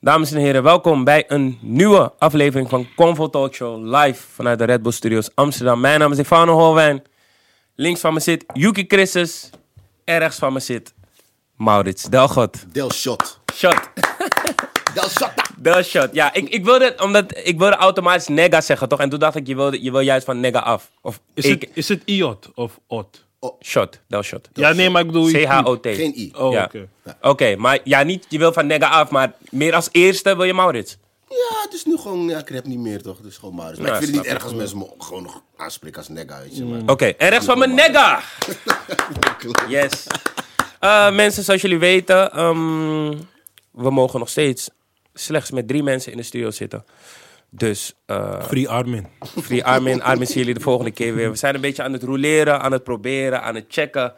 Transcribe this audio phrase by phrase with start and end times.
[0.00, 4.64] Dames en heren, welkom bij een nieuwe aflevering van Convo Talk Show live vanuit de
[4.64, 5.80] Red Bull Studios Amsterdam.
[5.80, 7.02] Mijn naam is Stefano Holwijn.
[7.74, 9.50] Links van me zit Yuki Christus
[10.04, 10.94] en rechts van me zit
[11.56, 12.74] Maurits Delgot.
[12.74, 13.40] Del shot.
[13.54, 13.74] Shot.
[14.94, 15.32] Del shot.
[15.56, 16.08] Del shot.
[16.12, 19.00] Ja, ik, ik, wilde, omdat, ik wilde automatisch nega zeggen, toch?
[19.00, 20.90] En toen dacht ik, je wil, je wil juist van nega af.
[21.00, 23.26] Of Is, ik, het, is het iot of ot?
[23.60, 24.48] Shot, del shot.
[24.52, 25.30] Ja, nee, maar ik bedoel...
[25.30, 25.86] C-H-O-T.
[25.86, 26.32] Geen i.
[26.36, 26.64] Oh, Ja.
[26.64, 26.88] oké.
[27.20, 30.54] Oké, maar ja, niet je wil van nega af, maar meer als eerste wil je
[30.54, 30.96] Maurits.
[31.28, 33.16] Ja, het is nu gewoon, ja, ik heb niet meer toch.
[33.16, 33.78] Het is gewoon Maurits.
[33.78, 36.40] Maar Ja, ik vind het niet erg als mensen me gewoon nog aanspreken als nega,
[36.40, 36.64] weet je.
[36.64, 38.20] Maar Oké, en rechts van me nega.
[39.68, 40.06] Yes.
[40.80, 43.10] Eh, mensen, zoals jullie weten, ehm,
[43.70, 44.70] we mogen nog steeds
[45.14, 46.84] slechts met drie mensen in de studio zitten.
[47.50, 49.06] Dus eh Free Armin.
[49.42, 51.30] free Armin, Armin zien jullie de volgende keer weer.
[51.30, 54.14] We zijn een beetje aan het roleren, aan het proberen, aan het checken.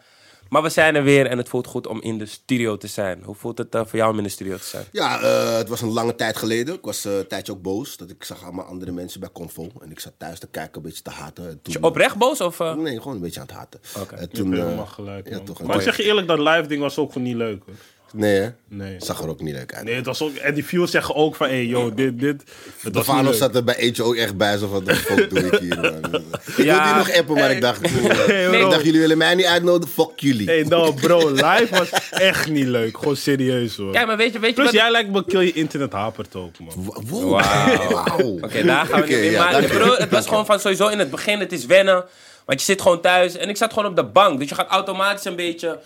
[0.50, 3.22] Maar we zijn er weer en het voelt goed om in de studio te zijn.
[3.24, 4.84] Hoe voelt het eh, voor jou om in de studio te zijn?
[4.92, 6.74] Ja, eh, het was een lange tijd geleden.
[6.74, 7.96] Ik was eh, een tijdje ook boos.
[7.96, 9.68] Dat ik zag allemaal andere mensen bij Convo.
[9.80, 11.48] En ik zat thuis te kijken, een beetje te haten.
[11.48, 12.40] En toen, je oprecht boos?
[12.40, 12.74] Of, eh?
[12.74, 13.80] Nee, gewoon een beetje aan het haten.
[14.00, 14.26] Oké.
[14.26, 15.62] Toen, helemaal gelijk, ja, toch.
[15.62, 17.74] Maar ik zeg je eerlijk, dat live ding was ook gewoon niet leuk, hoor.
[18.12, 18.48] Nee, hè?
[18.68, 18.96] Nee.
[18.98, 19.84] Zag er ook niet leuk uit.
[19.84, 20.34] Nee, het was ook...
[20.36, 22.42] En die viewers zeggen ook van, hé, hey, yo, dit, dit...
[22.80, 23.34] Het was leuk.
[23.34, 24.56] zat er bij eentje ook echt bij.
[24.56, 26.14] Zo van, wat fuck doe ik hier, man?
[26.56, 26.64] Ik Ja.
[26.64, 27.80] wilde hier nog appen, maar ik dacht...
[27.90, 28.70] Hey, ik bro.
[28.70, 29.94] dacht, jullie willen mij niet uitnodigen?
[29.94, 30.46] Fuck jullie.
[30.46, 32.98] Hey, no, bro, live was echt niet leuk.
[32.98, 33.92] Gewoon serieus, hoor.
[33.92, 34.74] Kijk, maar weet je, weet je Plus, wat...
[34.74, 36.92] jij lijkt me kill je internet hapert ook, man.
[37.06, 38.44] Wow.
[38.44, 40.98] Oké, daar gaan we niet ja, Maar ik bedoel, het was gewoon van sowieso in
[40.98, 42.04] het begin, het is wennen.
[42.44, 44.38] Want je zit gewoon thuis en ik zat gewoon op de bank.
[44.40, 45.78] Dus je gaat automatisch een beetje...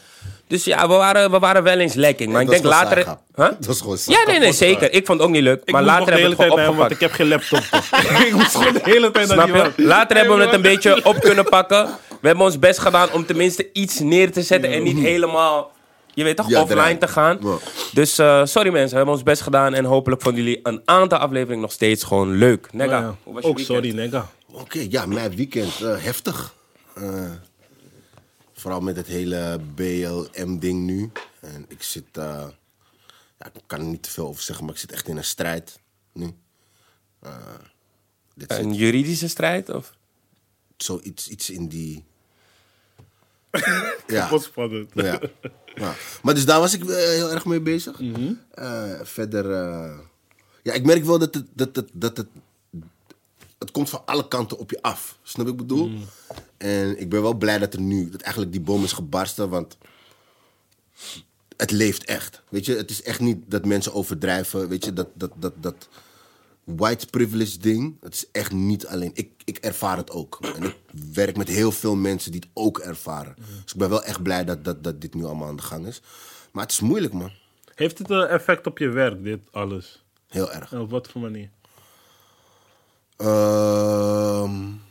[0.48, 2.32] Dus ja, we waren, we waren wel eens lekking.
[2.32, 2.96] Maar ik Dat denk later...
[3.06, 3.14] Huh?
[3.36, 4.92] Dat was gewoon Ja, nee, nee, zeker.
[4.92, 5.70] Ik vond het ook niet leuk.
[5.70, 6.92] Maar later hebben we het gewoon naar hem, want opgepakt.
[6.92, 7.80] ik heb geen laptop.
[8.28, 9.86] ik moest gewoon de hele tijd naar Snap die.
[9.86, 11.84] Later hebben we het een beetje op kunnen pakken.
[12.20, 15.72] We hebben ons best gedaan om tenminste iets neer te zetten en niet helemaal,
[16.14, 17.38] je weet toch, Ja, offline te gaan.
[17.42, 17.54] Ja.
[17.92, 21.18] Dus eh, sorry mensen, we hebben ons best gedaan en hopelijk vonden jullie een aantal
[21.18, 22.68] afleveringen nog steeds gewoon leuk.
[22.72, 23.76] Nega, Ja, hoe was je Ook weekend?
[23.78, 24.26] sorry, nigga.
[24.52, 26.54] Oké, ja, mijn weekend eh, heftig.
[26.94, 27.02] Eh,
[28.64, 31.10] vooral met het hele BLM-ding nu.
[31.40, 32.48] En ik zit, eh,
[33.38, 35.24] ja, ik kan er niet te veel over zeggen, maar ik zit echt in een
[35.24, 35.78] strijd
[36.12, 36.34] nu.
[37.20, 37.36] Eh,
[38.34, 39.68] dit zit Een juridische strijd?
[39.68, 39.92] Of?
[40.76, 42.04] zoiets iets in die.
[44.06, 44.30] ja.
[44.30, 44.90] Wat spannend.
[44.94, 45.20] Ja.
[45.74, 45.94] ja.
[46.22, 48.00] Maar dus daar was ik eh, heel erg mee bezig.
[48.50, 49.98] Eh, verder, eh,
[50.62, 52.28] ja, ik merk wel dat het, dat, het, dat het,
[53.58, 55.18] het komt van alle kanten op je af.
[55.22, 55.90] Snap ik bedoel?
[56.64, 59.76] En ik ben wel blij dat er nu, dat eigenlijk die bom is gebarsten, want
[61.56, 62.42] het leeft echt.
[62.48, 64.68] Weet je, het is echt niet dat mensen overdrijven.
[64.68, 65.88] Weet je, dat, dat, dat, dat
[66.64, 69.10] white privilege ding, het is echt niet alleen.
[69.14, 70.38] Ik, ik ervaar het ook.
[70.54, 70.76] En ik
[71.12, 73.34] werk met heel veel mensen die het ook ervaren.
[73.36, 75.86] Dus ik ben wel echt blij dat, dat, dat dit nu allemaal aan de gang
[75.86, 76.02] is.
[76.52, 77.30] Maar het is moeilijk, man.
[77.74, 80.04] Heeft het een effect op je werk, dit alles?
[80.28, 80.72] Heel erg.
[80.72, 81.50] En op wat voor manier?
[83.16, 84.82] Ehm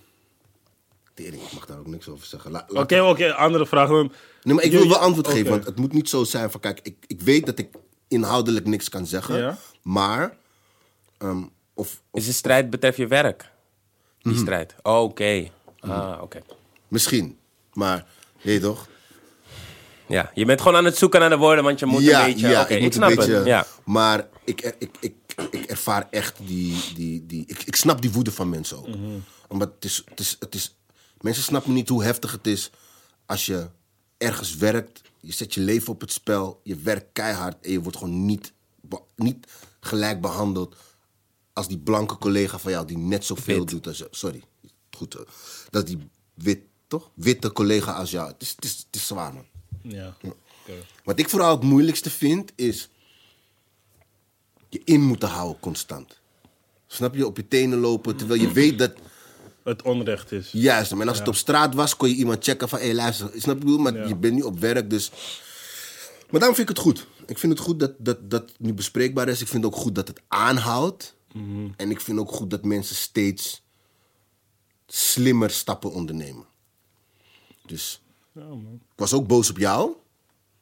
[1.13, 2.65] tering, ik mag daar ook niks over zeggen.
[2.69, 3.89] Oké, oké, andere vraag.
[3.89, 4.11] Dan...
[4.43, 6.59] Nee, maar ik wil wel antwoord geven, want het moet niet zo zijn van...
[6.59, 7.67] Kijk, ik, ik weet dat ik
[8.07, 9.57] inhoudelijk niks kan zeggen, Ja.
[9.81, 10.37] maar...
[11.17, 11.43] ehm,
[11.73, 13.51] of, of Is de strijd betreft je werk?
[14.21, 14.41] Die Mhm.
[14.41, 14.75] strijd.
[14.81, 15.49] Oh, Oké.
[15.79, 16.41] Ah, oké.
[16.87, 17.37] misschien,
[17.73, 18.05] maar...
[18.41, 18.87] Weet je toch?
[20.07, 22.47] Ja, je bent gewoon aan het zoeken naar de woorden, want je moet een beetje...
[22.47, 23.45] Ja, Oké, ik, ik, moet snap een beetje, het.
[23.45, 23.65] Ja.
[23.85, 25.13] Maar ik, ik, ik,
[25.51, 26.75] ik ervaar echt die...
[26.95, 28.87] die, die ik, ik snap die woede van mensen ook.
[29.47, 30.75] Omdat het is, het, is, het is...
[31.23, 32.69] Mensen snappen niet hoe heftig het is
[33.25, 33.69] als je
[34.17, 35.01] ergens werkt.
[35.19, 36.59] Je zet je leven op het spel.
[36.63, 38.53] Je werkt keihard en je wordt gewoon niet,
[39.15, 39.47] niet
[39.79, 40.75] gelijk behandeld
[41.53, 43.67] als die blanke collega van jou die net zoveel Wit.
[43.69, 44.07] doet als je.
[44.11, 44.41] Sorry,
[44.91, 45.15] goed.
[45.15, 45.21] eh,
[45.69, 45.97] Dat die
[46.33, 47.09] wit, toch?
[47.13, 48.31] Witte collega als jou.
[48.31, 49.45] Het is, het is, het is zwaar, man.
[49.81, 50.15] Ja.
[50.23, 50.73] Oké.
[51.03, 52.89] Wat ik vooral het moeilijkste vind, is
[54.69, 56.19] je in moeten houden constant.
[56.87, 57.25] Snap je?
[57.27, 58.93] Op je tenen lopen, terwijl je weet dat...
[59.63, 60.49] Het onrecht is.
[60.51, 62.79] Juist, en als het op straat was, kon je iemand checken van...
[62.79, 63.77] Hé, hey, luister, snap je wat ik bedoel?
[63.77, 64.07] Maar Ja.
[64.07, 65.11] je bent nu op werk, dus...
[66.29, 67.07] Maar daarom vind ik het goed.
[67.25, 69.41] Ik vind het goed dat, dat dat nu bespreekbaar is.
[69.41, 71.15] Ik vind ook goed dat het aanhoudt.
[71.77, 73.63] En ik vind ook goed dat mensen steeds
[74.87, 76.45] slimmer stappen ondernemen.
[77.65, 78.01] Dus
[78.31, 78.79] Ja, man.
[78.83, 79.89] ik was ook boos op jou.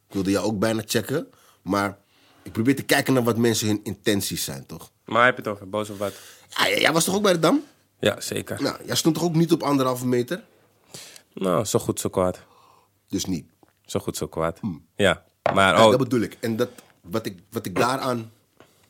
[0.07, 1.27] Ik wilde jou ook bijna checken.
[1.61, 1.97] Maar
[2.43, 4.91] ik probeer te kijken naar wat mensen hun intenties zijn, toch?
[5.05, 5.69] Maar heb je het over?
[5.69, 6.13] Boos of wat?
[6.49, 7.63] Ja, jij was toch ook bij de Dam?
[8.01, 8.61] Ja, zeker.
[8.61, 10.43] Nou, jij stond toch ook niet op anderhalve meter?
[11.33, 12.39] Nou, zo goed, zo kwaad.
[13.07, 13.45] Dus niet.
[13.85, 14.59] Zo goed, zo kwaad.
[14.95, 15.23] Ja.
[15.53, 16.37] Maar, oh, dat bedoel ik.
[16.39, 16.69] En dat,
[17.01, 18.31] wat, ik, wat ik daaraan...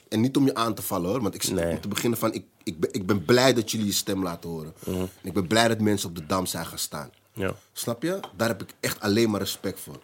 [0.10, 1.72] En niet om je aan te vallen hoor, want ik Nee.
[1.74, 2.34] om te beginnen van...
[2.34, 4.74] Ik, ik, ben, ik ben blij dat jullie je stem laten horen.
[4.86, 7.10] En ik ben blij dat mensen op de Dam zijn gaan staan.
[7.34, 7.54] ja.
[7.74, 8.20] Snap je?
[8.36, 10.00] Daar heb ik echt alleen maar respect voor.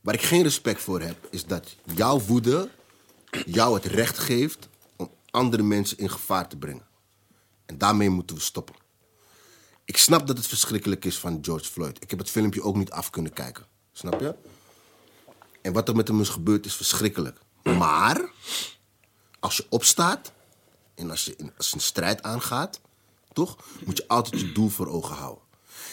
[0.00, 2.68] Waar ik geen respect voor heb, is dat jouw woede
[3.46, 6.86] jou het recht geeft om andere mensen in gevaar te brengen.
[7.68, 8.74] En daarmee moeten we stoppen.
[9.84, 12.02] Ik snap dat het verschrikkelijk is van George Floyd.
[12.02, 13.66] Ik heb het filmpje ook niet af kunnen kijken.
[13.92, 14.34] Snap je?
[15.62, 17.38] En wat er met hem is gebeurd is verschrikkelijk.
[17.62, 18.30] Maar
[19.38, 20.32] als je opstaat
[20.94, 22.80] en als je, in- als een strijd aangaat,
[23.32, 25.44] toch, moet je altijd je doel voor ogen houden.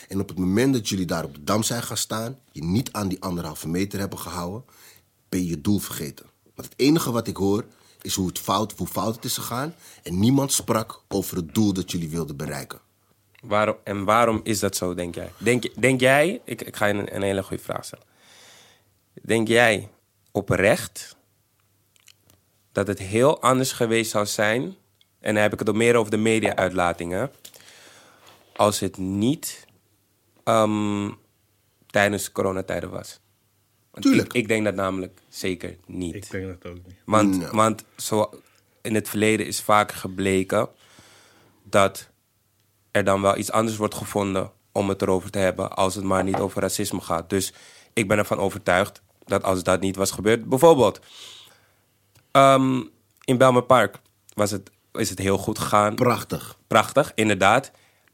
[0.08, 2.92] En op het moment dat jullie daar op de dam zijn gaan staan, je niet
[2.92, 4.66] aan die anderhalve meter hebben gehouden,
[5.30, 6.26] ben je je doel vergeten.
[6.56, 7.66] Want het enige wat ik hoor
[8.06, 9.76] is hoe, het fout, hoe fout het is gegaan.
[10.04, 12.80] En niemand sprak over het doel dat jullie wilden bereiken.
[13.42, 15.32] Waarom, en waarom is dat zo, denk jij?
[15.80, 18.06] Denk, jij, ik, ik ga je een, een hele goede vraag stellen.
[19.22, 19.90] Denk jij
[20.32, 21.16] oprecht
[22.72, 24.62] dat het heel anders geweest zou zijn,
[25.20, 27.32] en dan heb ik het ook meer over de media-uitlatingen,
[28.56, 29.66] als het niet
[30.44, 31.12] ehm,
[31.88, 33.20] tijdens coronatijden was?
[33.96, 34.34] Want Tuurlijk.
[34.34, 36.16] Ik, ik denk dat namelijk zeker niet.
[36.16, 36.96] Ik denk dat ook niet.
[37.06, 37.52] Want, Ja.
[37.52, 38.30] want zo
[38.82, 40.70] in het verleden is vaak gebleken
[41.64, 42.10] dat
[42.92, 46.24] er dan wel iets anders wordt gevonden om het erover te hebben, als het maar
[46.24, 47.30] niet over racisme gaat.
[47.30, 47.54] Dus
[47.94, 51.00] ik ben ervan overtuigd dat als dat niet was gebeurd, bijvoorbeeld
[52.32, 52.82] ehm,
[53.24, 54.00] in Belmer Park
[54.34, 55.96] was het, is het heel goed gegaan.
[55.96, 56.58] Prachtig.
[56.68, 57.72] Prachtig, inderdaad.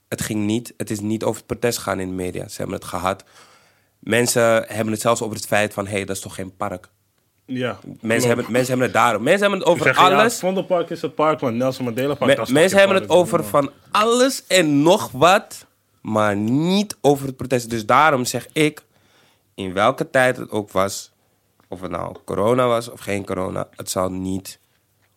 [0.07, 2.47] Het ging niet, het is niet over het protest gegaan in de media.
[2.47, 3.23] Ze hebben het gehad.
[4.01, 6.89] Mensen hebben het zelfs over het feit van, hé, hey, dat is toch geen park.
[7.45, 7.79] Ja.
[8.01, 9.23] Mensen hebben, mensen hebben het daarom.
[9.23, 10.23] Mensen hebben het over ja, alles.
[10.23, 12.29] het Vondelpark is het park, maar Nelson Mandela Park...
[12.29, 15.65] Me- dat is mensen hebben het over van alles en nog wat,
[16.01, 17.69] maar niet over het protest.
[17.69, 18.83] Dus daarom zeg ik,
[19.55, 21.11] in welke tijd het ook was,
[21.67, 24.59] of het nou corona was of geen corona, het zal niet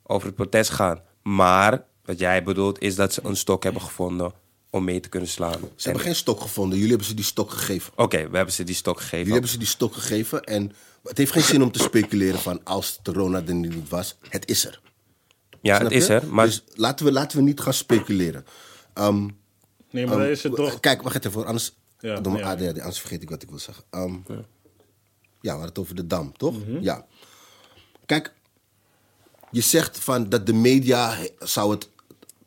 [0.03, 1.01] over het protest gaan.
[1.23, 4.33] Maar wat jij bedoelt is dat ze een stok hebben gevonden
[4.75, 5.53] om mee te kunnen slaan.
[5.53, 6.73] Ze En- hebben geen stok gevonden.
[6.75, 7.93] Jullie hebben ze die stok gegeven.
[7.97, 9.19] Oké, we hebben ze die stok gegeven.
[9.19, 10.43] Jullie hebben ze die stok gegeven.
[10.45, 10.73] En
[11.03, 14.17] het heeft geen zin om te speculeren van als corona er niet was.
[14.29, 14.81] Het is er.
[15.63, 16.13] ja, Snap het is je?
[16.15, 16.27] er.
[16.27, 18.45] Maar Dus laten we, laten we niet gaan speculeren.
[18.95, 19.29] Ehm,
[19.91, 20.81] Nee, maar dan is het toch...
[20.81, 21.47] Kijk, wacht even.
[21.47, 22.51] Anders, Ja, door mijn ja.
[22.51, 23.85] ADHD, anders vergeet ik wat ik wil zeggen.
[23.91, 24.45] Ehm, ja.
[25.41, 26.59] we hadden het over de dam, toch?
[26.67, 26.81] Mhm.
[26.83, 27.07] Ja.
[28.07, 28.33] Kijk,
[29.51, 31.89] je zegt van dat de media zou het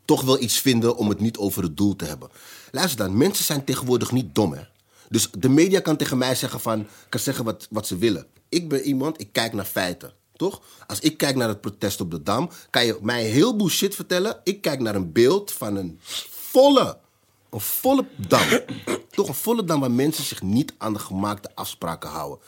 [0.08, 2.30] toch wel iets vinden om het niet over het doel te hebben.
[2.72, 4.62] Luister dan, mensen zijn tegenwoordig niet dom, hè?
[5.10, 8.28] Dus de media kan tegen mij zeggen van, kan zeggen wat, wat ze willen.
[8.50, 10.62] Ik ben iemand, ik kijk naar feiten, toch?
[10.88, 13.96] Als ik kijk naar het protest op de Dam, kan je mij een heleboel shit
[13.96, 14.40] vertellen.
[14.44, 16.00] Ik kijk naar een beeld van een
[16.30, 16.98] volle,
[17.50, 18.48] een volle dam.
[19.10, 22.40] toch een volle dam waar mensen zich niet aan de gemaakte afspraken houden.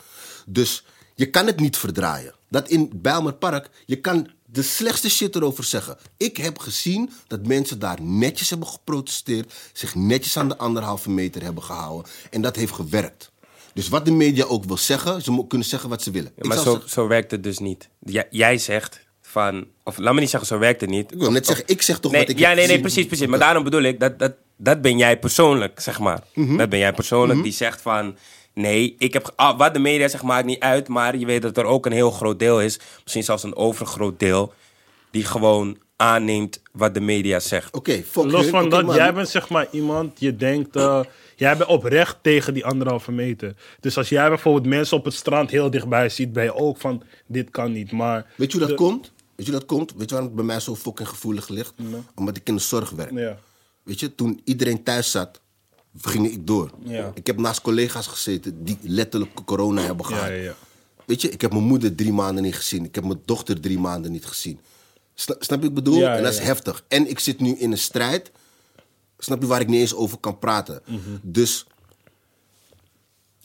[0.45, 0.83] Dus
[1.15, 2.33] je kan het niet verdraaien.
[2.49, 5.97] Dat in Bijlmer Park, je kan de slechtste shit erover zeggen.
[6.17, 11.43] Ik heb gezien dat mensen daar netjes hebben geprotesteerd, zich netjes aan de anderhalve meter
[11.43, 12.11] hebben gehouden.
[12.29, 13.31] En dat heeft gewerkt.
[13.73, 16.31] Dus wat de media ook wil zeggen, ze kunnen zeggen wat ze willen.
[16.37, 17.89] Maar zo, zeggen- zo werkt het dus niet.
[17.99, 19.67] Jij, jij zegt van...
[19.83, 21.11] Of laat me niet zeggen, zo werkt het niet.
[21.11, 22.81] ik wil net zeggen, ik zeg toch Nee, wat ik ja, nee, nee, gezien.
[22.81, 23.27] precies, precies.
[23.27, 26.23] Maar daarom bedoel ik, dat, dat, dat ben jij persoonlijk, zeg maar.
[26.33, 26.57] Mhm.
[26.57, 28.17] Dat ben jij persoonlijk die zegt van...
[28.59, 31.57] Nee, ik heb, ah, wat de media zegt maakt niet uit, maar je weet dat
[31.57, 34.53] er ook een heel groot deel is, misschien zelfs een overgroot deel,
[35.11, 37.75] die gewoon aanneemt wat de media zegt.
[37.75, 38.49] Oké, fuck Los hun.
[38.49, 40.99] van dat, jij bent zeg maar iemand, je denkt, eh,
[41.35, 43.53] jij bent oprecht tegen die anderhalve meter.
[43.79, 47.03] Dus als jij bijvoorbeeld mensen op het strand heel dichtbij ziet, ben je ook van,
[47.27, 47.91] dit kan niet.
[47.91, 49.11] Maar Weet je hoe dat de- komt?
[49.35, 49.91] Weet je hoe dat komt?
[49.97, 51.73] Weet je waarom het bij mij zo fucking gevoelig ligt?
[52.15, 53.11] Omdat ik in de zorg werk.
[53.11, 53.37] Ja.
[53.83, 55.41] Weet je, toen iedereen thuis zat,
[56.01, 56.71] ging ik door.
[56.83, 57.11] Ja.
[57.13, 60.27] Ik heb naast collega's gezeten die letterlijk corona hebben gehad.
[60.27, 60.55] Ja, ja, ja.
[61.05, 62.85] Weet je, ik heb mijn moeder drie maanden niet gezien.
[62.85, 64.59] Ik heb mijn dochter drie maanden niet gezien.
[65.13, 66.07] Sna- snap je wat ik bedoel?
[66.07, 66.83] En dat is heftig.
[66.87, 68.31] En ik zit nu in een strijd,
[69.17, 70.81] snap je, waar ik niet eens over kan praten.
[70.85, 70.99] Mhm.
[71.21, 71.65] Dus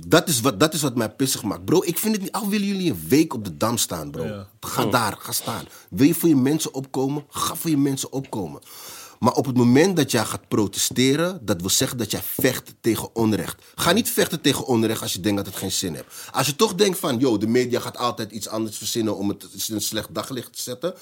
[0.07, 1.65] dat is, wat, dat is wat mij pissig maakt.
[1.65, 2.33] Bro, ik vind het niet...
[2.33, 4.45] Al willen jullie een week op de Dam staan, bro.
[4.61, 5.65] Ga daar, ga staan.
[5.91, 7.25] Wil je voor je mensen opkomen?
[7.29, 8.61] Ga voor je mensen opkomen.
[9.19, 11.45] Maar op het moment dat jij gaat protesteren...
[11.45, 13.63] dat wil zeggen dat jij vecht tegen onrecht.
[13.75, 16.07] Ga niet vechten tegen onrecht als je denkt dat het geen zin heeft.
[16.31, 17.19] Als je toch denkt van...
[17.19, 19.17] yo, de media gaat altijd iets anders verzinnen...
[19.17, 20.95] om het in een slecht daglicht te zetten...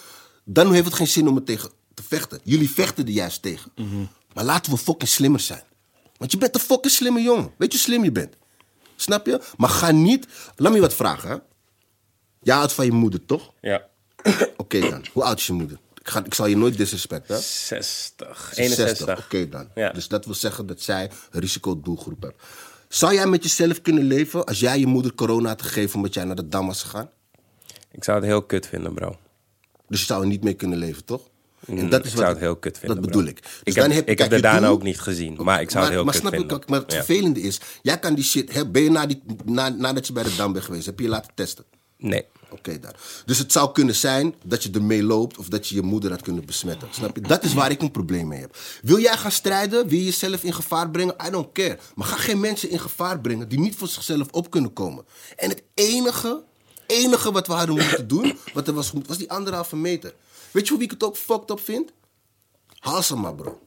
[0.45, 2.41] dan heeft het geen zin om het tegen te vechten.
[2.45, 3.73] Jullie vechten er juist tegen.
[4.35, 5.63] Maar laten we fucking slimmer zijn.
[6.17, 7.53] Want je bent een fucking slimme jongen.
[7.59, 8.35] Weet je hoe slim je bent?
[8.97, 9.41] Snap je?
[9.57, 10.27] Maar ga niet...
[10.57, 11.37] Laat me je wat vragen, hè?
[12.43, 13.53] Jij houdt van je moeder, toch?
[13.61, 13.89] Ja.
[14.57, 15.05] Oké dan.
[15.13, 15.79] Hoe oud is je moeder?
[16.03, 17.35] Ik, ga, ik zal je nooit disrespecten.
[17.35, 17.41] hè?
[17.41, 19.25] 60, Ze is 61.
[19.25, 19.69] Oké dan.
[19.75, 19.91] Ja.
[19.93, 22.43] Dus dat wil zeggen dat zij een risicodoelgroep hebt.
[22.89, 26.25] Zou jij met jezelf kunnen leven als jij je moeder corona had gegeven omdat jij
[26.25, 27.11] naar de Dam was gegaan?
[27.91, 29.17] Ik zou het heel kut vinden, bro.
[29.89, 31.23] Dus je zou er niet mee kunnen leven, toch?
[31.67, 33.17] En Mm, dat ik is zou wat, het heel kut vinden, Dat bro.
[33.19, 33.43] bedoel ik.
[33.43, 35.61] Dus Ik heb- dan ik heb kijk, de je daarna doel- ook niet gezien, maar
[35.61, 36.57] ik zou het heel maar kut snap vinden.
[36.59, 37.05] kijk, Maar het Ja.
[37.05, 38.53] vervelende is, jij kan die shit...
[38.53, 41.05] Hè, ben je na die, na, nadat je bij de Dam bent geweest, heb je
[41.05, 41.65] je laten testen?
[41.99, 42.25] Nee.
[42.53, 42.97] Oké, daar.
[43.27, 46.23] Dus het zou kunnen zijn dat je ermee loopt of dat je je moeder had
[46.23, 46.89] kunnen besmetten.
[46.91, 47.23] Snap je?
[47.23, 48.57] Dat is waar ik een probleem mee heb.
[48.83, 49.89] Wil jij gaan strijden?
[49.89, 51.15] Wil je jezelf in gevaar brengen?
[51.27, 51.79] I don't care.
[51.95, 55.05] Maar ga geen mensen in gevaar brengen die niet voor zichzelf op kunnen komen.
[55.37, 56.45] En het enige,
[56.87, 60.15] enige wat we hadden moeten doen, wat er was, was die anderhalve meter.
[60.51, 61.93] Weet je hoe ik het ook fucked up vind?
[62.79, 63.61] Halsema, bro.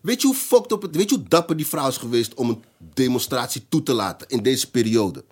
[0.00, 2.48] Weet je hoe fucked up het, weet je hoe dapper die vrouw is geweest om
[2.48, 5.24] een demonstratie toe te laten in deze periode?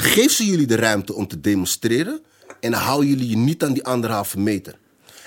[0.00, 2.22] Dan geeft ze jullie de ruimte om te demonstreren
[2.60, 4.74] en dan houden jullie je niet aan die anderhalve meter.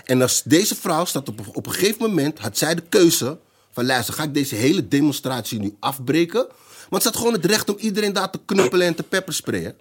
[0.05, 3.39] En als deze vrouw staat op, op een gegeven moment, had zij de keuze
[3.71, 6.47] van luister, ga ik deze hele demonstratie nu afbreken?
[6.89, 9.75] Want ze had gewoon het recht om iedereen daar te knuppelen en te peppersprayen.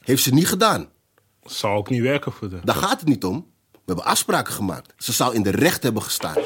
[0.00, 0.88] Heeft ze niet gedaan.
[1.44, 2.58] Zou ook niet werken voor de.
[2.64, 3.46] Daar gaat het niet om.
[3.72, 4.92] We hebben afspraken gemaakt.
[4.96, 6.36] Ze zou in de recht hebben gestaan.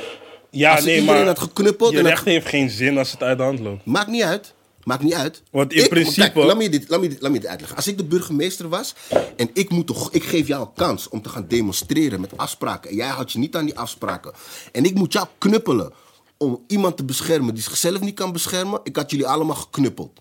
[0.50, 3.10] Ja, Als nee, iedereen maar had geknuppeld je en had recht heeft geen zin als
[3.10, 3.84] het uit de hand loopt.
[3.84, 4.54] Maakt niet uit.
[4.84, 5.42] Maakt niet uit.
[5.50, 7.76] Want in principe- Kijk, laat, me je dit, laat, me dit, laat me dit uitleggen.
[7.76, 8.94] Als ik de burgemeester was
[9.36, 12.90] en ik, moet toch, ik geef jou een kans om te gaan demonstreren met afspraken.
[12.90, 14.32] En jij houdt je niet aan die afspraken.
[14.72, 15.92] En ik moet jou knuppelen
[16.36, 18.80] om iemand te beschermen die zichzelf niet kan beschermen.
[18.82, 20.20] Ik had jullie allemaal geknuppeld.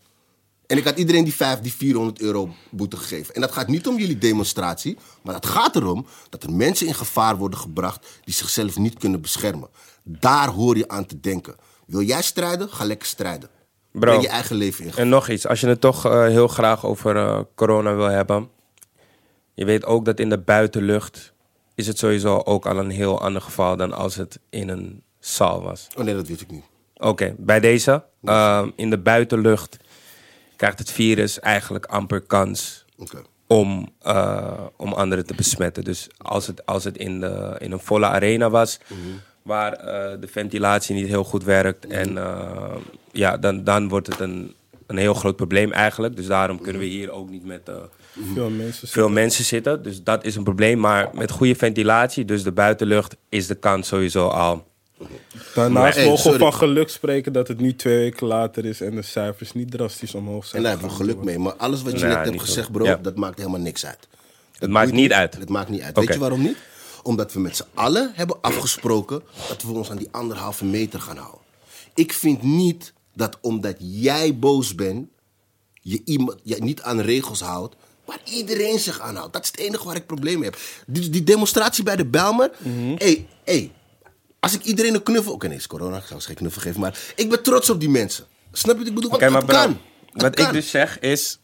[0.67, 3.35] En ik had iedereen die 5, die 400 euro boete gegeven.
[3.35, 4.97] En dat gaat niet om jullie demonstratie.
[5.23, 9.21] Maar het gaat erom dat er mensen in gevaar worden gebracht die zichzelf niet kunnen
[9.21, 9.69] beschermen.
[10.03, 11.55] Daar hoor je aan te denken.
[11.85, 12.69] Wil jij strijden?
[12.69, 13.49] Ga lekker strijden.
[13.93, 14.21] Bro.
[14.21, 14.91] Je eigen leven in.
[14.95, 18.49] En nog iets, als je het toch eh, heel graag over eh, corona wil hebben.
[19.53, 21.33] Je weet ook dat in de buitenlucht
[21.75, 25.61] is het sowieso ook al een heel ander geval dan als het in een zaal
[25.61, 25.87] was.
[25.97, 26.63] Oh nee, dat weet ik niet.
[26.97, 28.03] Oké, bij deze.
[28.23, 29.77] ehm, in de buitenlucht
[30.55, 32.85] krijgt het virus eigenlijk amper kans
[33.47, 35.83] om, eh, om anderen te besmetten.
[35.83, 38.79] Dus als het, als het in, de, in een volle arena was,
[39.43, 42.75] waar eh, de ventilatie niet heel goed werkt, en, eh,
[43.11, 44.53] ja, dan, dan wordt het een,
[44.87, 46.15] een heel groot probleem eigenlijk.
[46.15, 47.75] Dus daarom kunnen we hier ook niet met eh,
[48.33, 49.83] Veel mensen veel mensen zitten.
[49.83, 50.79] Dus dat is een probleem.
[50.79, 54.65] Maar met goede ventilatie, dus de buitenlucht, is de kans sowieso al.
[55.55, 58.95] Daarnaast Hey, mogen we van geluk spreken dat het nu twee weken later is en
[58.95, 60.61] de cijfers niet drastisch omhoog En zijn.
[60.63, 61.39] daar hebben we geluk mee.
[61.39, 62.95] Maar alles wat je net hebt gezegd, bro, Ja.
[63.01, 64.07] dat maakt helemaal niks uit.
[64.59, 65.35] Dat maakt niet uit?
[65.37, 65.97] Het maakt niet uit.
[65.97, 66.57] Weet je waarom niet?
[67.03, 71.17] Omdat we met z'n allen hebben afgesproken dat we ons aan die anderhalve meter gaan
[71.17, 71.41] houden.
[71.93, 75.07] Ik vind niet dat omdat jij boos bent,
[75.81, 79.33] je iemand je niet aan regels houdt, waar iedereen zich aan houdt.
[79.33, 80.59] Dat is het enige waar ik probleem mee heb.
[80.87, 82.95] Die, die demonstratie bij de Belmer, Mhm.
[82.97, 83.71] hey, hey,
[84.39, 85.33] als ik iedereen een knuffel...
[85.33, 87.79] Oké, nee, is corona, ik zou ze geen knuffel geven, maar ik ben trots op
[87.79, 88.25] die mensen.
[88.51, 89.09] Snap je wat ik bedoel?
[89.09, 89.69] Want Oké, maar het kan.
[90.13, 90.45] Het wat kan.
[90.47, 91.39] ik dus zeg is...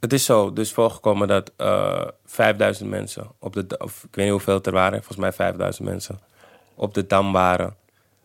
[0.00, 3.78] Het is zo, dus voorgekomen dat eh 5000 mensen op de...
[3.78, 6.20] Of ik weet niet hoeveel het er waren, volgens mij 5000 mensen.
[6.74, 7.76] Op de Dam waren.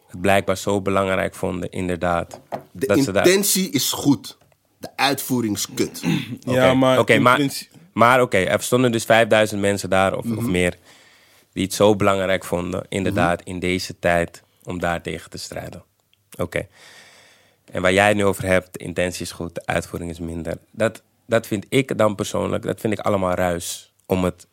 [0.08, 2.40] Het blijkbaar zo belangrijk vonden, inderdaad.
[2.72, 4.38] De dat ze daar- intentie is goed.
[4.78, 6.04] De uitvoering is kut.
[6.40, 7.40] Ja, maar oké, maar,
[7.94, 10.38] maar oké, er stonden dus 5000 mensen daar of, Mhm.
[10.38, 10.78] of meer.
[11.54, 15.84] Die het zo belangrijk vonden, inderdaad, in deze tijd om daar tegen te strijden.
[16.40, 16.68] Oké.
[17.72, 20.58] En waar jij het nu over hebt, de intentie is goed, de uitvoering is minder.
[20.72, 23.94] Dat, dat vind ik dan persoonlijk, dat vind ik allemaal ruis.
[24.06, 24.48] Om het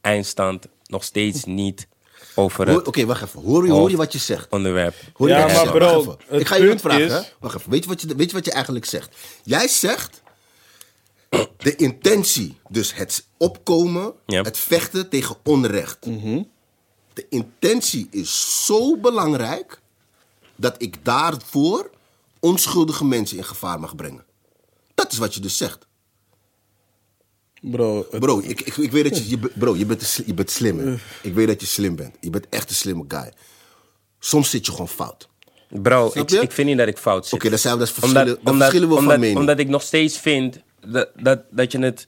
[0.00, 1.88] eindstand nog steeds niet
[2.34, 3.42] over Oké, wacht even.
[3.42, 4.50] Hoor je, hoor je wat je zegt?
[4.52, 4.94] onderwerp.
[5.12, 5.78] Hoor je Ja, wat je maar zegt?
[5.78, 6.32] bro, Wacht even.
[6.32, 7.04] het Ik ga je wat punt vragen.
[7.04, 7.20] is- hè?
[7.40, 7.70] Wacht even.
[7.70, 9.16] Weet je, wat je, weet je wat je eigenlijk zegt?
[9.42, 10.22] Jij zegt...
[11.56, 15.98] De intentie, dus het opkomen, het vechten tegen onrecht.
[17.14, 19.80] De intentie is zo belangrijk...
[20.56, 21.90] dat ik daarvoor
[22.40, 24.24] onschuldige mensen in gevaar mag brengen.
[24.94, 25.86] Dat is wat je dus zegt.
[27.60, 30.78] Bro, het- Bro, ik, ik, ik weet dat je, bro, je, bent, je bent slim.
[30.78, 30.94] hè.
[31.22, 32.14] Ik weet dat je slim bent.
[32.20, 33.32] Je bent echt een slimme guy.
[34.18, 35.28] Soms zit je gewoon fout.
[35.68, 37.34] Bro, ik, ik vind niet dat ik fout zit.
[37.34, 39.38] Oké, dan zijn we dat verschillen, dan verschillen we omdat, van mening.
[39.38, 42.06] Omdat ik nog steeds vind dat, dat, dat je het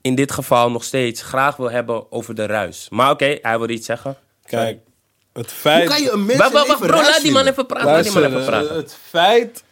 [0.00, 2.86] in dit geval nog steeds graag wil hebben over de ruis.
[2.90, 4.16] Maar oké, hij wil iets zeggen.
[4.44, 4.78] kijk,
[5.32, 5.88] het Hoe feit...
[5.88, 7.86] kan je een mens Wacht, wacht, even wacht, bro, laat die man even praten.
[7.86, 8.76] Laat die man even eh, praten.
[8.76, 9.64] het feit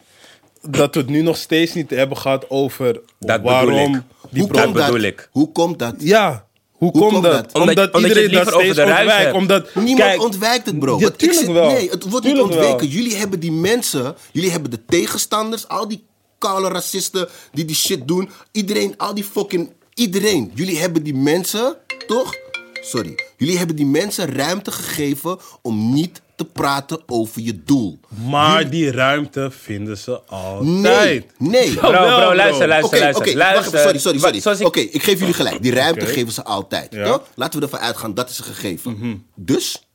[0.61, 4.01] dat we het nu nog steeds niet hebben gehad over Dat bedoel waarom ik.
[4.35, 5.03] Die Hoe bedoel dat?
[5.03, 5.29] ik.
[5.31, 5.95] Hoe komt dat?
[5.97, 7.51] Ja, hoe, Hoe komt komt dat?
[7.53, 7.61] dat?
[7.61, 9.33] Omdat- iedereen dat over steeds ontwijkt.
[9.33, 10.99] Omdat, Niemand kijk, ontwijkt het, bro.
[10.99, 11.67] Ja, zit- wel.
[11.71, 12.69] Nee, het wordt niet Tuurlijk wel.
[12.71, 12.95] ontweken.
[12.95, 16.03] Jullie hebben die mensen, jullie hebben de tegenstanders, al die
[16.37, 18.29] koude racisten die die shit doen.
[18.51, 20.51] Iedereen, al die fucking, iedereen.
[20.53, 21.77] Jullie hebben die mensen,
[22.07, 22.33] toch?
[22.81, 23.15] Sorry.
[23.37, 27.99] Jullie hebben die mensen ruimte gegeven om niet te praten over je doel.
[28.29, 30.69] Maar die ruimte vinden ze altijd.
[30.69, 31.73] Nee, nee.
[31.73, 32.35] Bro, bro, bro.
[32.35, 33.71] luister, luister, Oké, luister.
[33.71, 34.59] wacht sorry, sorry, sorry.
[34.59, 35.61] Ik- Oké, ik geef jullie gelijk.
[35.61, 36.93] Die ruimte geven ze altijd.
[36.93, 37.21] Ja.
[37.35, 38.91] Laten we ervan uitgaan, dat is een gegeven.
[38.91, 39.15] Mhm.
[39.35, 39.87] Dus,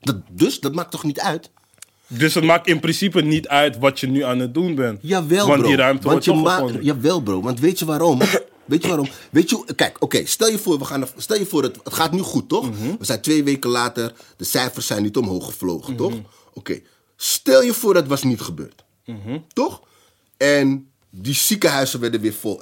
[0.00, 1.50] dat, dus, dat maakt toch niet uit?
[2.06, 4.98] Dus het maakt in principe niet uit wat je nu aan het doen bent.
[5.02, 5.68] Jawel, Want bro.
[5.68, 6.84] die ruimte want wordt je toch ma- gevonden.
[6.84, 7.42] Jawel, bro.
[7.42, 8.20] Want weet je waarom?
[8.66, 9.08] Weet je waarom?
[9.30, 12.12] Weet je, kijk, oké, stel je voor, we gaan, stel je voor het, het gaat
[12.12, 12.70] nu goed, toch?
[12.70, 12.96] Mhm.
[12.98, 16.12] We zijn twee weken later, de cijfers zijn niet omhoog gevlogen, toch?
[16.54, 16.80] Oké,
[17.16, 19.38] stel je voor dat was niet gebeurd, Mhm.
[19.52, 19.82] toch?
[20.36, 22.60] En die ziekenhuizen werden weer vol.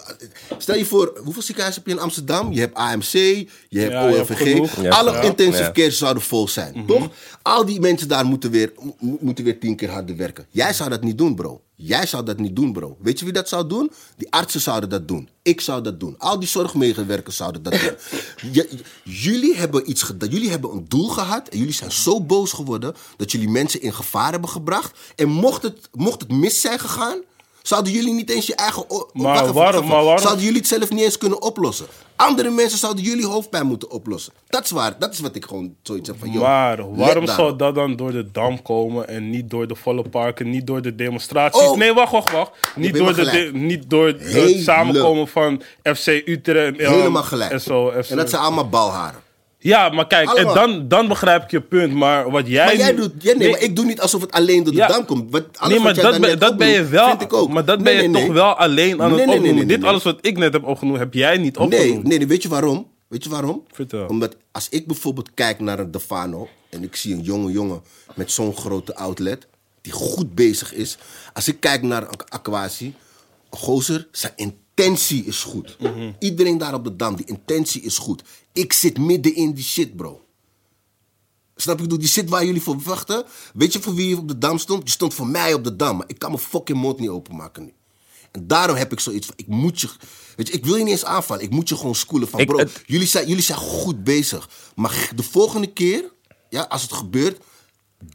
[0.59, 2.53] Stel je voor, hoeveel ziekenhuizen heb je in Amsterdam?
[2.53, 4.89] Je hebt AMC, je hebt Ja, je hebt OLVG.
[4.91, 5.21] Alle Ja.
[5.23, 5.73] intensive Ja.
[5.73, 7.09] care zouden vol zijn, toch?
[7.43, 10.47] Al die mensen daar moeten weer, mo- moeten weer tien keer harder werken.
[10.51, 11.63] Jij zou dat niet doen, bro.
[11.75, 12.97] Jij zou dat niet doen, bro.
[13.01, 13.91] Weet je wie dat zou doen?
[14.17, 15.29] Die artsen zouden dat doen.
[15.43, 16.15] Ik zou dat doen.
[16.19, 17.95] Al die zorgmedewerkers zouden dat doen.
[18.53, 18.69] J-
[19.05, 20.29] jullie hebben iets gedaan.
[20.29, 21.49] Jullie hebben een doel gehad.
[21.49, 24.99] En jullie zijn zo boos geworden dat jullie mensen in gevaar hebben gebracht.
[25.17, 27.19] En mocht het, mocht het mis zijn gegaan.
[27.63, 28.85] Zouden jullie niet eens je eigen.
[29.13, 31.87] Maar waarom- maar Zouden jullie het zelf niet eens kunnen oplossen?
[32.17, 34.33] Andere mensen zouden jullie hoofdpijn moeten oplossen.
[34.49, 34.99] Dat is waar.
[34.99, 36.31] Dat is wat ik gewoon zoiets heb van.
[36.33, 40.03] joh, Maar waarom zou dat dan door de Dam komen en niet door de volle
[40.09, 41.63] parken, niet door de demonstraties?
[41.63, 41.77] Oh.
[41.77, 42.51] Nee, wacht, wacht, wacht.
[42.77, 47.51] Niet door, de, niet door het samenkomen van FC Utrecht en, Helemaal gelijk.
[47.53, 47.91] en zo.
[48.03, 48.11] FC.
[48.11, 49.21] En dat zijn allemaal balharen.
[49.63, 51.93] Ja, maar kijk, en dan, dan begrijp ik je punt.
[51.93, 52.65] Maar wat jij.
[52.65, 54.87] Maar jij doet, nee, maar ik doe niet alsof het alleen door de Ja.
[54.87, 55.31] dam komt.
[55.31, 57.09] Wat, alles Nee, maar wat dat, ben, dat ben je wel.
[57.09, 57.49] Vind ik ook.
[57.49, 59.43] Maar dat Nee, ben je toch wel alleen aan het nee, nee, opnoemen.
[59.43, 62.03] nee, nee, Dit alles wat ik net heb opgenoemd, heb jij niet opgenoemd.
[62.05, 62.87] nee, nee, weet je waarom?
[63.09, 63.63] Weet je waarom?
[63.73, 64.07] Vertel.
[64.07, 67.83] Omdat als ik bijvoorbeeld kijk naar een Defano en ik zie een jonge jongen
[68.15, 69.47] met zo'n grote outlet
[69.81, 70.99] die goed bezig is.
[71.33, 72.95] Als ik kijk naar een Aquasi,
[73.51, 75.77] gozer, zijn intentie is goed.
[75.81, 76.11] Mhm.
[76.19, 78.23] Iedereen daar op de dam, die intentie is goed.
[78.53, 80.21] Ik zit midden in die shit, bro.
[81.57, 81.83] Snap je?
[81.83, 83.25] Ik bedoel, die shit waar jullie voor wachten.
[83.55, 84.83] Weet je voor wie je op de dam stond?
[84.85, 85.97] Je stond voor mij op de dam.
[85.97, 87.73] Maar ik kan mijn fucking mond niet openmaken nu.
[88.31, 89.89] En daarom heb ik zoiets van, ik moet je...
[90.37, 91.43] Weet je, ik wil je niet eens aanvallen.
[91.45, 94.49] Ik moet je gewoon schoolen van, Ik- bro, het- jullie, zijn, jullie zijn goed bezig.
[94.75, 96.05] Maar de volgende keer,
[96.49, 97.41] ja, als het gebeurt,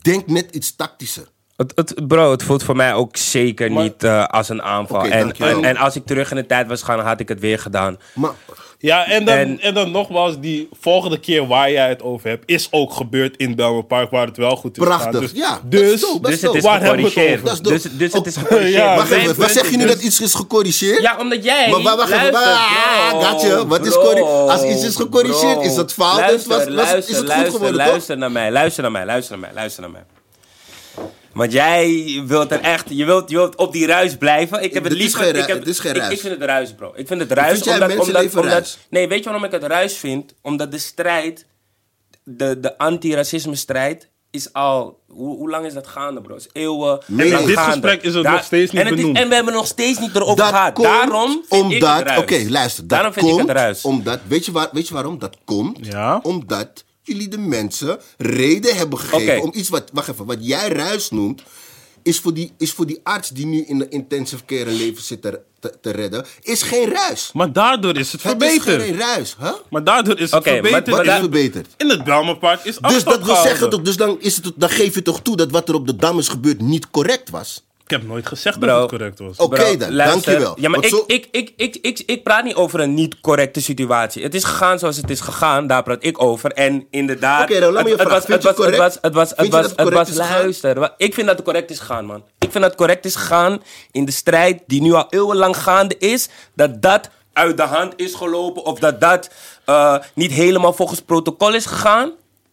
[0.01, 1.29] denk net iets tactischer.
[1.55, 5.01] Het, het, bro, het voelt voor mij ook zeker Maar- niet eh, als een aanval.
[5.05, 7.59] En, en, en als ik terug in de tijd was gaan, had ik het weer
[7.59, 7.97] gedaan.
[8.15, 8.31] Maar
[8.79, 12.43] Ja, en dan, En- en, dan nogmaals, die volgende keer waar jij het over hebt,
[12.45, 15.11] is ook gebeurd in Belmer Park, waar het wel goed is Prachtig.
[15.11, 15.21] gegaan.
[15.21, 16.29] Dus, Ja, dus, dope.
[16.29, 17.51] Dus het is Waar hebben we het gecorrigeerd.
[17.51, 18.73] is Dus, dus het is Oh, gecorrigeerd.
[18.75, 21.01] ja, wacht even, wat punt zeg je nu dat iets is gecorrigeerd?
[21.01, 21.69] Ja, omdat jij.
[21.69, 23.65] Maar wacht even, luister, ah, gotcha.
[23.65, 25.61] Wat is corri- als iets is gecorrigeerd, bro.
[25.61, 26.17] is dat fout?
[26.19, 27.87] Luister, Was- was- is luister, het goed luister, geworden, toch?
[27.89, 30.01] luister naar mij, luister naar mij, luister naar mij, luister naar mij.
[31.37, 34.63] Want jij wilt er echt, je wilt, je wilt op die ruis blijven.
[34.63, 36.13] Ik heb het geen ru- ik heb, het is geen ik, ruis.
[36.13, 36.91] ik vind het ruis, bro.
[36.95, 38.77] Ik vind het ruis Vind jij omdat, omdat, omdat ruis?
[38.89, 40.33] Nee, weet je waarom ik het ruis vind?
[40.41, 41.45] Omdat de strijd,
[42.23, 44.99] de, de anti-racisme strijd, is al.
[45.07, 46.35] Hoe, hoe lang is dat gaande, bro?
[46.35, 46.99] Is eeuwen.
[47.05, 47.71] Nee, dit gaande.
[47.71, 49.17] gesprek is het nog steeds niet en, is- benoemd.
[49.17, 50.73] en we hebben nog steeds niet erover Dat gehad.
[50.73, 52.19] komt Daarom vind ik omdat, het ruis.
[52.19, 52.81] Oké, luister.
[52.87, 53.81] Dat Daarom vind komt ik het ruis.
[53.81, 55.19] Omdat, weet, je waar, weet je waarom?
[55.19, 56.19] Dat komt Ja.
[56.23, 59.89] omdat jullie de mensen reden hebben gegeven om iets wat...
[59.93, 61.41] Wacht even, wat jij ruis noemt...
[62.03, 65.03] Is voor, die, is voor die arts die nu in de intensive care een leven
[65.03, 66.25] zit te, te, te redden...
[66.41, 67.29] Is geen ruis.
[67.33, 68.81] Maar daardoor is het Het is verbeterd.
[68.83, 69.51] geen ruis, hè?
[69.69, 70.95] Maar daardoor is het Oké, maar- verbeterd.
[70.95, 71.67] Wat is verbeterd?
[71.77, 74.95] In het Belmerpark is Dus dat wil zeggen, toch, dus dan, is het, dan geef
[74.95, 77.65] je toch toe dat wat er op de Dam is gebeurd niet correct was?
[77.87, 78.67] Ik heb nooit gezegd Bro.
[78.67, 79.37] dat het correct was.
[79.37, 80.21] Oké Bro, dan, luister.
[80.23, 80.55] dankjewel.
[80.59, 83.61] Ja, maar ik, zo- ik, ik, ik, ik, ik praat niet over een niet correcte
[83.61, 84.23] situatie.
[84.23, 86.51] Het is gegaan zoals het is gegaan, daar praat ik over.
[86.51, 88.29] En inderdaad, Oké, dan laat me je het, het vragen.
[88.29, 89.37] was, Vind het je was, het het was, correct?
[89.37, 90.93] het was, het was, het was, luister.
[90.97, 92.23] Ik vind dat het correct is gegaan, man.
[92.39, 95.97] Ik vind dat het correct is gegaan in de strijd die nu al eeuwenlang gaande
[95.97, 96.29] is.
[96.55, 99.29] Dat dat uit de hand is gelopen of dat dat
[99.65, 102.11] eh, niet helemaal volgens protocol is gegaan.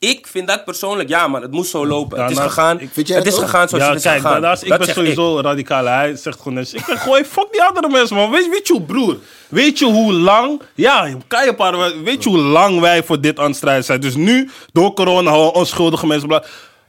[0.08, 2.20] Ik vind dat persoonlijk, ja man, het moest zo lopen.
[2.20, 3.44] het is Daarnaast- gegaan, ik- Vind jij het dat is ook?
[3.46, 4.32] gegaan zoals Ja, het is kijk, gegaan.
[4.32, 5.84] daarnaast, ik Dat ben zeg sowieso radicaal.
[5.84, 8.30] Hij zegt gewoon, net, ik ben gewoon, fuck die andere mensen, man.
[8.30, 9.16] Weet, weet je hoe, broer,
[9.48, 13.38] weet je hoe lang, ja, kan je paar, weet je hoe lang wij voor dit
[13.38, 14.00] aan het strijden zijn?
[14.00, 16.44] Dus nu, door corona, houden onschuldige mensen, bla-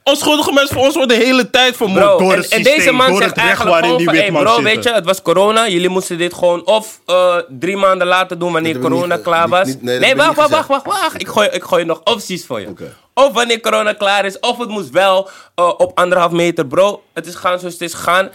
[0.10, 2.92] onschuldige mensen voor ons worden de hele tijd vermoord Bro, door en, het en deze
[2.92, 4.16] man door zegt eigenlijk gewoon van...
[4.16, 4.64] Hey bro, zitten.
[4.64, 5.68] weet je, het was corona.
[5.68, 9.68] Jullie moesten dit gewoon of eh, drie maanden later doen wanneer corona niet- klaar was.
[9.68, 11.22] niet- nee, wacht, wacht, wacht, wacht, wacht.
[11.22, 12.68] Ik gooi, ik gooi nog opties voor je.
[12.68, 12.96] Oké.
[13.14, 16.66] Of wanneer corona klaar is, of het moest wel eh, op anderhalf meter.
[16.68, 18.30] Bro, het is gaan zoals het is gegaan.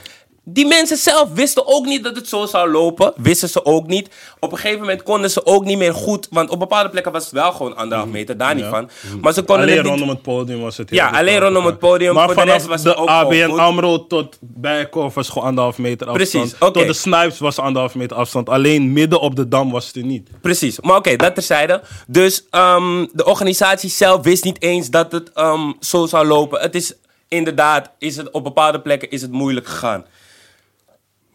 [0.52, 3.12] Die mensen zelf wisten ook niet dat het zo zou lopen.
[3.16, 4.08] Wisten ze ook niet.
[4.40, 6.26] Op een gegeven moment konden ze ook niet meer goed.
[6.30, 8.90] Want op bepaalde plekken was het wel gewoon anderhalf meter, daar niet van.
[9.20, 9.92] Maar ze konden Alleen het niet...
[9.92, 12.14] rondom het podium was het Ja, heel alleen goed rondom het podium.
[12.14, 13.50] Maar Voor de vanaf rest was de het ook ABN.
[13.50, 16.42] AMRO tot Bijenkorf was gewoon anderhalf meter afstand.
[16.42, 16.58] Precies.
[16.58, 18.48] Tot de Snipes was anderhalf meter afstand.
[18.48, 20.28] Alleen midden op de Dam was het er niet.
[20.40, 21.82] Precies, maar oké, dat terzijde.
[22.06, 26.60] Dus ehm, de organisatie zelf wist niet eens dat het ehm, zo zou lopen.
[26.60, 26.94] Het is
[27.28, 30.04] inderdaad, is het, op bepaalde plekken is het moeilijk gegaan.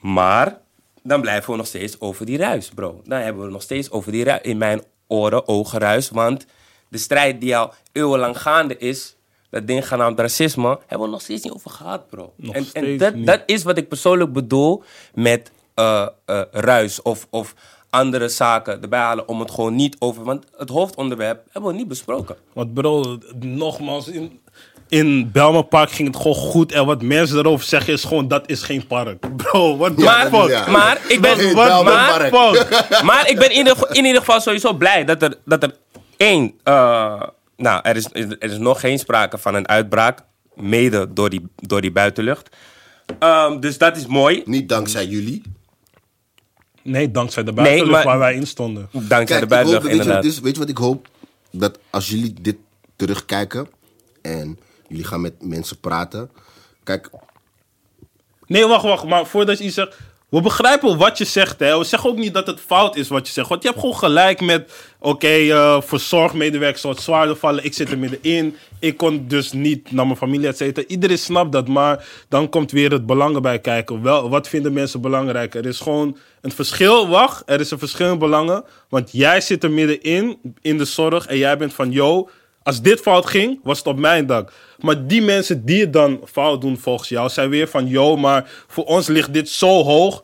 [0.05, 0.61] Maar
[1.03, 3.01] dan blijven we nog steeds over die ruis, bro.
[3.05, 4.41] Dan hebben we nog steeds over die ruis.
[4.41, 6.09] In mijn oren, ogen ruis.
[6.09, 6.45] Want
[6.89, 9.15] de strijd die al eeuwenlang gaande is,
[9.49, 12.33] dat ding genaamd racisme, hebben we nog steeds niet over gehad, bro.
[12.35, 13.25] Nog en en dat, niet.
[13.25, 17.55] dat is wat ik persoonlijk bedoel met eh, eh, ruis of, of
[17.89, 20.23] andere zaken erbij halen om het gewoon niet over...
[20.23, 22.35] Want het hoofdonderwerp hebben we niet besproken.
[22.53, 24.39] Want bro, nogmaals, in,
[24.89, 26.71] in Belma Park ging het gewoon goed.
[26.71, 29.35] En wat mensen erover zeggen is gewoon, dat is geen park.
[29.37, 30.49] Bro, what the Maar, fuck?
[30.49, 30.67] ja.
[30.71, 31.53] maar ik ben...
[31.53, 32.57] Wat- maar, Park.
[32.69, 33.01] Fuck.
[33.09, 35.75] maar ik ben in ieder, in ieder geval sowieso blij dat er, dat er
[36.17, 36.53] één...
[36.63, 37.21] eh,
[37.57, 40.19] nou, er is, er is nog geen sprake van een uitbraak.
[40.55, 42.55] Mede door die, door die buitenlucht.
[43.19, 44.41] Ehm, dus dat is mooi.
[44.45, 45.41] Niet dankzij jullie.
[46.83, 48.87] Nee, dankzij de buitenlucht maar- waar wij in stonden.
[48.91, 50.43] Dankzij Kijk, de hoop, buitenlucht, dat- weet, je wat inderdaad.
[50.43, 51.07] weet je wat ik hoop?
[51.51, 52.55] Dat als jullie dit
[52.95, 53.67] terugkijken
[54.21, 56.29] en jullie gaan met mensen praten.
[56.83, 57.09] Kijk,
[58.47, 59.03] Nee, wacht, wacht.
[59.03, 59.97] Maar voordat je iets zegt...
[60.29, 61.77] We begrijpen wat je zegt, hè.
[61.77, 63.49] We zeggen ook niet dat het fout is wat je zegt.
[63.49, 64.71] Want je hebt gewoon gelijk met...
[64.99, 67.65] Oké, eh, voor zorgmedewerkers zou het zwaarder vallen.
[67.65, 68.55] Ik zit er middenin.
[68.79, 70.87] Ik kon dus niet naar mijn familie, et cetera.
[70.87, 71.67] Iedereen snapt dat.
[71.67, 74.01] Maar dan komt weer het belang erbij kijken.
[74.01, 75.55] Wel, wat vinden mensen belangrijk?
[75.55, 77.07] Er is gewoon een verschil.
[77.07, 78.63] Wacht, er is een verschil in belangen.
[78.89, 81.25] Want jij zit er middenin, in de zorg.
[81.25, 82.29] En jij bent van, yo...
[82.65, 84.51] Als dit fout ging, was het op mijn dak.
[84.79, 87.87] Maar die mensen die het dan fout doen volgens jou, zijn weer van...
[87.87, 90.23] Yo, maar voor ons ligt dit zo hoog.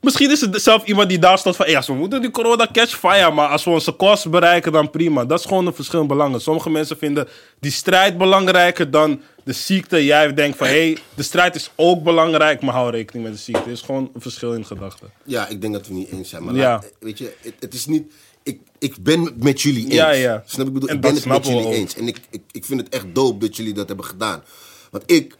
[0.00, 1.74] Misschien is het zelf iemand die daar staat van...
[1.76, 5.24] Als we moeten die corona catch fire, maar als we onze kosten bereiken, dan prima.
[5.24, 6.40] Dat is gewoon een verschil in belangen.
[6.40, 7.28] Sommige mensen vinden
[7.60, 10.04] die strijd belangrijker dan de ziekte.
[10.04, 13.40] Jij denkt van, hé, hey, de strijd is ook belangrijk, maar hou rekening met de
[13.42, 13.62] ziekte.
[13.62, 15.10] Het is gewoon een verschil in gedachten.
[15.24, 16.44] ja, ik denk dat we niet eens zijn.
[16.44, 16.70] Maar Ja.
[16.72, 18.12] laat- weet je, het, het is niet.
[18.42, 19.94] Ik, ik ben het met jullie eens.
[19.94, 20.42] Ja, ja.
[20.46, 20.88] Snap ik bedoel?
[20.88, 21.72] En ik ben het met jullie ook.
[21.72, 21.94] eens.
[21.96, 24.42] En ik, ik, ik vind het echt dope dat jullie dat hebben gedaan.
[24.90, 25.36] Want ik.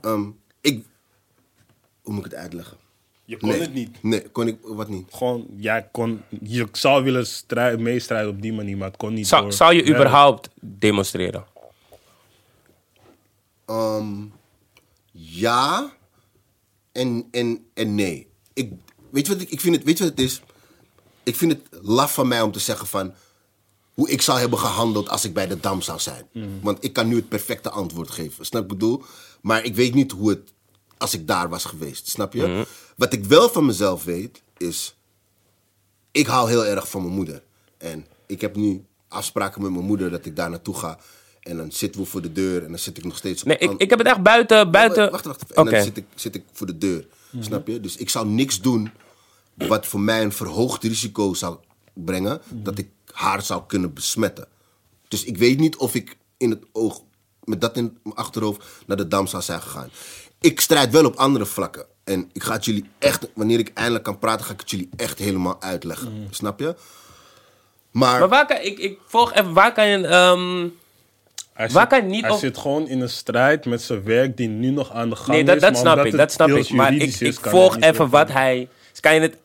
[0.00, 0.24] ehm,
[0.60, 0.84] ik
[2.02, 2.76] hoe moet ik het uitleggen?
[3.24, 3.60] Je kon nee.
[3.60, 4.02] het niet.
[4.02, 5.08] Nee, kon ik wat niet?
[5.12, 6.22] Gewoon, jij kon...
[6.42, 9.74] Je zou willen strij- meestrijden op die manier, maar het kon niet Zou, door- zou
[9.74, 9.94] je Ja.
[9.94, 11.44] überhaupt demonstreren?
[13.66, 14.24] Ehm,
[15.12, 15.92] ja
[16.92, 18.26] en, en, en nee.
[18.52, 18.72] Ik,
[19.10, 20.42] weet, je wat ik, ik vind het, weet je wat het is?
[21.22, 23.14] Ik vind het laf van mij om te zeggen van...
[23.94, 26.26] hoe ik zou hebben gehandeld als ik bij de Dam zou zijn.
[26.62, 28.46] Want ik kan nu het perfecte antwoord geven.
[28.46, 29.02] Snap ik bedoel?
[29.40, 30.52] Maar ik weet niet hoe het
[30.98, 32.08] als ik daar was geweest.
[32.08, 32.66] Snap je?
[32.96, 34.96] Wat ik wel van mezelf weet, is...
[36.10, 37.42] Ik hou heel erg van mijn moeder.
[37.78, 40.98] En ik heb nu afspraken met mijn moeder dat ik daar naartoe ga.
[41.40, 43.48] En dan zitten we voor de deur en dan zit ik nog steeds op...
[43.48, 44.70] Nee, ik, ik heb het echt buiten...
[44.70, 45.10] buiten...
[45.10, 45.52] Wacht, wacht.
[45.52, 47.06] En dan zit ik, zit ik voor de deur.
[47.40, 47.80] Snap je?
[47.80, 48.90] Dus ik zou niks doen
[49.54, 51.56] wat voor mij een verhoogd risico zou
[51.92, 54.46] brengen dat ik haar zou kunnen besmetten.
[55.08, 57.02] Dus ik weet niet of ik in het oog,
[57.44, 59.90] met dat in mijn achterhoofd, naar de dam zou zijn gegaan.
[60.40, 61.84] Ik strijd wel op andere vlakken.
[62.04, 64.88] En ik ga het jullie echt, wanneer ik eindelijk kan praten, ga ik het jullie
[64.96, 66.26] echt helemaal uitleggen.
[66.30, 66.74] Snap je?
[67.90, 68.56] Maar, Maar waar kan...
[68.60, 69.52] Ik, ik volg even...
[69.52, 70.06] Waar kan je...
[70.06, 70.68] ehm,
[71.52, 74.36] Hij Waar zit, kan niet hij op- zit gewoon in een strijd met zijn werk
[74.36, 75.60] die nu nog aan de gang Nee, dat, is.
[75.60, 76.70] dat maar snap ik, dat snap ik.
[76.70, 78.68] Maar ik, ik volg even wat hij...
[78.92, 79.36] Dus kan je het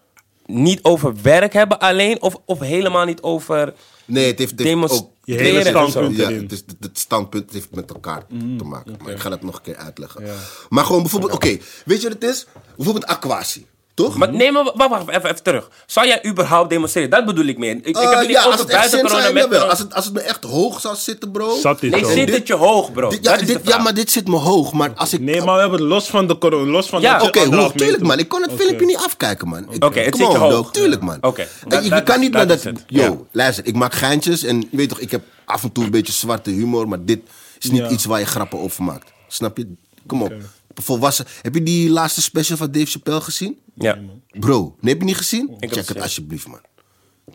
[0.45, 2.21] niet over werk hebben alleen?
[2.21, 3.73] Of, of helemaal niet over...
[4.05, 5.09] nee, het heeft, het ook...
[5.23, 8.97] Je hele standpunt Ja, het, is, het, het standpunt heeft met elkaar te maken.
[9.03, 10.25] Maar ik ga dat nog een keer uitleggen.
[10.25, 10.33] Ja.
[10.69, 12.45] Maar gewoon bijvoorbeeld, oké, weet je wat het is?
[12.75, 13.65] Bijvoorbeeld aquatie,
[13.97, 14.17] toch?
[14.17, 15.69] Maar nee, maar wacht, wacht even, even terug.
[15.85, 17.09] Zou jij überhaupt demonstreren?
[17.09, 17.71] Dat bedoel ik meer.
[17.75, 19.43] Ik, ik Eh, heb het niet ja, als over het echt buiten corona zijn, met
[19.47, 19.65] corona.
[19.69, 21.55] Als het, als het me echt hoog zou zitten, bro.
[21.59, 22.09] Zat dit Nee, zo.
[22.09, 23.09] zit het je hoog, bro?
[23.09, 23.75] Dit- ja, dat is de dit, vraag.
[23.77, 24.73] ja, maar dit zit me hoog.
[24.73, 25.19] Maar als ik...
[25.19, 27.71] Nee, maar we hebben het los van de corona, los van Ja, Oké, hoog?
[27.71, 28.19] Tuurlijk, man.
[28.19, 29.65] Ik kon het filmpje niet afkijken, man.
[29.69, 30.51] Ik- Oké, het zit je on, hoog.
[30.51, 30.71] dog.
[30.71, 31.17] Tuurlijk, man.
[31.21, 31.47] Oké,
[31.81, 32.63] je, dat kan niet naar dat...
[32.87, 33.65] Yo, luister.
[33.65, 36.49] Ik maak geintjes en je weet toch, ik heb af en toe een beetje zwarte
[36.49, 36.87] humor.
[36.87, 37.19] Maar dit
[37.59, 39.11] is niet iets waar je grappen over maakt.
[39.27, 39.73] Snap je?
[40.07, 40.33] Kom op.
[40.81, 41.25] Volwassen.
[41.41, 43.59] Heb je die laatste special van Dave Chappelle gezien?
[43.75, 43.97] Ja.
[44.39, 45.47] Bro, nee, heb je niet gezien?
[45.59, 46.59] heb Check het het alsjeblieft, man.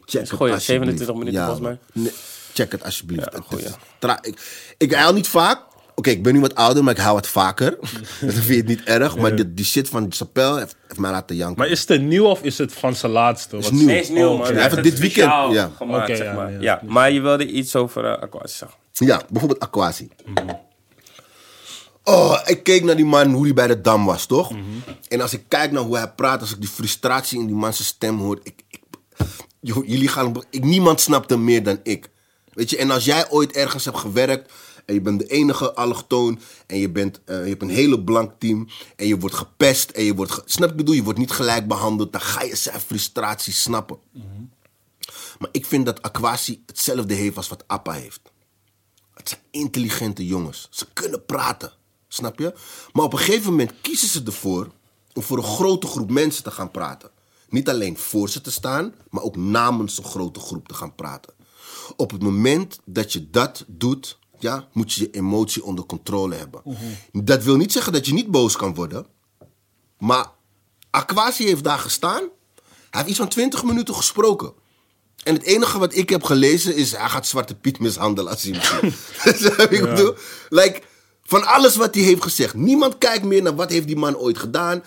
[0.05, 0.99] Check het goeie, alsjeblieft.
[0.99, 2.03] 27 minuten Ja, volgens mij.
[2.03, 2.13] Nee,
[2.53, 3.25] check het alsjeblieft.
[3.33, 3.65] Ja, Het goeie.
[3.99, 5.71] tra- ik, ik huil niet vaak.
[5.95, 7.79] Oké, ik ben nu wat ouder, maar ik hou wat vaker.
[8.21, 9.17] dan vind je het niet erg.
[9.17, 11.59] Maar die, die shit van Chappelle heeft, heeft mij laten janken.
[11.59, 13.57] Maar is het nieuw of is het van zijn laatste?
[13.61, 13.87] Wat- nieuw.
[13.87, 14.53] Nee, is nieuw, Oh, man.
[14.53, 15.71] Hij heeft dit het weekend, ja.
[15.77, 16.53] gemaakt, Oké, zeg ja, maar.
[16.53, 16.59] ja.
[16.61, 18.79] Ja, maar je wilde iets over uh, Aquatie zeggen.
[18.93, 20.09] Ja, bijvoorbeeld Aquasi.
[22.05, 24.53] Oh, ik keek naar die man, hoe hij bij de Dam was, toch?
[25.09, 27.73] En als ik kijk naar hoe hij praat, als ik die frustratie in die man
[27.73, 28.41] stem hoor...
[28.43, 28.83] Ik, ik,
[29.61, 30.45] jullie gaan...
[30.51, 32.11] Ik, niemand snapt hem meer dan ik.
[32.53, 34.53] Weet je, en als jij ooit ergens hebt gewerkt...
[34.87, 36.41] en je bent de enige allochtoon...
[36.67, 38.69] en je, bent, eh, je hebt een hele blank team...
[38.97, 40.43] en je wordt gepest en je wordt...
[40.45, 40.95] Snap ik bedoel?
[40.95, 42.13] Je wordt niet gelijk behandeld...
[42.13, 43.99] dan ga je zijn frustratie snappen.
[45.39, 48.21] Maar ik vind dat Aquasi hetzelfde heeft als wat Appa heeft.
[49.15, 50.69] Het zijn intelligente jongens.
[50.71, 51.73] Ze kunnen praten.
[52.13, 52.55] Snap je?
[52.93, 54.71] Maar op een gegeven moment kiezen ze ervoor
[55.15, 57.11] om voor een grote groep mensen te gaan praten.
[57.49, 61.33] Niet alleen voor ze te staan, maar ook namens een grote groep te gaan praten.
[61.97, 66.63] Op het moment dat je dat doet, ja, moet je je emotie onder controle hebben.
[67.13, 69.07] Dat wil niet zeggen dat je niet boos kan worden.
[69.99, 70.31] Maar
[70.91, 72.29] Aquasi heeft daar gestaan.
[72.91, 74.53] heeft iets van 20 minuten gesproken.
[75.23, 78.53] En het enige wat ik heb gelezen is, hij gaat Zwarte Piet mishandelen als hij
[78.53, 79.55] hem ziet.
[79.57, 80.15] Wat ik bedoel?
[80.49, 80.83] Like,
[81.33, 82.55] van alles wat hij heeft gezegd.
[82.55, 84.85] Niemand kijkt meer naar wat heeft die man ooit gedaan.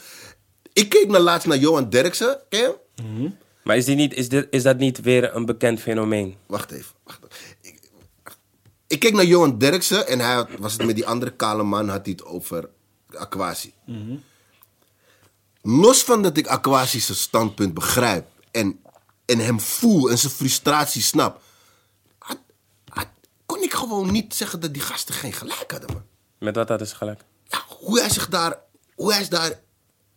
[0.73, 2.39] Ik keek naar laatst naar Johan Derksen.
[2.49, 3.37] Ken je hem?
[3.63, 6.35] Maar is, die niet, is, dit, is dat niet weer een bekend fenomeen?
[6.45, 6.95] Wacht even.
[7.03, 7.55] Wacht even.
[7.61, 7.79] Ik,
[8.87, 11.89] ik keek naar Johan Derksen en hij had- was het met die andere kale man,
[11.89, 12.69] had hij het over
[13.15, 13.73] Aquasi.
[15.61, 18.79] Los van dat ik Aquasi's standpunt begrijp en,
[19.25, 21.41] en hem voel en zijn frustratie snap,
[22.17, 22.37] had,
[22.89, 23.07] had-
[23.45, 26.03] kon ik gewoon niet zeggen dat die gasten geen gelijk hadden, man.
[26.39, 27.21] Met wat dat is gelijk.
[27.79, 28.59] Hoe hij zich daar,
[28.95, 29.61] hoe hij, daar,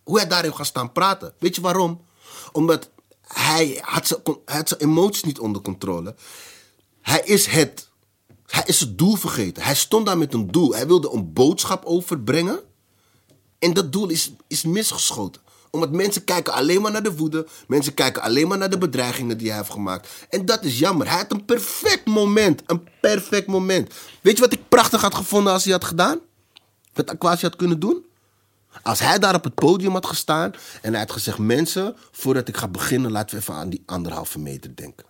[0.02, 1.35] hoe hij daar heeft gaan staan praten.
[1.38, 2.07] Weet je waarom?
[2.52, 2.90] Omdat
[3.22, 6.14] hij had zijn, hij had zijn emoties niet onder controle.
[7.00, 7.88] Hij is het,
[8.46, 9.62] hij is het doel vergeten.
[9.62, 10.74] Hij stond daar met een doel.
[10.74, 12.61] Hij wilde een boodschap overbrengen.
[13.59, 15.42] En dat doel is, is misgeschoten.
[15.70, 17.46] Omdat mensen kijken alleen maar naar de woede.
[17.66, 20.09] Mensen kijken alleen maar naar de bedreigingen die hij heeft gemaakt.
[20.31, 21.09] En dat is jammer.
[21.09, 22.62] Hij had een perfect moment.
[22.66, 23.94] Een perfect moment.
[24.20, 26.18] Weet je wat ik prachtig had gevonden als hij had gedaan?
[26.94, 28.04] Wat Aquasi had kunnen doen?
[28.83, 30.52] Als hij daar op het podium had gestaan
[30.83, 34.38] en hij had gezegd: Mensen, voordat ik ga beginnen, laten we even aan die anderhalve
[34.38, 35.07] meter denken.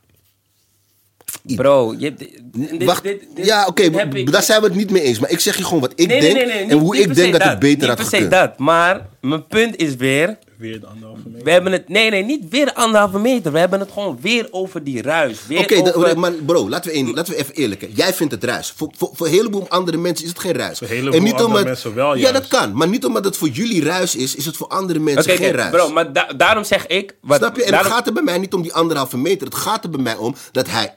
[1.42, 2.18] Bro, je hebt...
[2.18, 3.90] dit- Wacht, dit- dit- ja, oké,
[4.24, 5.18] daar zijn we het niet mee eens.
[5.18, 7.00] Maar ik zeg je gewoon wat ik Nee, denk nee, nee, en niet- hoe niet
[7.00, 8.30] ik per denk dat het beter niet had per se gekund.
[8.30, 10.38] dat, maar mijn punt is weer...
[10.58, 11.44] Weer de anderhalve meter.
[11.44, 11.88] We hebben het...
[11.88, 13.52] Nee, nee, niet weer de anderhalve meter.
[13.52, 15.46] We hebben het gewoon weer over die ruis.
[15.46, 16.18] Weer Oké, over...
[16.18, 17.92] maar bro, laten we, één- laten we even eerlijk zijn.
[17.94, 18.72] Jij vindt het ruis.
[18.76, 20.78] Voor, voor, voor een heleboel andere mensen is het geen ruis.
[20.78, 22.76] Voor een heleboel andere mensen wel Ja, dat kan.
[22.76, 25.56] Maar niet omdat het voor jullie ruis is, is het voor andere mensen geen oké,
[25.56, 25.70] ruis.
[25.70, 27.16] bro, maar da- daarom zeg ik...
[27.20, 27.64] Wat, Snap je?
[27.64, 29.46] En daarom- het gaat er bij mij niet om die anderhalve meter.
[29.46, 30.94] Het gaat er bij mij om dat hij,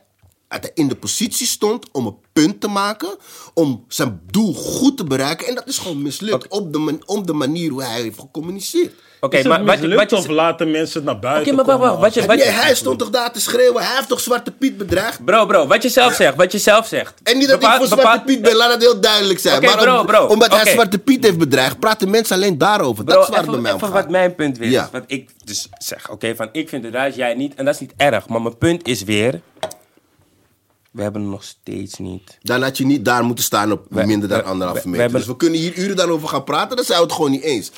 [0.51, 3.15] dat hij in de positie stond om een punt te maken.
[3.53, 5.47] Om zijn doel goed te bereiken.
[5.47, 6.47] En dat is gewoon mislukt.
[6.47, 8.93] Op, de man- op de manier hoe hij heeft gecommuniceerd.
[9.19, 9.81] Oké, maar wat je...
[9.87, 12.19] mislukt Wat je of laten mensen het naar buiten Oké, maar komen wacht, wat je...
[12.25, 13.83] Wat Nee, je hij stond toch daar te schreeuwen.
[13.83, 15.25] Hij heeft toch Zwarte Piet bedreigd?
[15.25, 16.35] bro, bro, wat je zelf zegt.
[16.35, 17.13] Wat je zelf zegt.
[17.23, 19.55] En niet dat Bepaal- ik voor bepaal- Zwarte Piet ben, laat het heel duidelijk zijn.
[19.57, 20.71] Oké, maar bro, om- bro, omdat hij.
[20.71, 23.03] Zwarte Piet heeft bedreigd, praten mensen alleen daarover.
[23.03, 24.83] Bro, dat is waar het bij even, mij even wat mijn punt weer Ja.
[24.83, 24.89] is.
[24.91, 27.55] Wat ik dus zeg, oké, van ik vind het ruis, jij niet.
[27.55, 28.27] En dat is niet erg.
[28.27, 29.41] Maar mijn punt is weer...
[30.91, 32.37] We hebben het nog steeds niet.
[32.41, 34.89] Dan had je niet daar moeten staan op We- minder dan we- anderhalve we- we
[34.89, 35.01] meter.
[35.03, 37.41] hebben- Dus we kunnen hier uren daarover gaan praten, dan zijn we het gewoon niet
[37.43, 37.71] eens.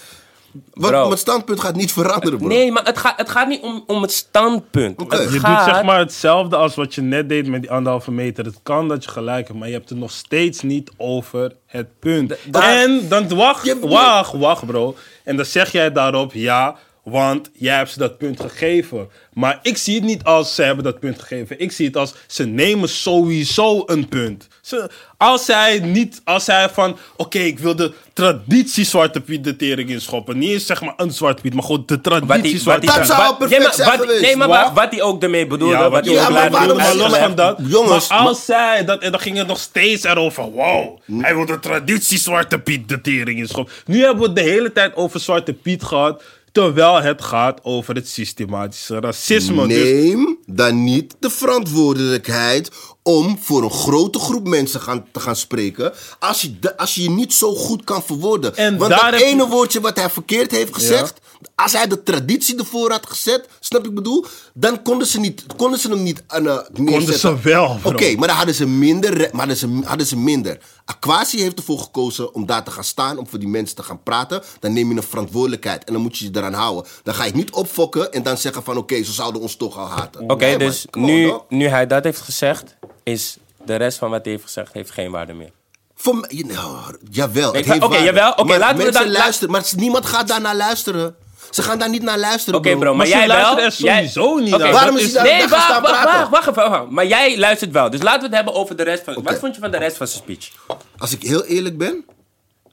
[0.73, 1.05] Wat, Bro.
[1.07, 2.47] Mijn standpunt gaat niet veranderen, bro.
[2.47, 4.99] Nee, maar het gaat, het gaat niet om, om het standpunt.
[5.07, 5.65] Het Je gaat...
[5.65, 8.45] doet zeg maar hetzelfde als wat je net deed met die anderhalve meter.
[8.45, 11.99] Het kan dat je gelijk hebt, maar je hebt het nog steeds niet over het
[11.99, 12.33] punt.
[12.51, 14.95] En dan wacht, Je- wacht, wacht bro.
[15.23, 19.09] En dan zeg jij daarop ja, want jij hebt ze dat punt gegeven.
[19.33, 21.59] Maar ik zie het niet als ze hebben dat punt gegeven.
[21.59, 24.47] Ik zie het als ze nemen sowieso een punt.
[24.61, 29.55] Ze, als zij niet, als zij van, oké, ik wil de traditie Zwarte Piet de
[29.55, 30.37] tering inschoppen.
[30.37, 33.05] Niet eens zeg maar een Zwarte Piet, maar gewoon de traditie die, Zwarte Dat Piet.
[33.05, 34.21] zou wat- perfect nee, maar zijn geweest.
[34.21, 34.71] Nee, maar Wat?
[34.73, 35.75] wat hij ook ermee bedoelde.
[35.75, 37.59] Ja, wat je ook Ja, ook maar waarom doen, maar los van dat.
[37.67, 40.43] jongens, maar als maar- zij dat, en dan ging het nog steeds erover.
[40.51, 43.73] Wow, hij wil de traditie Zwarte Piet de tering inschoppen.
[43.85, 46.23] Nu hebben we het de hele tijd over Zwarte Piet gehad.
[46.57, 49.67] Terwijl het gaat over het systematische racisme.
[49.67, 52.71] Dus Neem dan niet de verantwoordelijkheid
[53.03, 55.93] om voor een grote groep mensen gaan, te gaan spreken.
[56.19, 58.55] Als je, de- als je je niet zo goed kan verwoorden.
[58.55, 61.19] En Want dat ene woordje wat hij verkeerd heeft gezegd.
[61.55, 64.25] Als hij de traditie ervoor had gezet, snap ik bedoel?
[64.53, 67.19] Dan konden ze, niet, konden ze hem niet aan, uh, neerzetten.
[67.19, 67.91] ze wel, bro.
[67.91, 69.17] Oké, maar dan hadden ze minder.
[69.17, 70.57] Maar hadden ze, hadden ze minder.
[70.85, 74.03] Aquasi heeft ervoor gekozen om daar te gaan staan, om voor die mensen te gaan
[74.03, 74.41] praten.
[74.59, 76.91] Dan neem je een verantwoordelijkheid en dan moet je je eraan houden.
[77.03, 79.77] Dan ga je het niet opfokken en dan zeggen van oké, ze zouden ons toch
[79.77, 80.29] al haten.
[80.29, 84.31] Oké, Nee, dus nu, nu hij dat heeft gezegd, is de rest van wat hij
[84.31, 85.51] heeft gezegd heeft geen waarde meer.
[85.95, 88.05] Voor mij, nou, jawel, het Ik- heeft oké, waarde.
[88.05, 91.15] jawel, oké, Maar laten we dan- luisteren, maar niemand gaat daar naar luisteren.
[91.53, 93.35] Ze gaan daar niet naar luisteren, Oké, bro, maar, jij wel.
[93.55, 94.71] luisteren er jij- sowieso niet Oké, naar.
[94.73, 96.19] Waarom Dat is is- hij daar, Nee, daar gaan wacht, staan wacht, praten?
[96.31, 96.89] wacht, wacht even, wacht.
[96.89, 97.89] Maar jij luistert wel.
[97.89, 99.23] Dus laten we het hebben over de rest van...
[99.23, 100.49] Wat vond je van de rest van zijn speech?
[100.97, 102.05] Als ik heel eerlijk ben,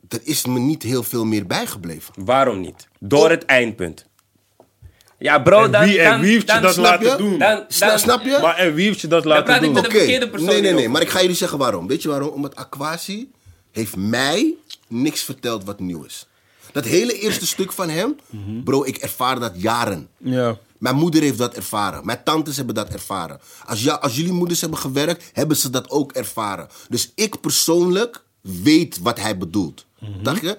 [0.09, 2.15] er is me niet heel veel meer bijgebleven.
[2.25, 2.89] Waarom niet?
[2.99, 4.07] Door het eindpunt.
[5.19, 5.85] Ja, bro, En dan...
[5.85, 7.17] wie- en dan, wie heeft je dan- dat Snap laten je?
[7.17, 7.39] doen?
[7.39, 8.39] Dan, Sna- dan, snap je?
[8.43, 9.73] Maar en wie heeft je dat praat laten ik doen?
[9.73, 10.93] met de Oké, verkeerde persoon Nee, nee, nee, hierover.
[10.93, 11.87] maar ik ga jullie zeggen waarom.
[11.87, 12.29] Weet je waarom?
[12.29, 13.31] Omdat Aquasi
[13.73, 14.55] heeft mij
[14.89, 16.27] niks verteld wat nieuw is.
[16.73, 18.17] Dat hele eerste stuk van hem,
[18.65, 20.09] bro, ik ervaar dat jaren.
[20.19, 20.59] Ja.
[20.79, 22.07] Mijn moeder heeft dat ervaren.
[22.07, 23.41] Mijn tantes hebben dat ervaren.
[23.67, 26.69] Als, ja, als jullie moeders hebben gewerkt, hebben ze dat ook ervaren.
[26.89, 29.87] Dus ik persoonlijk weet wat hij bedoelt.
[30.23, 30.59] Dacht je?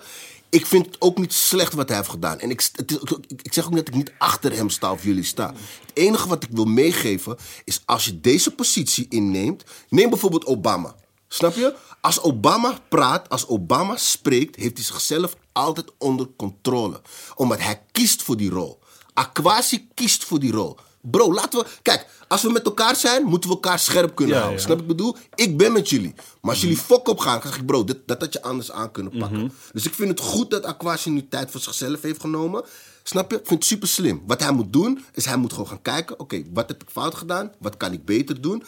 [0.49, 2.39] Ik vind het ook niet slecht wat hij heeft gedaan.
[2.39, 2.97] En ik, het is,
[3.27, 5.47] ik- ik zeg ook dat ik niet achter hem sta of jullie sta.
[5.81, 9.63] Het enige wat ik wil meegeven is als je deze positie inneemt.
[9.89, 10.95] Neem bijvoorbeeld Obama.
[11.27, 11.73] Snap je?
[12.01, 17.01] Als Obama praat, als Obama spreekt, heeft hij zichzelf altijd onder controle.
[17.35, 18.79] Omdat hij kiest voor die rol.
[19.13, 20.77] Aquasi kiest voor die rol.
[21.01, 21.65] Bro, laten we...
[21.81, 24.61] Kijk, als we met elkaar zijn, moeten we elkaar scherp kunnen Ja, houden.
[24.61, 25.15] Snap ik bedoel?
[25.35, 26.13] Ik ben met jullie.
[26.41, 28.71] Maar als jullie fok op gaan, dan zeg ik, bro, dit, dat had je anders
[28.71, 29.53] aan kunnen pakken.
[29.71, 32.63] Dus ik vind het goed dat Aquasi nu tijd voor zichzelf heeft genomen.
[33.03, 33.37] Snap je?
[33.37, 34.23] Ik vind het super slim.
[34.27, 36.19] Wat hij moet doen, is hij moet gewoon gaan kijken.
[36.19, 37.51] Oké, wat heb ik fout gedaan?
[37.59, 38.63] Wat kan ik beter doen?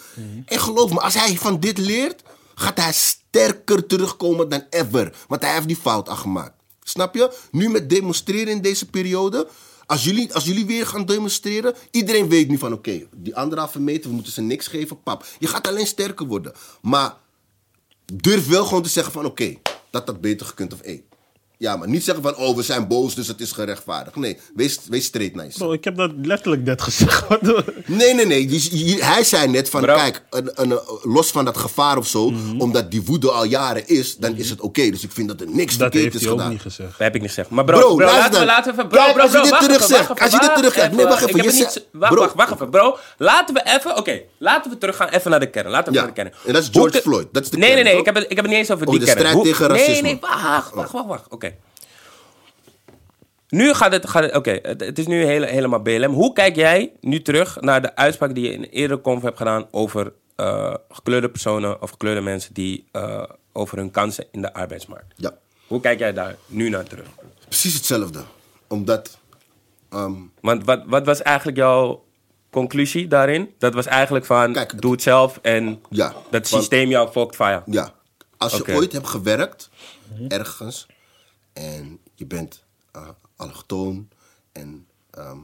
[0.46, 2.22] En geloof me, als hij van dit leert,
[2.56, 5.15] gaat hij sterker terugkomen dan ever.
[5.28, 6.62] Want hij heeft die fout al gemaakt.
[6.84, 7.38] Snap je?
[7.52, 9.48] Nu met demonstreren in deze periode.
[9.86, 14.10] Als jullie, als jullie weer gaan demonstreren, iedereen weet nu van oké, die anderhalve meter,
[14.10, 15.26] we moeten ze niks geven, pap.
[15.39, 16.54] Je gaat alleen sterker worden.
[16.82, 17.17] Maar
[18.13, 19.56] durf wel gewoon te zeggen van oké,
[19.89, 21.04] dat dat beter gekund of één.
[21.63, 24.15] Ja, maar niet zeggen van oh, we zijn boos, dus het is gerechtvaardigd.
[24.15, 25.58] Nee, wees, wees straight nice.
[25.58, 27.23] Bro, ik heb dat letterlijk net gezegd.
[27.86, 28.45] Nee, nee, nee.
[28.47, 29.95] Die- hij zei net van, Bro.
[29.95, 33.88] kijk, een, een, een- los van dat gevaar of zo, omdat die woede al jaren
[33.88, 34.89] is, dan is het oké.
[34.89, 36.52] Dus ik vind dat er niks dat verkeerd heeft is hij ook gedaan.
[36.54, 36.89] niet gezegd.
[36.89, 37.49] Dat heb ik niet gezegd.
[37.49, 38.88] Maar bro, Bro, bro, laten we, laten we...
[38.88, 40.56] Bro, Kijk, bro, als je bro, dit terug even, zegt, wacht als je even, dit
[40.58, 40.91] terug zegt.
[40.95, 41.82] Nee, wacht even, Ik heb je zegt-.
[41.91, 42.21] Wacht, bro.
[42.21, 42.97] wacht, wacht even, bro.
[43.17, 43.97] Laten we even...
[43.97, 45.69] Oké, laten we teruggaan even naar de kern.
[45.69, 46.34] Laten we Ja, naar de kern.
[46.47, 47.28] en dat is George Floyd.
[47.32, 47.99] Dat is de nee, kern, nee, nee.
[48.02, 49.17] Ik heb, het, ik heb niet eens over die de kern.
[49.17, 50.02] strijd Hoe- tegen Nee, racisme.
[50.08, 51.26] nee, wacht, wacht, wacht, wacht.
[51.30, 51.53] Oké.
[53.54, 54.10] Nu gaat het...
[54.10, 56.13] Gaat het Oké, het, het is nu hele, helemaal BLM.
[56.13, 59.38] Hoe kijk jij nu terug naar de uitspraak die je in een eerdere conf hebt
[59.38, 59.68] gedaan...
[59.72, 62.54] over eh, gekleurde personen of gekleurde mensen...
[62.54, 65.13] die eh, over hun kansen in de arbeidsmarkt.
[65.16, 65.38] Ja,
[65.68, 67.08] Hoe kijk jij daar nu naar terug?
[67.48, 68.24] precies hetzelfde.
[68.68, 69.18] Omdat,
[69.89, 72.04] ehm, Want wat, wat was eigenlijk jouw
[72.52, 73.54] conclusie daarin?
[73.58, 77.62] Dat was eigenlijk van, Kijk, doe het zelf en Ja, dat systeem jou fokt fire.
[77.66, 77.94] ja,
[78.38, 79.70] als je ooit hebt gewerkt,
[80.28, 80.88] ergens,
[81.54, 83.08] en je bent eh
[83.43, 84.08] allochtoon,
[84.51, 85.38] en ehm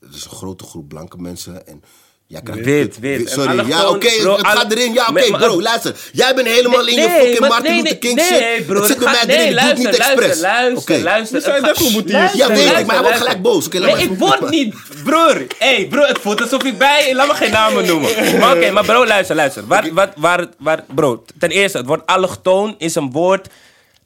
[0.00, 1.82] er is een grote groep blanke mensen, en
[2.26, 2.98] jij krijgt...
[2.98, 4.92] Wit, Sorry, ja, oké, bro, het gaat erin.
[4.92, 5.96] Ja, oké, Nee, bro, luister.
[6.12, 8.66] Jij bent helemaal in je Nee, fucking maar- Martin nee, Luther nee, King nee, shit.
[8.66, 10.40] broer, het zit bij het mij erin, nee, ik doe het niet luister, expres.
[10.40, 11.02] Luister, Oké.
[11.02, 11.36] luister.
[11.36, 12.94] We zijn het net gaat- hoe moet hij luister, je- Ja, weet ik, luister, maar
[12.94, 13.40] hij wordt luister.
[13.40, 13.66] gelijk boos.
[13.66, 14.74] Oké, laat Nee, ik word niet,
[15.04, 15.46] broer.
[15.58, 17.14] hey, broer, het voelt alsof ik bij...
[17.14, 18.10] Laat me geen namen noemen.
[18.40, 19.66] Maar oké, maar bro, luister, luister.
[19.66, 23.48] Waar, wat, waar, waar, bro, ten eerste, het woord allochtoon is een woord...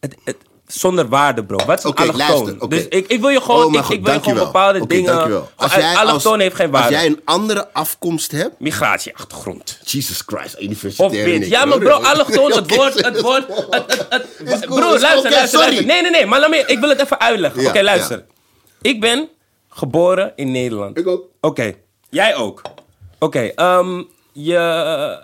[0.01, 0.37] Het, het,
[0.67, 1.57] zonder waarde, bro.
[1.67, 2.69] Wat is een luister.
[2.69, 5.15] Dus ik, ik wil je gewoon, Oh, ik, wil je gewoon bepaalde dingen...
[5.57, 6.87] Als Al- jij als- allochtoon heeft geen waarde.
[6.89, 9.79] Als jij een andere afkomst hebt, Migratieachtergrond.
[9.85, 11.39] Jesus Christ, Of universitair wit.
[11.39, 14.95] niks, Ja, maar bro, allochtoon, het woord, het woord, het, het, het, Is cool, broer,
[14.95, 15.65] is luister, luister, sorry.
[15.65, 15.87] luister.
[15.87, 17.63] Nee, nee, nee, maar laat me, ik wil het even uitleggen.
[17.63, 18.25] Ja, Oké, luister.
[18.83, 19.29] Ik ben
[19.69, 20.99] geboren in Nederland.
[20.99, 21.25] Ik ook.
[21.41, 21.75] Oké,
[22.11, 22.63] jij ook.
[23.19, 24.03] Oké, ehm,
[24.33, 25.19] je,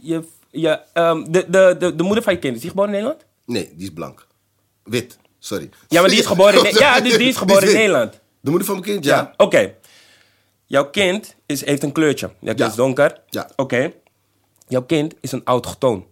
[0.00, 2.96] je, je, ehm, de, de, de, de moeder van je kind, is die geboren in
[2.96, 3.24] Nederland?
[3.46, 4.26] Nee, die is blank.
[4.88, 5.70] Wit, sorry.
[5.88, 7.74] Ja, maar die is geboren in, ja, dus die is geboren in.
[7.74, 8.20] Nederland.
[8.40, 9.34] De moeder van mijn kind, ja.
[9.36, 9.74] Oké.
[10.66, 12.30] Jouw kind is, heeft een kleurtje.
[12.40, 12.66] Ja.
[12.66, 13.20] is donker.
[13.30, 13.50] Ja.
[13.56, 13.92] Oké.
[14.68, 16.06] Jouw kind is een autochtoon.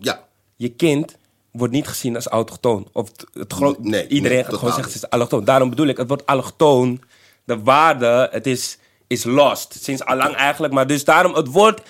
[0.00, 0.24] Ja,
[0.56, 1.16] je kind
[1.52, 2.88] wordt niet gezien als autochtoon.
[2.92, 5.44] Of het, Nee, iedereen nee, gaat gewoon zeggen het is allochtoon.
[5.44, 7.02] Daarom bedoel ik, het wordt allochtoon.
[7.44, 9.76] De waarde, het is, is lost.
[9.82, 10.72] Sinds allang eigenlijk.
[10.72, 11.80] Maar dus daarom, het woord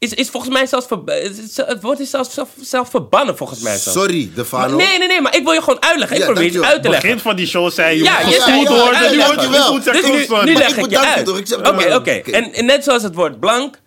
[0.00, 0.86] is, is volgens mij zelfs...
[1.56, 3.98] het woord is zelfs zelf, zelf verbannen volgens mij zelfs.
[3.98, 4.76] sorry, de Fano.
[4.76, 6.16] nee, nee, nee, maar ik wil je gewoon uitleggen.
[6.16, 7.08] Ik Ja, probeer je uit te leggen.
[7.08, 9.10] Begin van die show zei je Ja, moet je gevoeld ja, worden.
[9.10, 10.12] Nu word je wel goed Dus zeggen.
[10.12, 11.24] nu, nu Maar leg ik ik je uit.
[11.26, 11.38] toch?
[11.58, 11.94] Oké, oké.
[11.94, 12.30] Oké.
[12.30, 13.80] En, en net zoals het woord blank...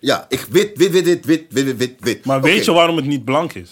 [0.00, 2.24] Ja, ik wit, wit, wit, wit, wit, wit, wit, wit.
[2.24, 3.70] Maar Oké, weet je waarom het niet blank is?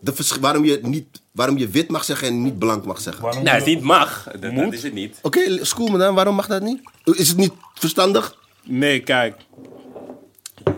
[0.00, 3.24] de waarom, je niet, waarom je wit mag zeggen en niet blank mag zeggen?
[3.24, 4.28] Oké, Nou, het niet mag.
[4.40, 5.20] Dat, dat is het niet.
[5.62, 6.80] school me dan, waarom mag dat niet?
[7.04, 8.34] Is het niet verstandig?
[8.64, 9.34] Nee, kijk.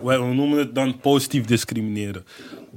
[0.03, 2.25] We noemen het dan positief discrimineren.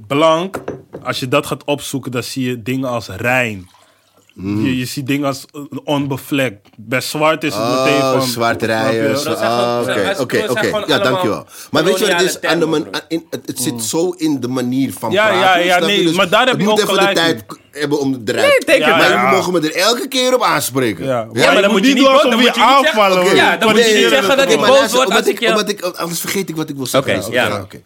[0.07, 0.63] Blank,
[1.03, 3.69] als je dat gaat opzoeken, dan zie je dingen als rein.
[4.37, 4.65] Hmm.
[4.65, 5.45] Je, je ziet dingen als
[5.83, 6.67] onbevlekt.
[6.77, 8.19] Bij zwart is het meteen Oh, van...
[8.19, 10.83] Bro, zijn gewoon- Ah, zijn- Oké, oké, oké.
[10.87, 11.45] Ja, dankjewel.
[11.71, 12.49] Maar weet je wat het is?
[12.49, 15.39] Aan de man- in- het, het zit zo in de manier van Ja, praten.
[15.41, 15.85] ja, ja, je?
[15.85, 18.29] nee, Dus maar daar heb je moet ook even de gelijk tijd hebben om het
[18.29, 18.47] eruit.
[18.47, 19.19] Nee, denk Ja, het maar maar.
[19.19, 21.05] jullie mogen me er elke keer op aanspreken.
[21.05, 23.35] Ja, Ja, maar dan moet je niet doen boos- alsof je aanvallen.
[23.35, 25.39] Ja, dan moet je niet zeggen dat ik maar boos word omdat als ik, ik
[25.39, 27.17] je- omdat ik, anders vergeet ik wat ik wil zeggen.
[27.25, 27.61] Oké, ja.
[27.61, 27.81] oké.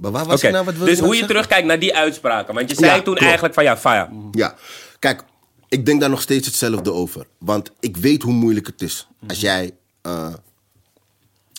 [0.00, 0.64] Maar waar was je nou?
[0.64, 1.34] Wat wil dus je hoe je zeggen?
[1.34, 2.54] terugkijkt naar die uitspraken.
[2.54, 3.20] Want je zei Ja, toen klopt.
[3.22, 4.08] eigenlijk van ja, fire.
[4.32, 4.54] Ja,
[4.98, 5.22] kijk,
[5.70, 7.26] ik denk daar nog steeds hetzelfde over.
[7.38, 9.08] Want ik weet hoe moeilijk het is.
[9.26, 10.32] Als jij eh,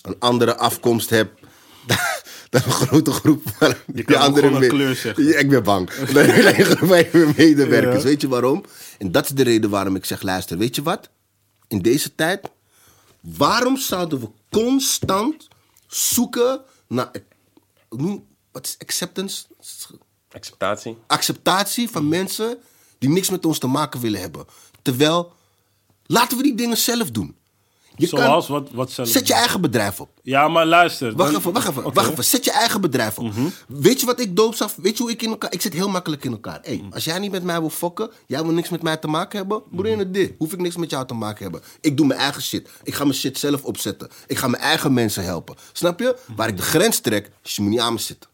[0.02, 1.40] een andere afkomst hebt
[2.50, 5.24] dan een grote groep van die kan andere een kleur zeggen.
[5.24, 5.92] Ja, ik ben bang.
[5.94, 6.06] Van
[6.96, 8.02] je medewerkers.
[8.02, 8.08] Ja.
[8.08, 8.64] Weet je waarom?
[8.98, 11.08] En dat is de reden waarom ik zeg, luister, weet je wat?
[11.68, 12.50] In deze tijd,
[13.20, 15.48] waarom zouden we constant
[15.86, 17.10] zoeken naar...
[17.90, 19.44] noem- Wat is acceptance?
[20.30, 20.96] Acceptatie.
[21.06, 22.58] acceptatie van mensen
[23.02, 24.44] die niks met ons te maken willen hebben.
[24.82, 25.32] Terwijl,
[26.06, 27.36] laten we die dingen zelf doen.
[27.96, 29.08] Je Zoals, kan, wat, wat zelf?
[29.08, 30.08] zet je eigen bedrijf op.
[30.22, 31.14] Ja, maar luister.
[31.16, 31.82] Wacht dan- even, wacht even.
[31.82, 31.92] Mhm.
[31.94, 32.24] wacht even.
[32.24, 33.32] Zet je eigen bedrijf op.
[33.68, 34.76] Weet je wat ik doopsaf?
[34.76, 35.52] Weet je hoe ik in elkaar...
[35.52, 36.58] Ik zit heel makkelijk in elkaar.
[36.62, 36.92] Hey, Mhm.
[36.92, 39.62] als jij niet met mij wil fokken, jij wil niks met mij te maken hebben,
[39.70, 40.32] broer in het dit.
[40.38, 41.60] Hoef ik niks met jou te maken hebben.
[41.80, 42.68] Ik doe mijn eigen shit.
[42.82, 44.08] Ik ga mijn shit zelf opzetten.
[44.26, 45.56] Ik ga mijn eigen mensen helpen.
[45.72, 46.16] Snap je?
[46.26, 46.36] Mhm.
[46.36, 48.30] Waar ik de grens trek, is je moet niet aan me zitten.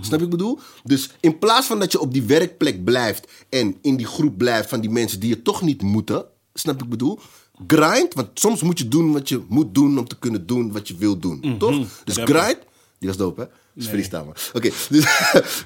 [0.00, 0.58] Snap je wat ik bedoel?
[0.84, 4.68] Dus in plaats van dat je op die werkplek blijft en in die groep blijft
[4.68, 6.24] van die mensen die je toch niet moeten,
[6.54, 7.20] snap ik bedoel?
[7.66, 10.88] Grind, want soms moet je doen wat je moet doen om te kunnen doen wat
[10.88, 11.58] je wil doen.
[11.58, 11.86] Toch?
[12.04, 12.34] Dus Rappen.
[12.34, 12.58] grind,
[12.98, 13.46] die was dope, hè?
[13.74, 14.34] Dat is freestyle, man.
[14.52, 15.04] Oké, dus,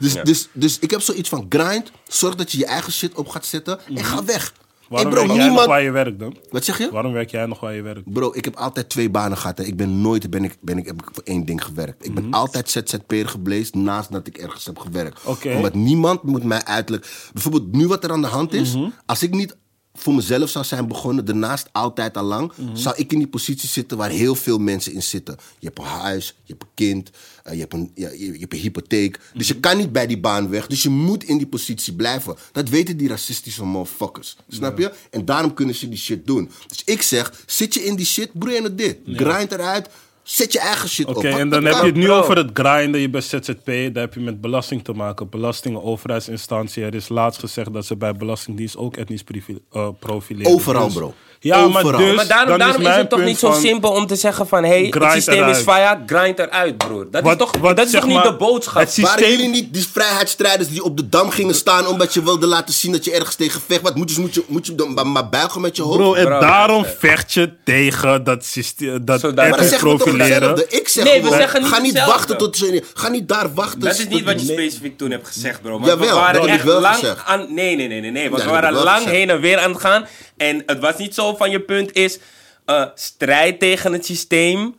[0.01, 1.91] dus, dus, dus ik heb zoiets van grind.
[2.09, 4.53] Zorg dat je je eigen shit op gaat zetten en ga weg.
[4.89, 6.37] Waarom hey bro, werk jij nog waar je werkt dan?
[6.51, 6.91] Wat zeg je?
[6.91, 8.13] Waarom werk jij nog waar je werkt?
[8.13, 9.59] Bro, ik heb altijd twee banen gehad.
[9.59, 9.65] Hè.
[9.65, 12.07] Ik ben nooit ben ik, ben ik, heb ik voor één ding gewerkt.
[12.07, 15.25] Ik ben altijd ZZP'er geblezen naast dat ik ergens heb gewerkt.
[15.25, 15.55] Oké.
[15.55, 17.09] Omdat niemand moet mij uitleggen.
[17.33, 18.77] Bijvoorbeeld nu wat er aan de hand is.
[19.07, 19.57] Als ik niet
[19.95, 23.97] voor mezelf zou zijn begonnen, daarnaast altijd al lang, zou ik in die positie zitten
[23.97, 25.37] waar heel veel mensen in zitten.
[25.59, 27.11] Je hebt een huis, je hebt een kind,
[27.47, 29.21] eh, je, hebt een, je, je hebt een hypotheek.
[29.35, 30.67] Dus je kan niet bij die baan weg.
[30.67, 32.37] Dus je moet in die positie blijven.
[32.53, 34.37] Dat weten die racistische motherfuckers.
[34.49, 34.93] Snap je?
[35.11, 36.51] En daarom kunnen ze die shit doen.
[36.67, 38.99] Dus ik zeg, zit je in die shit, broer het dit.
[39.07, 39.89] Grind eruit,
[40.23, 41.25] zet je eigen shit Oké, op.
[41.25, 42.19] en Dat dan heb je het nu bro.
[42.19, 43.01] over het grinden.
[43.01, 45.29] Je bent ZZP, daar heb je met belasting te maken.
[45.29, 46.85] Belastingen, overheidsinstantie.
[46.85, 49.25] Er is laatst gezegd dat ze bij Belastingdienst ook etnisch
[49.73, 50.53] eh, profileren.
[50.53, 51.15] Overal, Dus- bro.
[51.47, 53.91] Ja, maar dus, Maar daarom, dan daarom is, mijn het toch punt niet zo simpel
[53.91, 54.63] om te zeggen van...
[54.63, 55.57] hé, hey, het Grind systeem eruit.
[55.57, 57.07] is fire, grind eruit, broer.
[57.11, 58.83] Dat is toch, dat is niet de boodschap?
[58.83, 62.23] Het systeem, Waren jullie niet die vrijheidsstrijders die op de dam gingen staan omdat je
[62.23, 63.81] wilde laten zien dat je ergens tegen vecht?
[63.83, 65.97] Wat moet je, moet je, moet je dan maar, buigen met je hoofd?
[65.97, 67.09] Bro, en Bro, daarom luister.
[67.09, 70.65] vecht je tegen dat systeem, dat Zodat- maar profileren.
[70.69, 72.13] Ik zeg Nee, we gewoon, zeggen niet ga niet hetzelfde.
[72.13, 72.83] wachten tot ze...
[72.95, 73.81] Ga niet daar wachten.
[73.81, 75.71] Dat is niet wat je specifiek toen hebt gezegd, bro.
[75.71, 77.27] Want Jawel, we waren dat heb ik echt wel lang gezegd.
[77.27, 77.55] aan...
[77.55, 78.31] Nee, nee, nee, nee.
[78.31, 80.07] want we waren lang heen en weer aan het gaan.
[80.37, 82.19] En het was niet zo van je punt is...
[82.65, 84.75] eh, strijd tegen het systeem,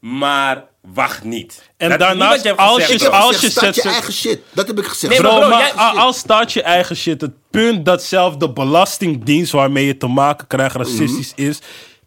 [0.00, 1.62] maar wacht niet.
[1.76, 3.16] En Dat is niet daarnaast, je als gezegd, je- bro.
[3.18, 4.40] als gezegd, start je eigen shit.
[4.52, 5.12] Dat heb ik gezegd.
[5.12, 8.02] Nee, Bro, maar maar, bro, jij- a- als staat je eigen shit, het punt dat
[8.02, 11.48] zelf de belastingdienst waarmee je te maken krijgt racistisch Mhm.
[11.48, 11.58] is,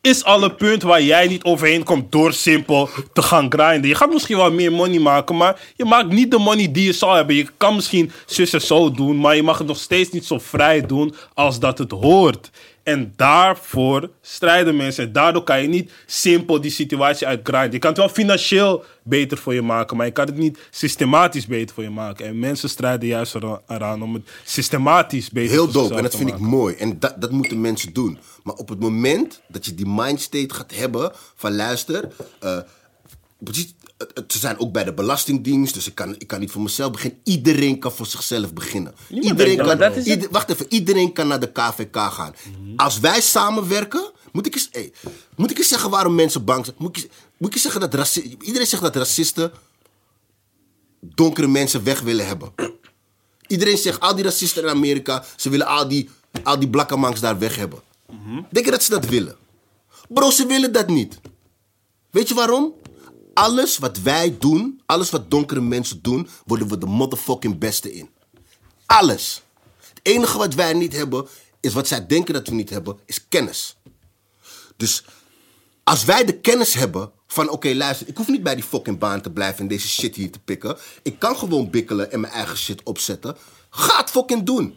[0.02, 3.90] is al een punt waar jij niet overheen komt door simpel te gaan grinden.
[3.90, 6.94] Je gaat misschien wel meer money maken, maar je maakt niet de money die je
[6.94, 7.36] zou hebben.
[7.36, 10.40] Je kan misschien zus en zo doen, maar je mag het nog steeds niet zo
[10.40, 12.50] vrij doen als dat het hoort.
[12.86, 15.04] En daarvoor strijden mensen.
[15.06, 17.72] En daardoor kan je niet simpel die situatie uitgrinden.
[17.72, 21.46] Je kan het wel financieel beter voor je maken, maar je kan het niet systematisch
[21.46, 22.26] beter voor je maken.
[22.26, 25.96] En mensen strijden juist era- eraan om het systematisch beter Heel dope.
[25.96, 26.76] En dat vind ik mooi.
[26.76, 28.20] En dat, dat moeten mensen doen.
[28.44, 32.08] Maar op het moment dat je die mindstate gaat hebben van luister...
[32.40, 32.58] eh,
[33.38, 33.74] precies,
[34.28, 37.20] ze zijn ook bij de Belastingdienst, dus ik kan, ik kan niet voor mezelf beginnen.
[37.24, 38.94] Iedereen kan voor zichzelf beginnen.
[39.10, 39.96] Iedereen kan, dat.
[39.96, 42.36] Is ieder- wacht even, iedereen kan naar de KVK gaan.
[42.76, 44.94] Als wij samenwerken, moet ik, eens, hey,
[45.36, 46.76] moet ik eens zeggen waarom mensen bang zijn.
[46.80, 49.52] Moet ik, moet ik eens zeggen dat raci- iedereen zegt dat racisten
[51.00, 52.52] donkere mensen weg willen hebben.
[53.48, 56.10] Iedereen zegt, al die racisten in Amerika, ze willen al die,
[56.44, 57.80] al die blakkemangs daar weg hebben.
[58.50, 59.36] Denk je dat ze dat willen?
[60.10, 61.20] Bro, ze willen dat niet.
[62.12, 62.74] Weet je waarom?
[63.36, 68.10] Alles wat wij doen, alles wat donkere mensen doen, worden we de motherfucking beste in.
[68.86, 69.42] Alles.
[69.80, 71.28] Het enige wat wij niet hebben,
[71.60, 73.78] is wat zij denken dat we niet hebben, is kennis.
[74.78, 75.04] Dus
[75.84, 79.22] als wij de kennis hebben van, oké, luister, ik hoef niet bij die fucking baan
[79.22, 80.78] te blijven en deze shit hier te pikken.
[81.02, 83.38] Ik kan gewoon bikkelen en mijn eigen shit opzetten.
[83.70, 84.76] Ga het fucking doen.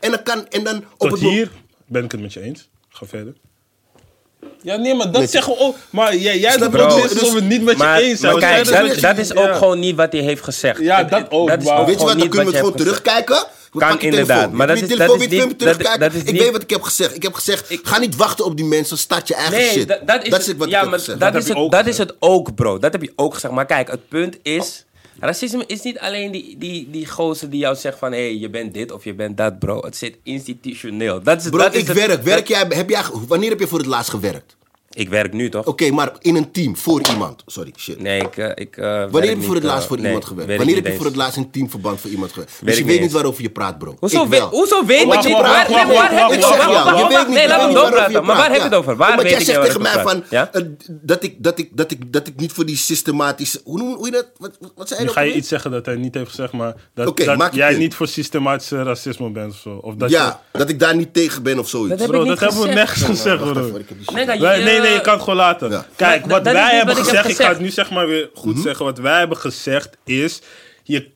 [0.00, 1.52] En dan kan, en dan op Tot het hier
[1.86, 2.68] ben ik het met je eens.
[2.88, 3.34] Ga verder.
[4.62, 5.76] Ja, nee, maar dat zeggen we ook.
[5.90, 6.64] Maar jij, jij je?
[6.64, 8.32] ook Dus- het niet met je Maar, eens zijn.
[8.32, 9.54] maar kijk, dat, dat is ook ja.
[9.54, 10.80] gewoon niet wat hij heeft gezegd.
[10.80, 12.76] Ja, dat ook, Dat is maar- ook Weet je wat, dan kunnen we het gewoon
[12.78, 13.44] terugkijken.
[13.72, 14.56] We Kan inderdaad, telefoon.
[14.56, 16.00] maar dat is- telefoon, dat is niet- dat- terugkijken?
[16.00, 17.14] dat is Ik niet- weet wat ik heb gezegd.
[17.14, 18.98] Ik heb gezegd, ga niet wachten op die mensen.
[18.98, 19.88] Start je eigen Nee, shit.
[19.88, 21.20] dat, dat is, dat het, is wat ja, ik heb maar gezegd.
[21.20, 22.78] dat, Dat is het, dat is het ook, bro.
[22.78, 23.54] Dat heb je ook gezegd.
[23.54, 24.84] Maar kijk, het punt is...
[25.20, 28.12] Racisme is niet alleen die, die, die gozer die jou zegt van...
[28.12, 29.80] hé, hey, je bent dit of je bent dat, bro.
[29.80, 31.22] Het zit institutioneel.
[31.22, 32.22] Dat is, Bro, dat is ik het- werk.
[32.22, 34.56] werk dat- jij, heb jij, wanneer heb je voor het laatst gewerkt?
[34.96, 35.66] Ik werk nu, toch?
[35.66, 37.42] Oké, maar in een team, voor iemand.
[37.46, 38.00] Sorry, shit.
[38.00, 38.36] Nee, ik...
[38.36, 40.24] eh, ik eh, werk Wanneer heb je voor niet, het laatst eh, voor nee, iemand
[40.24, 40.56] gewerkt?
[40.56, 42.52] Wanneer heb je voor het laatst in teamverband voor iemand gewerkt?
[42.64, 43.96] Dus je ik weet niet waarover je praat, bro.
[44.00, 44.48] Hoezo, Ik weet, wel.
[44.48, 46.70] hoezo weet Omdat je praat, Waar, nee, waar heb je ik het zeg over?
[46.72, 47.26] jou, Wacht, je wacht, weet wacht.
[47.28, 47.94] niet- Nee, laat doorpraten.
[47.96, 48.96] waarover Maar waar heb je het over?
[48.96, 50.54] Waar Omdat weet jij ik zegt waar tegen ik mij over van, praat?
[50.54, 50.62] Eh,
[51.02, 53.60] dat, ik, dat, ik, dat, ik, dat ik niet voor die systematische...
[53.64, 54.26] Hoe, noem, hoe je dat?
[54.38, 56.52] Wat, wat- wat zei je Nu ga je iets zeggen dat hij niet heeft gezegd,
[56.52, 57.78] maar dat, Oké, jij punt.
[57.78, 59.70] niet voor systematische racisme bent of zo.
[59.82, 61.88] Of dat Ja, dat ik daar niet tegen ben of zoiets.
[61.90, 63.08] Dat heb je, bro, ik dat niet hebben we gezegd.
[63.08, 64.14] nergens gezegd, bro.
[64.14, 65.70] Nee, dat je- Wij- nee, nee, je kan het gewoon laten.
[65.70, 65.86] Ja.
[65.96, 68.30] Kijk, wat wij hebben wat ik heb gezegd, ik ga het nu zeg maar weer
[68.34, 68.84] goed zeggen.
[68.84, 70.40] Wat wij hebben gezegd is,
[70.82, 71.10] je,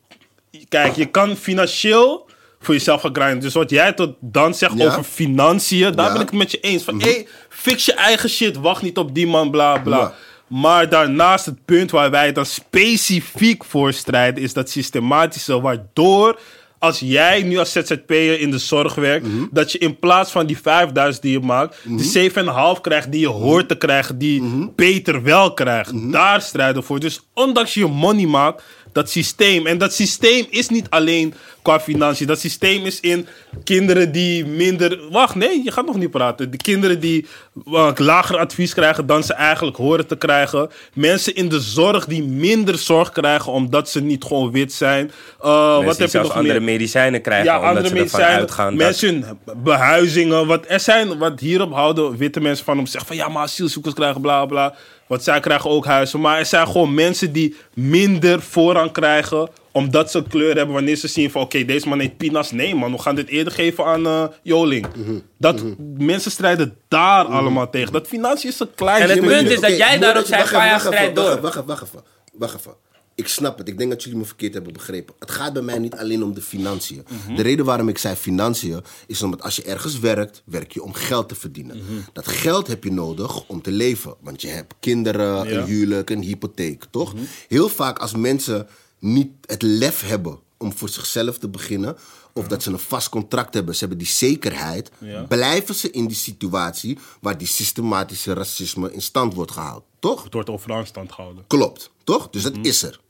[0.68, 2.28] kijk, je kan financieel
[2.60, 3.40] voor jezelf gaat grinden.
[3.40, 4.86] Dus wat jij tot dan zegt Ja.
[4.86, 6.12] over financiën, daar Ja.
[6.12, 6.82] ben ik het met je eens.
[6.82, 9.98] Van, hey, fix je eigen shit, wacht niet op die man, bla bla.
[9.98, 10.14] Ja.
[10.46, 16.38] Maar daarnaast het punt waar wij dan specifiek voor strijden, is dat systematische, waardoor
[16.84, 19.44] als jij nu als ZZP'er in de zorg werkt, Mhm.
[19.50, 23.26] dat je in plaats van die 5000 die je maakt, de 7,5 krijgt die je
[23.28, 24.66] hoort te krijgen, die Mhm.
[24.74, 26.12] Peter wel krijgt.
[26.12, 27.00] Daar strijden we voor.
[27.00, 28.62] Dus ondanks je money maakt,
[28.94, 29.66] dat systeem.
[29.66, 32.26] En dat systeem is niet alleen qua financiën.
[32.26, 33.26] Dat systeem is in
[33.64, 34.98] kinderen die minder.
[35.10, 36.50] Wacht, nee, je gaat nog niet praten.
[36.50, 37.26] De kinderen die
[37.68, 40.70] uh, lager advies krijgen dan ze eigenlijk horen te krijgen.
[40.92, 45.10] Mensen in de zorg die minder zorg krijgen omdat ze niet gewoon wit zijn.
[45.44, 46.72] Uh, wat heb je nog andere meer?
[46.72, 48.86] medicijnen krijgen, Ja, omdat andere ze ervan medicijnen, uitgaan dat...
[48.86, 50.46] mensen behuizingen.
[50.46, 53.42] Wat, er zijn, wat hierop houden witte mensen van om te zeggen van ja, maar
[53.42, 54.74] asielzoekers krijgen bla bla.
[55.06, 56.20] Want zij krijgen ook huizen.
[56.20, 60.96] Maar er zijn gewoon mensen die minder voorrang krijgen omdat ze een kleur hebben wanneer
[60.96, 62.50] ze zien van oké, deze man heeft pinas.
[62.50, 64.86] Nee man, we gaan dit eerder geven aan eh, Joling.
[64.96, 65.18] Mhm.
[65.38, 65.62] Dat
[65.98, 67.92] mensen strijden daar allemaal tegen.
[67.92, 70.80] Dat financiën is een klein En het punt is dat jij daarop je- Faya, wacht
[70.80, 71.40] even, strijd wacht door.
[71.40, 72.00] Wacht even, wacht even.
[72.32, 72.72] Wacht even.
[73.16, 73.68] Ik snap het.
[73.68, 75.14] Ik denk dat jullie me verkeerd hebben begrepen.
[75.18, 77.04] Het gaat bij mij niet alleen om de financiën.
[77.36, 80.92] De reden waarom ik zei financiën is omdat als je ergens werkt, werk je om
[80.92, 81.82] geld te verdienen.
[82.12, 84.14] Dat geld heb je nodig om te leven.
[84.20, 85.56] Want je hebt kinderen, Ja.
[85.58, 87.14] een huwelijk, een hypotheek, toch?
[87.48, 88.66] Heel vaak als mensen
[88.98, 91.96] niet het lef hebben om voor zichzelf te beginnen,
[92.32, 95.22] of dat ze een vast contract hebben, ze hebben die zekerheid, Ja.
[95.22, 100.24] blijven ze in die situatie waar die systematische racisme in stand wordt gehouden, toch?
[100.24, 101.44] Het wordt overal in stand gehouden.
[101.46, 102.30] Klopt, toch?
[102.30, 103.00] Dus dat is er.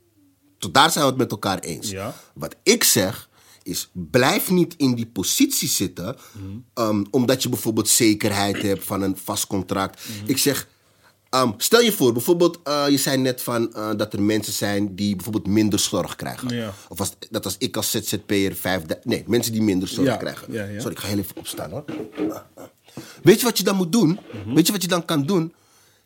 [0.57, 1.89] Tot daar zijn we het met elkaar eens.
[1.89, 2.15] Ja.
[2.33, 3.29] Wat ik zeg
[3.63, 6.15] is, blijf niet in die positie zitten,
[6.73, 10.01] ehm, omdat je bijvoorbeeld zekerheid hebt van een vast contract.
[10.25, 10.67] Ik zeg,
[11.29, 14.95] ehm, stel je voor, bijvoorbeeld, eh, je zei net van eh, dat er mensen zijn
[14.95, 16.49] die bijvoorbeeld minder zorg krijgen.
[16.55, 16.73] Ja.
[16.89, 20.53] Of als, dat als ik als ZZP'er vijf, nee, mensen die minder zorg Ja, krijgen.
[20.53, 20.65] ja.
[20.79, 21.83] Sorry, ik ga heel even opstaan hoor.
[23.23, 24.19] Weet je wat je dan moet doen?
[24.53, 25.53] Weet je wat je dan kan doen?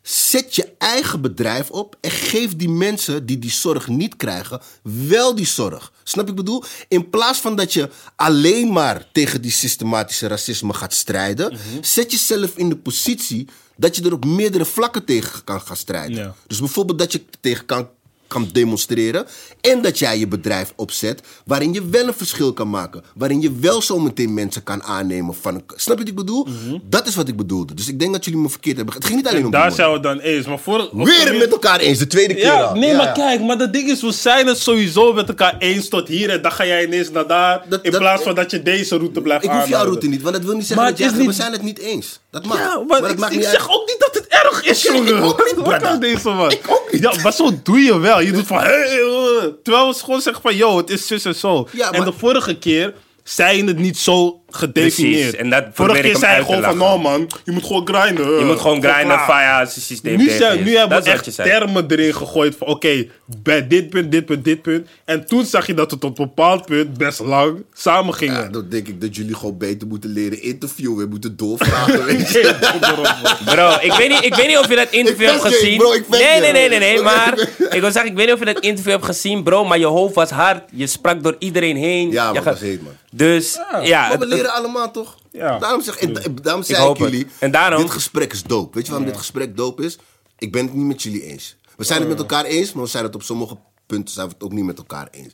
[0.02, 5.36] Zet je eigen bedrijf op en geef die mensen die die zorg niet krijgen, wel
[5.36, 5.92] die zorg.
[6.04, 6.64] Snap ik bedoel?
[6.88, 12.58] In plaats van dat je alleen maar tegen die systematische racisme gaat strijden, zet jezelf
[12.58, 16.18] in de positie dat je er op meerdere vlakken tegen kan gaan strijden.
[16.18, 16.36] Ja.
[16.48, 17.90] Dus bijvoorbeeld dat je tegen kan,
[18.30, 19.26] kan demonstreren
[19.62, 23.04] en dat jij je bedrijf opzet waarin je wel een verschil kan maken.
[23.16, 25.62] Waarin je wel zometeen mensen kan aannemen van.
[25.76, 26.48] Snap je wat ik bedoel?
[26.84, 27.74] Dat is wat ik bedoelde.
[27.74, 28.96] Dus ik denk dat jullie me verkeerd hebben.
[28.96, 30.46] Het ging niet alleen om Daar zijn we dan eens.
[30.48, 32.76] Maar voor, Weer het met elkaar eens, de tweede keer Ja, al.
[32.76, 33.12] nee, Ja, maar ja.
[33.12, 36.42] kijk, maar dat ding is, we zijn het sowieso met elkaar eens tot hier en
[36.42, 37.64] dan ga jij ineens naar daar.
[37.70, 40.22] Dat- in dat- plaats van dat je deze route blijft Ik hoef jouw route niet,
[40.22, 41.26] want dat wil niet zeggen Maar dat jij...
[41.26, 42.20] We zijn het niet eens.
[42.32, 42.58] Dat mag.
[42.58, 43.70] Ja, maar, dat ik, maakt ik niet zeg uit.
[43.70, 45.24] ook niet dat het erg is, Oké, ik jongen.
[45.24, 45.48] ook niet?
[46.60, 47.02] Ik ook niet.
[47.02, 48.19] Ja, maar zo doe je wel.
[48.26, 51.36] Je doet van, hey, eh, terwijl we gewoon zeggen van, yo, het is zus en
[51.36, 51.68] zo.
[51.72, 52.94] Ja, En maar- de vorige keer
[53.24, 55.20] zei je het niet zo gedefinieerd.
[55.22, 57.66] Precies, en dat vorige ik keer hem zei te gewoon van, nou man, je moet
[57.66, 58.40] gewoon grinden.
[58.40, 59.20] Je moet gewoon grinden.
[59.20, 60.66] Faya, als het systeem Nu, zijn, is.
[60.66, 63.06] nu hebben Dat we wat echt termen erin gegooid van oké,
[63.44, 64.88] bij dit punt, dit punt, dit punt.
[65.06, 68.36] En toen zag je dat het op een bepaald punt best lang samen gingen.
[68.42, 72.30] Ja, dan denk ik dat jullie gewoon beter moeten leren interviewen en moeten doorvragen, weet
[72.32, 72.56] je.
[73.46, 75.78] Bro, ik weet, niet, ik weet niet of je dat interview hebt gezien.
[75.78, 77.40] bro, ik vet nee, nee, nee, nee, Maar
[77.70, 79.66] ik wil zeggen, ik weet niet of je dat interview hebt gezien, bro.
[79.66, 80.62] Maar je hoofd was hard.
[80.72, 82.12] Je sprak door iedereen heen.
[82.12, 82.94] Ja, gaat- dat is heet, man.
[83.12, 85.18] Dus ja, Leren allemaal toch?
[85.32, 85.60] Ja.
[85.60, 88.76] Daarom, zeg, en, en daarom zei ik jullie, En daarom- dit gesprek is dope.
[88.76, 89.98] Weet je waarom dit gesprek dope is?
[90.38, 91.56] Ik ben het niet met jullie eens.
[91.78, 94.34] We zijn het met elkaar eens, maar we zijn het op sommige punten zijn we
[94.34, 95.34] het ook niet met elkaar eens.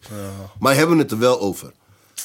[0.60, 1.72] Maar we hebben het er wel over.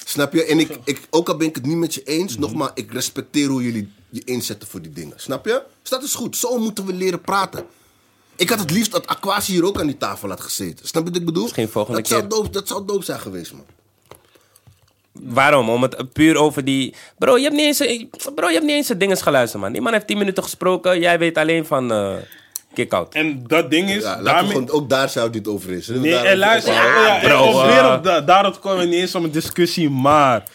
[0.05, 0.45] Snap je?
[0.45, 3.49] En ik, ik, ook al ben ik het niet met je eens, nogmaals, ik respecteer
[3.49, 5.13] hoe jullie je inzetten voor die dingen.
[5.21, 5.63] Snap je?
[5.81, 6.37] Dus dat is goed.
[6.37, 7.65] Zo moeten we leren praten.
[8.37, 10.87] Ik had het liefst dat Aquasi hier ook aan die tafel had gezeten.
[10.89, 11.43] Snap je wat ik bedoel?
[11.43, 12.31] Misschien volgende dat Zou keer.
[12.31, 13.65] dope, dat zou dope zijn geweest, man.
[15.13, 15.69] Waarom?
[15.71, 16.95] Om het puur over die...
[17.19, 18.05] Bro, je hebt niet eens,
[18.35, 19.73] bro, je hebt niet eens de dinges geluisterd, man.
[19.73, 21.01] Die man heeft 10 minuten gesproken.
[21.01, 22.15] Jij weet alleen van eh
[22.75, 23.15] kick-out.
[23.15, 24.51] En dat ding is, Ja, daarmee...
[24.53, 25.87] gewoon, ook daar zou dit over is.
[25.89, 27.95] Nee, en luister, ja, bro, en om weer eh.
[27.97, 30.49] op da- daarop komen we niet eens om een discussie, maar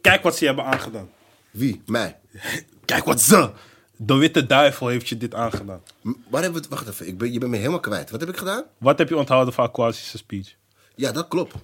[0.00, 1.08] kijk wat ze hebben aangedaan.
[1.50, 1.82] Wie?
[1.86, 2.16] Mij?
[2.84, 3.50] Kijk wat ze.
[3.96, 5.80] De witte duivel heeft je dit aangedaan.
[6.02, 6.76] M- Waar hebben we het?
[6.78, 8.10] Wacht even, ik ben, je bent me helemaal kwijt.
[8.10, 8.62] Wat heb ik gedaan?
[8.78, 10.54] Wat heb je onthouden van Aquasische speech?
[10.94, 11.54] Ja, dat klopt.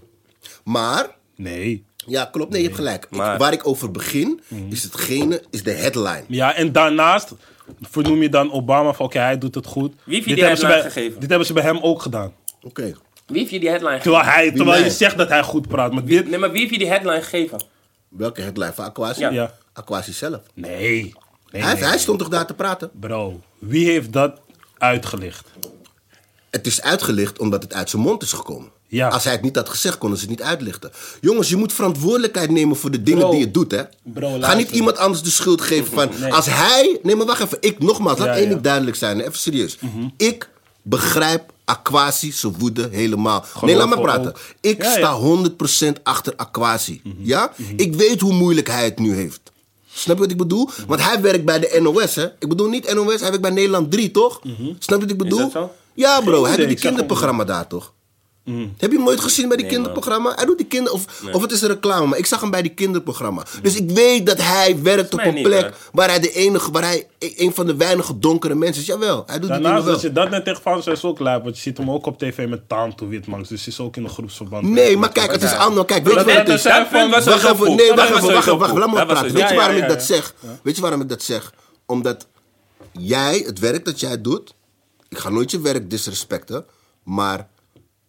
[0.64, 1.07] Maar,
[1.37, 1.85] Nee.
[2.07, 2.50] Ja, klopt.
[2.50, 3.05] Nee, je hebt gelijk.
[3.05, 4.40] Ik- Maar- waar ik over begin,
[4.70, 6.24] is hetgene, is de headline.
[6.28, 7.32] Ja, en daarnaast
[7.80, 9.92] vernoem je dan Obama van oké, hij doet het goed.
[10.05, 11.20] Wie heeft je dit die hebben ze headline bij, gegeven?
[11.20, 12.32] Dit hebben ze bij hem ook gedaan.
[12.62, 12.92] Oké.
[13.26, 14.12] Wie heeft je die headline gegeven?
[14.12, 14.90] Terwijl, hij, terwijl je mij?
[14.90, 15.92] zegt dat hij goed praat.
[15.92, 16.28] Maar dit...
[16.30, 17.62] Nee, maar wie heeft je die headline gegeven?
[18.09, 18.72] Welke headline?
[18.72, 19.20] Van Aquasi?
[19.20, 19.30] Ja.
[19.30, 19.55] Ja.
[19.72, 20.40] Aquasi zelf.
[20.55, 21.14] Nee.
[21.50, 21.84] nee, hij, nee.
[21.84, 22.90] hij stond toch daar te praten?
[23.00, 24.40] Bro, wie heeft dat
[24.78, 25.48] uitgelicht?
[26.50, 28.70] Het is uitgelicht omdat het uit zijn mond is gekomen.
[28.95, 29.09] Ja.
[29.09, 30.90] Als hij het niet had gezegd, konden ze het niet uitlichten.
[31.20, 33.30] Jongens, je moet verantwoordelijkheid nemen voor de dingen Bro.
[33.30, 33.82] die je doet, hè?
[34.03, 36.09] Bro, Ga niet iemand anders de schuld geven van...
[36.20, 36.32] Nee.
[36.34, 36.99] Als hij...
[37.03, 37.59] Nee, maar wacht even.
[37.61, 38.42] Ik, nogmaals, laat Ja, één.
[38.42, 38.51] Mhm.
[38.53, 39.20] ding duidelijk zijn.
[39.20, 39.78] Even serieus.
[40.16, 40.49] Ik
[40.82, 43.45] begrijp Aquasi zijn woede helemaal.
[43.61, 44.03] nee, laat ook.
[44.03, 44.32] praten.
[44.61, 44.97] Ik Ja, ja.
[44.97, 47.01] sta 100% achter Aquasi.
[47.05, 47.14] Mhm.
[47.18, 47.53] Ja?
[47.76, 49.40] Ik weet hoe moeilijk hij het nu heeft.
[49.92, 50.64] Snap je wat ik bedoel?
[50.76, 50.86] Mhm.
[50.86, 52.24] Want hij werkt bij de NOS, hè?
[52.38, 54.40] Ik bedoel niet NOS, hij werkt bij Nederland 3, toch?
[54.78, 55.53] Snap je wat ik bedoel?
[55.95, 56.45] Ja, bro.
[56.47, 57.92] Hij doet die kinderprogramma daar, toch?
[58.45, 60.32] Heb je hem nooit gezien bij die Nee, kinderprogramma?
[60.34, 62.62] Hij doet die kinder of, of het is een reclame, maar ik zag hem bij
[62.62, 63.42] die kinderprogramma.
[63.62, 65.70] Dus ik weet dat hij werkt op een niet, plek hè?
[65.92, 68.88] waar hij de enige, waar hij e- een van de weinige donkere mensen is.
[68.88, 69.92] Jawel, hij doet die Daarnaast, wel.
[69.92, 72.18] als je dat net tegen Frans is ook lijp, want je ziet hem ook op
[72.18, 74.68] tv met Taanto Witmans, dus hij is ook in een groepsverband.
[74.68, 75.86] Nee, maar kijk, het is anders.
[75.86, 76.62] Kijk, weet je wat het is?
[76.62, 78.78] zijn Wacht even, nee, wacht even, wacht even.
[78.78, 79.32] Laat me was praten.
[79.32, 80.34] Weet je waarom ik dat zeg?
[80.62, 81.53] Weet je waarom ik dat zeg?
[81.86, 82.26] Omdat
[82.92, 84.55] jij, het werk dat jij doet,
[85.09, 86.64] ik ga nooit je werk disrespecten,
[87.03, 87.49] maar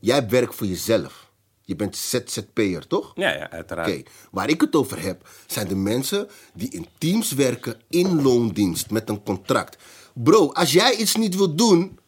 [0.05, 1.23] jij werkt voor jezelf.
[1.61, 3.11] Je bent ZZP'er, toch?
[3.15, 3.89] Ja, ja, uiteraard.
[3.89, 4.01] Oké,
[4.31, 9.09] waar ik het over heb, zijn de mensen die in teams werken in loondienst met
[9.09, 9.77] een contract.
[10.13, 11.99] Bro, als jij iets niet wilt doen,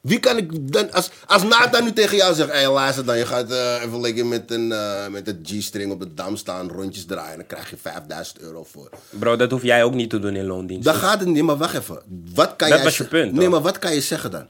[0.00, 3.18] wie kan ik dan, als, als Nathan nu tegen jou zegt, hé hey, luister dan,
[3.18, 6.68] je gaat eh, even lekker met een, eh, met een G-string op de dam staan,
[6.70, 8.90] rondjes draaien, dan krijg je 5000 euro voor.
[9.10, 10.84] Bro, dat hoef jij ook niet te doen in loondienst.
[10.84, 12.02] Dan gaat het niet, maar wacht even.
[12.34, 14.46] Wat kan Dat jij was je ze- punt, Nee, maar wat kan je zeggen dan?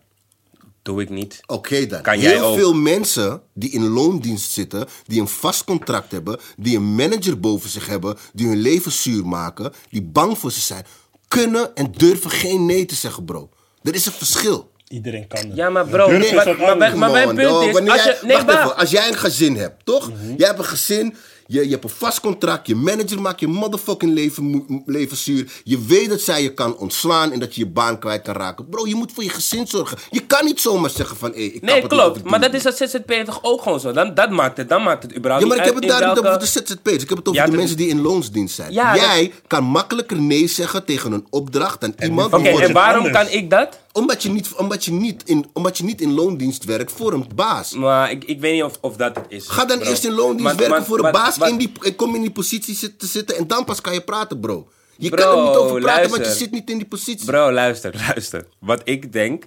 [0.88, 1.40] Doe ik niet.
[1.46, 2.02] Oké dan.
[2.02, 2.56] Kan Heel jij ook?
[2.56, 7.70] veel mensen die in loondienst zitten, die een vast contract hebben, die een manager boven
[7.70, 10.86] zich hebben, die hun leven zuur maken, die bang voor ze zijn,
[11.28, 13.50] kunnen en durven geen nee te zeggen, bro.
[13.82, 14.70] Er is een verschil.
[14.88, 15.56] Iedereen kan het.
[15.56, 16.90] Ja, maar bro, nee, maar, wat maar, anders.
[16.94, 17.90] maar, maar mijn punt is...
[17.90, 20.08] Als jij, je, nee, wacht even, als jij een gezin hebt, toch?
[20.08, 20.34] Mhm.
[20.36, 21.16] Jij hebt een gezin,
[21.50, 25.52] je, je hebt een vast contract, je manager maakt je motherfucking leven, leven zuur.
[25.64, 28.68] Je weet dat zij je kan ontslaan en dat je je baan kwijt kan raken.
[28.68, 29.98] Bro, je moet voor je gezin zorgen.
[30.10, 32.24] Je kan niet zomaar zeggen van, hé, ik Nee, het niet klopt.
[32.24, 33.92] Maar dat is als ZZP'er toch ook gewoon zo?
[33.92, 36.18] Dan, dat maakt het, dan maakt het überhaupt Ja, maar ik heb het daar niet
[36.18, 37.02] over de ZZP'ers.
[37.02, 38.72] Ik heb het over Ja, de mensen die in loonsdienst zijn.
[38.72, 42.32] Ja, dat- Jij kan makkelijker nee zeggen tegen een opdracht dan iemand...
[42.32, 43.24] Oké, die wordt en waarom anders.
[43.24, 43.78] kan ik dat?
[43.98, 47.26] Omdat, je niet, omdat, je niet in, omdat je niet in loondienst werkt voor een
[47.34, 47.72] baas.
[47.72, 49.48] Maar ik, ik weet niet of, of dat het is.
[49.48, 49.88] Ga dan bro.
[49.88, 51.38] eerst in loondienst Maar- werken maar- voor een baas.
[51.38, 54.68] in die, kom in die positie te zitten en dan pas kan je praten, bro.
[55.00, 57.26] Je Bro, kan er niet over praten, want je zit niet in die positie.
[57.26, 58.46] Bro, luister, luister.
[58.58, 59.44] Wat ik denk,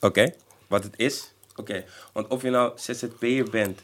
[0.00, 0.32] oké,
[0.66, 1.84] wat het is, oké.
[2.12, 3.80] Want of je nou ZZP'er bent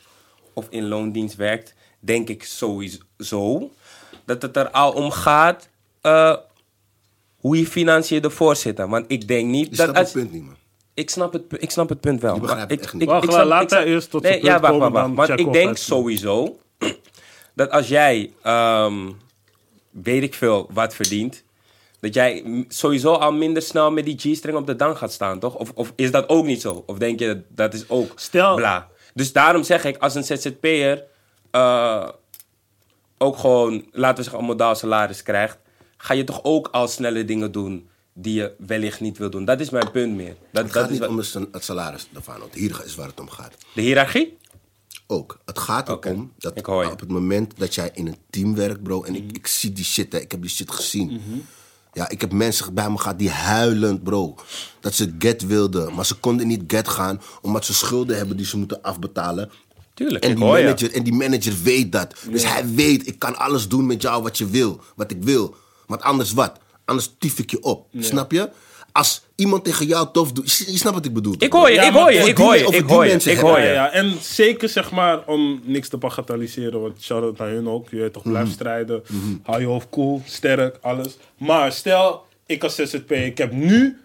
[0.52, 3.70] of in loondienst werkt, denk ik sowieso
[4.24, 5.68] dat het er al om gaat
[6.00, 6.36] eh,
[7.42, 8.88] hoe je financiën ervoor zitten.
[8.88, 9.98] Want ik denk niet Je dat als...
[9.98, 10.56] het punt niet, man.
[10.94, 12.40] Ik snap het, ik snap het punt wel.
[12.40, 13.02] Het ik, echt niet.
[13.02, 14.72] Ik, Wacht, ik laat- snap- laat ik snap- eerst tot nee, zijn ja, punt wacht,
[14.72, 15.28] komen, wacht, dan wacht.
[15.28, 16.58] Want ik denk sowieso
[17.54, 19.10] dat als jij, ehm,
[19.90, 21.42] weet ik veel, wat verdient,
[22.00, 25.54] dat jij sowieso al minder snel met die G-string op de dang gaat staan, toch?
[25.54, 26.82] Of, of is dat ook niet zo?
[26.86, 28.88] Of denk je dat dat is ook Stel- bla?
[29.14, 31.04] Dus daarom zeg ik, als een ZZP'er
[31.50, 32.08] eh
[33.18, 35.58] ook gewoon, laten we zeggen, een modaal salaris krijgt,
[36.04, 39.44] ga je toch ook al snelle dingen doen die je wellicht niet wil doen.
[39.44, 40.26] Dat is mijn punt meer.
[40.52, 42.38] Dat, Het dat gaat is niet wat- om het sal- het salaris daarvan.
[42.38, 43.54] want Hier is waar het om gaat.
[43.74, 44.36] de hiërarchie?
[45.06, 45.38] Ook.
[45.44, 49.02] Het gaat erom dat ik op het moment dat jij in een team werkt, bro,
[49.02, 51.06] en ik, ik zie die shit, hè, ik heb die shit gezien.
[51.06, 51.38] Mhm.
[51.92, 54.34] Ja, ik heb mensen bij me gehad die huilend, bro,
[54.80, 58.46] dat ze get wilden, maar ze konden niet get gaan omdat ze schulden hebben die
[58.46, 59.50] ze moeten afbetalen.
[59.94, 62.14] Tuurlijk, En die, manager, en die manager weet dat.
[62.30, 65.54] Dus hij weet, ik kan alles doen met jou wat je wil, wat ik wil.
[65.98, 66.58] Maar anders wat?
[66.84, 67.86] Anders tief ik je op.
[67.98, 68.50] Snap je?
[68.92, 71.34] Als iemand tegen jou tof doet, je, je snapt wat ik bedoel.
[71.38, 73.60] Ik hoor je, Ja, ik hoor je, ik hoor je, ik hoor je, ik hoor
[73.60, 73.66] je.
[73.72, 77.88] ja, en zeker zeg maar, om niks te bagatelliseren, want shout-out naar hun ook.
[77.90, 78.32] Je weet toch, Mhm.
[78.32, 79.02] blijf strijden.
[79.42, 81.16] Hou je hoofd cool, sterk, alles.
[81.36, 83.96] Maar stel, ik als ZZP, ik heb nu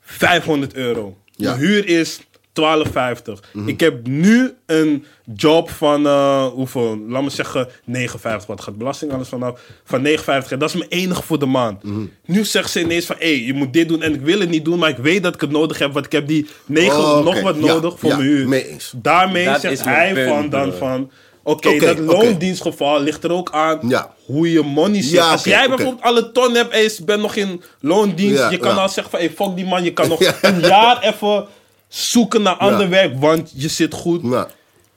[0.00, 1.16] 500 euro.
[1.36, 1.50] Ja.
[1.50, 1.60] Mhm.
[1.60, 2.20] Mijn huur is
[2.60, 3.66] 12,50.
[3.66, 5.04] Ik heb nu een
[5.34, 6.98] job van, eh, hoeveel?
[7.08, 8.46] Laat me zeggen 59.
[8.46, 9.60] Wat gaat belasting alles vanaf?
[9.84, 10.58] Van 59.
[10.58, 11.82] Dat is mijn enige voor de maand.
[11.82, 12.00] Mhm.
[12.24, 14.02] Nu zegt ze ineens van, hé, je moet dit doen.
[14.02, 15.92] En ik wil het niet doen, maar ik weet dat ik het nodig heb.
[15.92, 18.48] Want ik heb die 9 Oh, nog wat Ja, nodig voor ja, mijn huur.
[18.48, 18.92] mee eens.
[18.96, 20.78] Daarmee Dat zegt hij van dan broer.
[20.78, 21.10] van...
[21.42, 24.14] Oké, dat loondienstgeval ligt er ook aan Ja.
[24.24, 25.10] hoe je money zit.
[25.12, 28.56] Ja, Als jij bijvoorbeeld alle ton hebt en je bent nog in loondienst, Ja, je
[28.58, 28.80] kan ja.
[28.80, 30.34] al zeggen van, hey, fuck die man, je kan nog Ja.
[30.42, 31.46] een jaar even
[31.88, 32.88] zoeken naar ander Ja.
[32.88, 34.20] werk, want je zit goed.
[34.24, 34.48] Ja.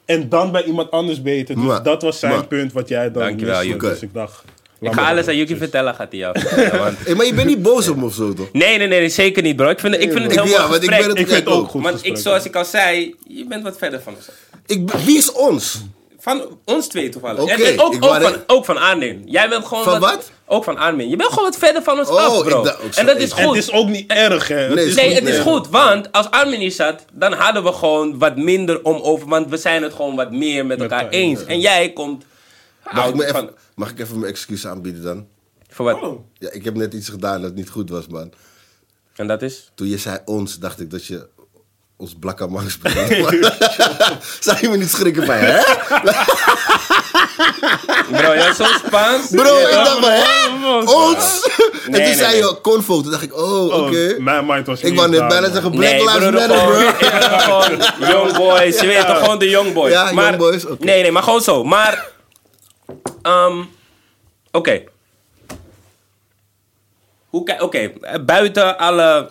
[0.06, 1.56] En dan bij iemand anders beter.
[1.56, 1.80] Dus Ja.
[1.80, 2.42] dat was zijn Ja.
[2.44, 3.70] punt wat jij dan Dankjewel, miste.
[3.72, 3.88] Yuki.
[3.88, 4.44] Dus ik dacht...
[4.82, 7.34] Ik ga maar alles aan Yuki vertellen, gaat hij jou vertellen, want- Hey, maar je
[7.34, 8.52] bent niet boos op me of zo, toch?
[8.52, 9.70] Nee, nee, nee, zeker niet, bro.
[9.70, 11.30] Ik vind, het- ik vind het Ik- heel ja, want ik ben het- Ik vind
[11.30, 11.70] het Ik ook ook.
[11.70, 14.30] goed Want ik, zoals ik al zei, je bent wat verder van ons.
[14.66, 15.82] Ik, wie is ons?
[16.20, 17.42] Van ons twee toevallig.
[17.42, 19.24] Oké, en, en ook, ik ook, wou van, ook van Armin.
[19.26, 20.32] Jij bent gewoon Van wat?
[20.46, 21.10] Ook van Armin.
[21.10, 22.58] Je bent gewoon wat verder van ons Oh, af, bro.
[22.60, 23.00] ik dacht ook zo.
[23.00, 23.56] en dat is En goed.
[23.56, 24.56] het is ook niet erg, hè.
[24.56, 25.42] Het Nee, is Nee, goed, het is nee.
[25.44, 29.50] goed, want als Armin hier zat, dan hadden we gewoon wat minder om over, want
[29.50, 31.46] we zijn het gewoon wat meer met elkaar elkaar eens.
[31.46, 32.24] En jij komt.
[32.92, 35.28] Mag ik, me van- even, mag ik even mijn excuus aanbieden dan?
[35.70, 36.02] Voor wat?
[36.02, 36.20] Oh.
[36.34, 38.32] Ja, ik heb net iets gedaan dat niet goed was, man.
[39.16, 39.72] En dat is?
[39.76, 41.28] Toen je zei ons, dacht ik dat je
[42.00, 43.54] ons blakkamangs bedoelde.
[44.46, 45.60] Zou je me niet schrikken van, hè?
[48.18, 49.30] Bro, jij is zo Spaans.
[49.30, 50.24] Bro, ik dacht van, hè?
[50.78, 51.50] Ons?
[51.86, 53.02] en toen zei je convo.
[53.02, 54.14] Toen dacht ik, oh, oké.
[54.18, 56.80] Oh, mijn mind was ik wou net bijna zeggen Black Lives Matter, bro.
[56.80, 58.80] ik ben gewoon young boys.
[58.80, 59.94] Je weet toch gewoon de young boys.
[59.94, 60.86] Ja, maar, young boys, oké.
[60.86, 61.64] Nee, nee, maar gewoon zo.
[61.64, 62.08] Maar,
[63.22, 63.64] ehm,
[64.52, 64.84] oké.
[67.32, 69.30] Oké, eh, buiten alle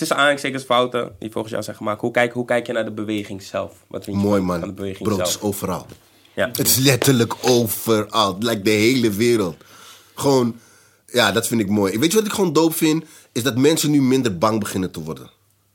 [0.00, 2.00] tussen aanhalingstekens fouten die volgens jou zijn gemaakt.
[2.00, 3.72] Hoe kijk, hoe kijk je naar de beweging zelf?
[3.86, 4.60] Wat vind je Mooi, man.
[4.60, 5.86] de beweging Bro, het is overal.
[6.34, 6.46] Ja.
[6.46, 8.36] Het is letterlijk overal.
[8.38, 9.56] Like de hele wereld.
[10.14, 10.56] Gewoon,
[11.06, 11.98] ja, dat vind ik mooi.
[11.98, 13.04] Weet je wat ik gewoon dope vind?
[13.32, 15.30] Is dat mensen nu minder bang beginnen te worden.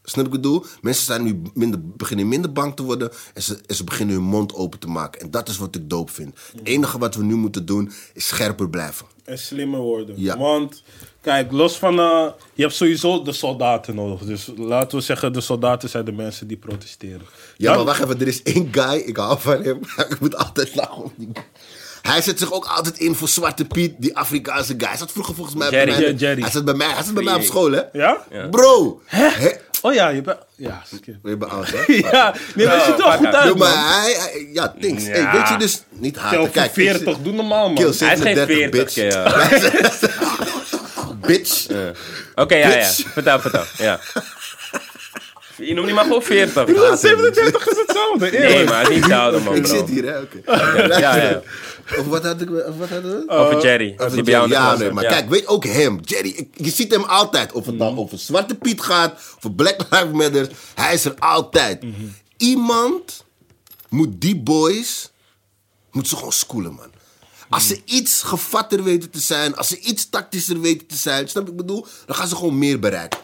[0.06, 0.66] Snap ik wat ik bedoel?
[0.82, 4.24] Mensen zijn nu minder, beginnen minder bang te worden en ze, en ze beginnen hun
[4.24, 5.22] mond open te maken.
[5.22, 6.36] En dat is wat ik dope vind.
[6.52, 9.06] Het enige wat we nu moeten doen is scherper blijven.
[9.24, 10.16] En slimmer worden.
[10.18, 10.38] Ja.
[10.38, 10.84] Want,
[11.22, 12.00] kijk, los van...
[12.00, 14.20] eh, je hebt sowieso de soldaten nodig.
[14.28, 17.22] Dus laten we zeggen, de soldaten zijn de mensen die protesteren.
[17.58, 18.20] Ja, Dan- maar wacht even.
[18.20, 19.80] Er is één guy, ik hou van hem.
[20.10, 21.44] ik moet altijd lachen om die guy.
[22.02, 24.88] Hij zet zich ook altijd in voor Zwarte Piet, die Afrikaanse guy.
[24.88, 25.86] Hij zat vroeger volgens mij Jerry.
[25.92, 26.10] bij mij.
[26.12, 26.42] Ja, Jerry.
[26.42, 27.82] Hij zat bij mij, hij zat bij mij op school, hè?
[27.94, 28.26] Ja?
[28.52, 29.02] Bro!
[29.06, 29.50] Hè?
[29.86, 30.38] Oh ja, je bent...
[30.56, 31.16] Ja, skip.
[31.24, 31.94] Je bent oud, hè?
[32.12, 33.58] Ja, nee, maar je ziet er wel goed uit, man.
[33.58, 35.04] maar hij, hij- ja, thanks.
[35.06, 35.10] Ja.
[35.12, 36.38] Hey, weet je dus, niet haten.
[36.40, 37.76] Kill Kijk, 40, doe normaal, man.
[37.76, 38.96] Kill Hij is geen 37, 40, bitch.
[38.96, 39.50] ja.
[41.28, 41.66] bitch.
[42.44, 42.76] Oké, ja, ja.
[42.76, 43.04] Bitch.
[43.14, 43.64] Vertel, vertel.
[43.78, 44.00] Ja.
[45.58, 46.66] Je noemt niet maar gewoon 40.
[46.66, 49.76] Broer, 37 is hetzelfde, Nee, maar het is niet zouden, man, Ik bro.
[49.76, 50.20] zit hier, hè?
[50.22, 50.42] Oké.
[51.00, 51.42] Ja, ja.
[51.98, 52.66] Over wat hadden we?
[52.66, 53.30] Over wat hadden we?
[53.34, 53.94] Over Jerry.
[53.98, 55.10] Over die bij jou in de ja, nee, maar ja.
[55.10, 56.30] kijk, weet ook hem, Jerry.
[56.30, 57.52] ik- je ziet hem altijd.
[57.52, 60.50] Of het nou over Zwarte Piet gaat, over Black Lives Matter.
[60.76, 61.84] Hij is er altijd.
[62.38, 63.26] Iemand
[63.90, 65.12] moet die boys,
[65.92, 66.92] moet ze gewoon schoolen, man.
[67.50, 71.48] Als ze iets gevatter weten te zijn, als ze iets tactischer weten te zijn, snap
[71.50, 71.86] ik bedoel?
[72.06, 73.20] Dan gaan ze gewoon meer bereiken.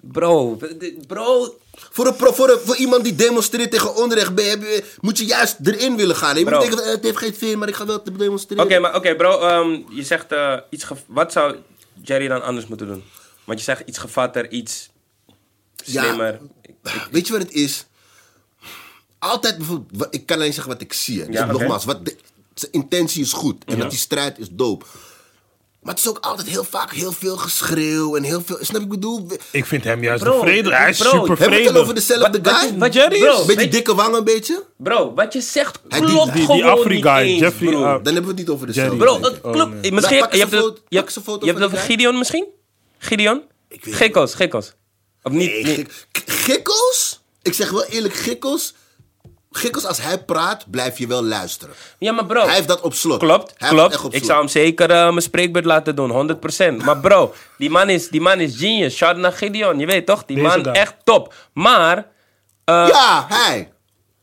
[0.00, 0.58] Bro,
[1.06, 1.58] bro.
[1.90, 5.24] Voor, een, pro- voor, een- voor iemand die demonstreert tegen onrecht, ben je- moet je
[5.24, 6.34] juist erin willen gaan.
[6.38, 6.60] Je moet Bro.
[6.60, 8.64] denken, van, eh, het heeft geen zin, maar ik ga wel demonstreren.
[8.64, 9.40] Oké, maar oké, bro.
[9.40, 10.84] ehm, je zegt eh, iets.
[11.06, 11.56] Wat zou
[12.02, 13.04] Jerry dan anders moeten doen?
[13.44, 14.88] Want je zegt iets gevatter, iets
[15.84, 16.02] Ja.
[16.02, 16.40] slimmer.
[17.10, 17.86] Weet je wat het is?
[19.18, 21.20] Altijd bijvoorbeeld, ik kan alleen zeggen wat ik zie.
[21.20, 21.26] Hè.
[21.26, 22.16] Dus Ja, nogmaals, wat de,
[22.54, 23.64] zijn intentie is goed.
[23.64, 24.84] En dat die strijd is dope.
[25.82, 28.56] Maar het is ook altijd heel vaak heel veel geschreeuw en heel veel.
[28.60, 29.26] Snap je wat ik bedoel?
[29.50, 30.74] Ik vind hem juist Bro, een vrede.
[30.74, 32.68] Hij is bro, super Hebben we het al over dezelfde Wat- guy?
[32.70, 33.20] wat- wat Jerry is?
[33.20, 34.64] Beetje Weet je- dikke wangen een beetje?
[34.76, 37.68] Bro, wat je zegt Hij die- klopt die- die gewoon Afri niet guy, eens, Jeffrey,
[37.70, 37.78] bro.
[37.80, 38.96] uh, Dan hebben we het niet over dezelfde.
[38.96, 39.52] Bro, denk het ik.
[39.52, 39.74] klopt.
[39.80, 39.92] nee.
[39.92, 41.86] Misschien, Pak je eens hebt foto- je hebt, foto je hebt het over die.
[41.96, 42.46] Gideon misschien?
[42.98, 43.42] Gideon?
[43.68, 44.72] Ik weet Gikkels, Gikkels.
[45.22, 45.50] Of niet?
[45.62, 45.86] Nee,
[46.26, 47.20] Gikkels?
[47.42, 48.74] Ik zeg wel eerlijk, Gikkels.
[49.50, 51.74] Gikkels, als hij praat, blijf je wel luisteren.
[51.98, 52.44] Ja, maar bro.
[52.44, 53.18] Hij heeft dat op slot.
[53.18, 54.04] Klopt, Hij heeft het echt klopt.
[54.04, 54.26] op Ik slot.
[54.26, 56.84] zou hem zeker eh, mijn spreekbeurt laten doen, 100%.
[56.84, 58.96] Maar bro, die man is, die man is genius.
[58.96, 60.24] Shout out naar Gideon, je weet toch?
[60.24, 60.72] Die Deze man guy.
[60.74, 61.34] echt top.
[61.52, 61.96] Maar,
[62.64, 63.72] eh, Ja, hij.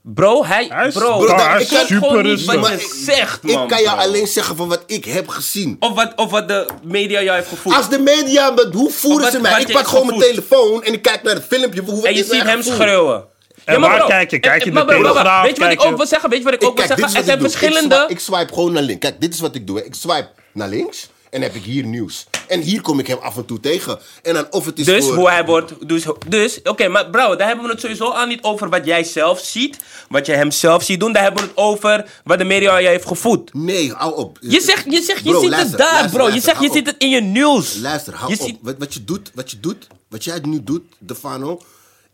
[0.02, 2.54] bro, hij, Hij is- bro, bro, ik hij is weet super gewoon niet rustig.
[2.54, 3.62] wat Maar je ik- zegt, man.
[3.64, 3.96] Ik kan je bro.
[3.96, 5.76] alleen zeggen van wat ik heb gezien.
[5.80, 7.76] Of wat, of wat de media jou heeft gevoeld.
[7.76, 9.62] Als de media, me- hoe voeren Wat- ze mij?
[9.62, 11.82] Ik pak is gewoon mijn telefoon en ik kijk naar het filmpje.
[11.82, 13.26] Hoe En je is ziet hem schreeuwen.
[13.66, 14.40] En maar waar bro, kijk je?
[14.40, 15.44] Kijk je en- de Telegraaf?
[15.44, 16.30] Weet je wat ik ook wil zeggen?
[16.30, 17.08] Weet je wat ik ook wil zeggen?
[17.08, 17.96] Er ik zijn verschillende...
[17.96, 19.00] swipe, ik swipe gewoon naar links.
[19.08, 19.86] Kijk, dit is wat ik doe.
[19.86, 22.26] Ik swipe naar links en heb ik hier nieuws.
[22.48, 24.00] En hier kom ik hem af en toe tegen.
[24.22, 25.16] En dan of het is Dus voor...
[25.16, 25.88] hoe hij wordt.
[25.88, 29.04] Dus, dus oké, maar bro, daar hebben we het sowieso al niet over wat jij
[29.04, 29.78] zelf ziet.
[30.10, 31.14] Wat je hem zelf ziet doen.
[31.14, 33.54] Daar hebben we het over wat de media je heeft gevoed.
[33.54, 34.38] Nee, hou op.
[34.42, 36.24] Je zegt, je, zegt, je Bro, ziet luister, het daar, luister, bro.
[36.26, 37.76] Je luister, zegt, je ziet het in je nieuws.
[37.76, 38.46] Luister, hou je op.
[38.46, 41.62] Ziet, Wat, wat je doet, wat je doet, wat jij nu doet, Defano,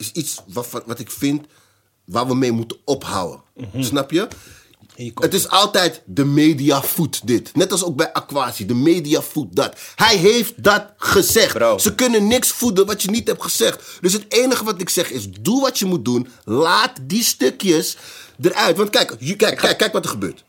[0.02, 1.46] is iets wat, wat, wat ik vind
[2.06, 3.42] waar we mee moeten ophouden.
[3.56, 3.84] Mhm.
[3.84, 4.28] Snap je?
[5.16, 7.56] Het is altijd de media voedt dit.
[7.56, 8.66] Net als ook bij Aquasi.
[8.66, 9.78] De media voedt dat.
[9.96, 11.54] Hij heeft dat gezegd.
[11.54, 11.78] Bro.
[11.78, 13.98] Ze kunnen niks voeden wat je niet hebt gezegd.
[14.02, 16.28] Dus het enige wat ik zeg is: doe wat je moet doen.
[16.44, 17.98] Laat die stukjes
[18.42, 18.78] eruit.
[18.78, 20.44] Want kijk, kijk, kijk, kijk wat er gebeurt.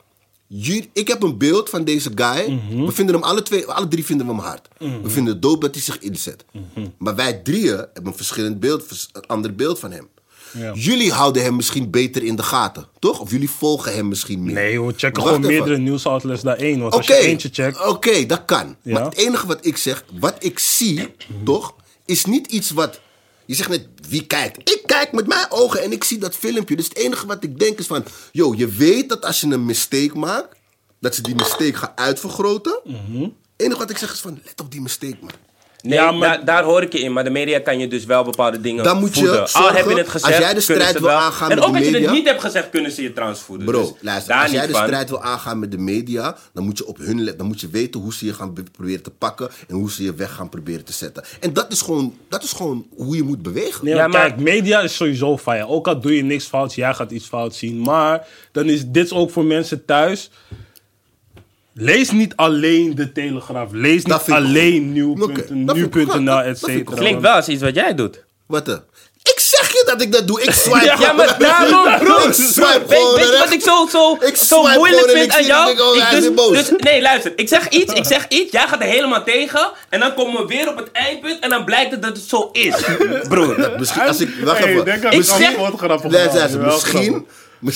[0.92, 2.60] Ik heb een beeld van deze guy.
[2.86, 4.68] We vinden hem alle twee, alle drie vinden we hem hard.
[4.78, 6.44] We vinden het dope dat hij zich inzet.
[6.98, 10.08] Maar wij drieën hebben een verschillend beeld, een ander beeld van hem.
[10.52, 10.72] Ja.
[10.74, 13.20] Jullie houden hem misschien beter in de gaten, toch?
[13.20, 14.54] Of jullie volgen hem misschien meer.
[14.54, 15.50] Nee, we checken gewoon even.
[15.52, 16.80] meerdere nieuwsoutlets dan één.
[16.80, 17.86] Want als je eentje checkt...
[17.86, 18.76] oké, dat kan.
[18.82, 18.92] Ja.
[18.92, 21.74] Maar het enige wat ik zeg, wat ik zie, toch,
[22.04, 23.00] is niet iets wat.
[23.52, 24.70] Je zegt net, wie kijkt?
[24.70, 26.76] Ik kijk met mijn ogen en ik zie dat filmpje.
[26.76, 28.04] Dus het enige wat ik denk is van...
[28.30, 30.56] Yo, je weet dat als je een mistake maakt...
[31.00, 32.80] dat ze die mistake gaan uitvergroten.
[32.84, 33.22] Mhm.
[33.22, 34.40] Het enige wat ik zeg is van...
[34.44, 35.30] let op die mistake, man.
[35.82, 37.12] Nee, Ja, maar- daar, daar hoor ik je in.
[37.12, 39.40] Maar de media kan je dus wel bepaalde dingen Dan moet je voeden.
[39.40, 41.16] Al zorgen, heb je het gezegd, als jij de strijd wil wel.
[41.18, 43.12] aangaan En met ook de als je het media- niet hebt gezegd, kunnen ze je
[43.12, 43.66] trouwens voeden.
[43.66, 44.82] Bro, Dus luister, daar als jij de van.
[44.82, 47.38] strijd wil aangaan met de media, dan moet je op hun let.
[47.38, 50.02] Dan moet je weten hoe ze je gaan be- proberen te pakken en hoe ze
[50.02, 51.24] je weg gaan proberen te zetten.
[51.40, 53.84] En dat is gewoon, dat is gewoon hoe je moet bewegen.
[53.84, 55.66] Nee, Ja, maar- kijk, media is sowieso fijn.
[55.66, 57.80] Ook al doe je niks fout, jij gaat iets fout zien.
[57.80, 60.30] Maar dan is dit ook voor mensen thuis.
[61.74, 63.68] Lees niet alleen de Telegraaf.
[63.72, 66.96] Lees Dat niet ik alleen dat ik nu.nl, Dat- et dat ik cetera.
[66.96, 68.24] Klinkt wel als iets wat jij doet.
[68.46, 68.82] Wat dan?
[69.22, 70.42] Ik zeg je dat ik dat doe.
[70.42, 72.26] Ik swipe Ja, Ja, maar daarom, broer.
[72.26, 75.24] Ik swipe Weet, gewoon weet je wat ik zo, zo, Ik zo swipe moeilijk vind
[75.24, 75.68] ik aan jou?
[75.70, 76.56] het ik oh, Ik is dus, boos.
[76.56, 77.32] dus, nee, luister.
[77.36, 78.52] Ik zeg iets, ik zeg iets.
[78.52, 79.70] Jij gaat er helemaal tegen.
[79.88, 81.38] En dan komen we weer op het eindpunt.
[81.40, 82.74] En dan blijkt het dat het zo is.
[83.28, 83.74] Broer.
[83.78, 84.84] Misschien, als ik, wacht Hey, even.
[84.84, 86.10] denk aan Ik het zeg- antwoord grappig.
[86.64, 87.26] Misschien...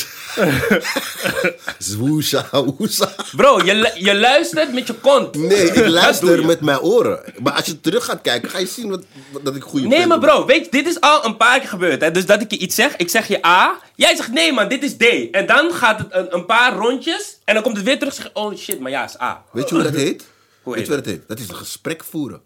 [1.78, 3.12] Zwoesha, woesha.
[3.37, 5.34] Bro, je, je luistert met je kont.
[5.34, 7.20] Nee, ik luister met mijn oren.
[7.43, 10.07] Maar als je terug gaat kijken, ga je zien wat, wat- dat ik goede Nee,
[10.07, 12.01] maar bro, weet je, dit is al een paar keer gebeurd.
[12.01, 12.11] Hè?
[12.11, 13.78] Dus dat ik je iets zeg, ik zeg je A.
[13.95, 15.30] Jij zegt nee, man, dit is D.
[15.30, 17.39] En dan gaat het een, een paar rondjes.
[17.45, 19.45] En dan komt het weer terug en zeg oh shit, maar ja, is A.
[19.53, 20.24] Weet je hoe dat heet?
[20.62, 21.28] Hoe Weet heet je wat het heet?
[21.28, 22.41] Dat is een gesprek voeren.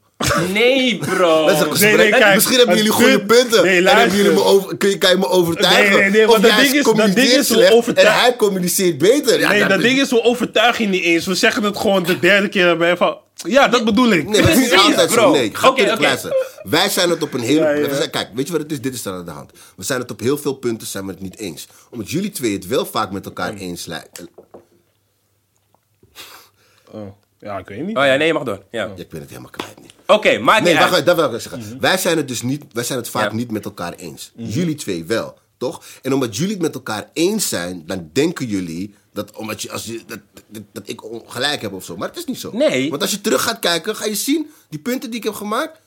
[0.53, 1.47] Nee, bro.
[1.47, 1.97] Dat is een Nee, gesprek.
[1.97, 3.65] nee, kijk, Misschien hebben jullie goede punt- punten.
[3.65, 5.91] Nee, en hebben jullie me over, kun je, kan je me overtuigen.
[5.91, 7.51] Nee, nee, nee, of want dat ding is- dat ding is
[7.95, 9.39] En hij communiceert beter.
[9.41, 11.27] Ja, Nee, dat, dat ding is, we overtuigen je niet eens.
[11.27, 13.19] We zeggen het gewoon de derde keer erbij van...
[13.35, 14.29] Ja, dat bedoel ik.
[14.29, 15.31] Nee, het is niet altijd zo.
[15.31, 15.97] Nee, ga oké.
[15.99, 16.37] luisteren.
[16.63, 17.61] Wij zijn het op een hele...
[17.61, 17.89] Ja, ja.
[17.89, 18.81] we zijn- kijk, weet je wat het is?
[18.81, 19.51] Dit is er aan de hand.
[19.77, 21.67] We zijn het op heel veel punten zijn we het niet eens.
[21.91, 24.29] Omdat jullie twee het wel vaak met elkaar eens lijken.
[26.91, 27.07] Oh,
[27.41, 27.97] ja, ik weet niet.
[27.97, 28.63] Oh ja, nee, je mag door.
[28.71, 28.85] Ja.
[28.85, 29.87] Ja, ik ben het helemaal kwijt nu.
[30.07, 31.81] Oké, maakt Nee, niet wacht, dat wil ik zeggen.
[31.81, 33.29] Wij zijn het dus niet, wij zijn het vaak Ja.
[33.29, 33.37] Mhm.
[33.37, 34.33] niet met elkaar eens.
[34.37, 35.83] Jullie twee wel, toch?
[36.03, 39.85] En omdat jullie het met elkaar eens zijn, dan denken jullie dat, omdat je, als
[39.85, 40.19] je, dat,
[40.49, 41.97] dat, dat ik ongelijk heb of zo.
[41.97, 42.51] Maar het is niet zo.
[42.53, 42.91] Nee.
[42.91, 45.81] Want als je terug gaat kijken, ga je zien, die punten die ik heb gemaakt.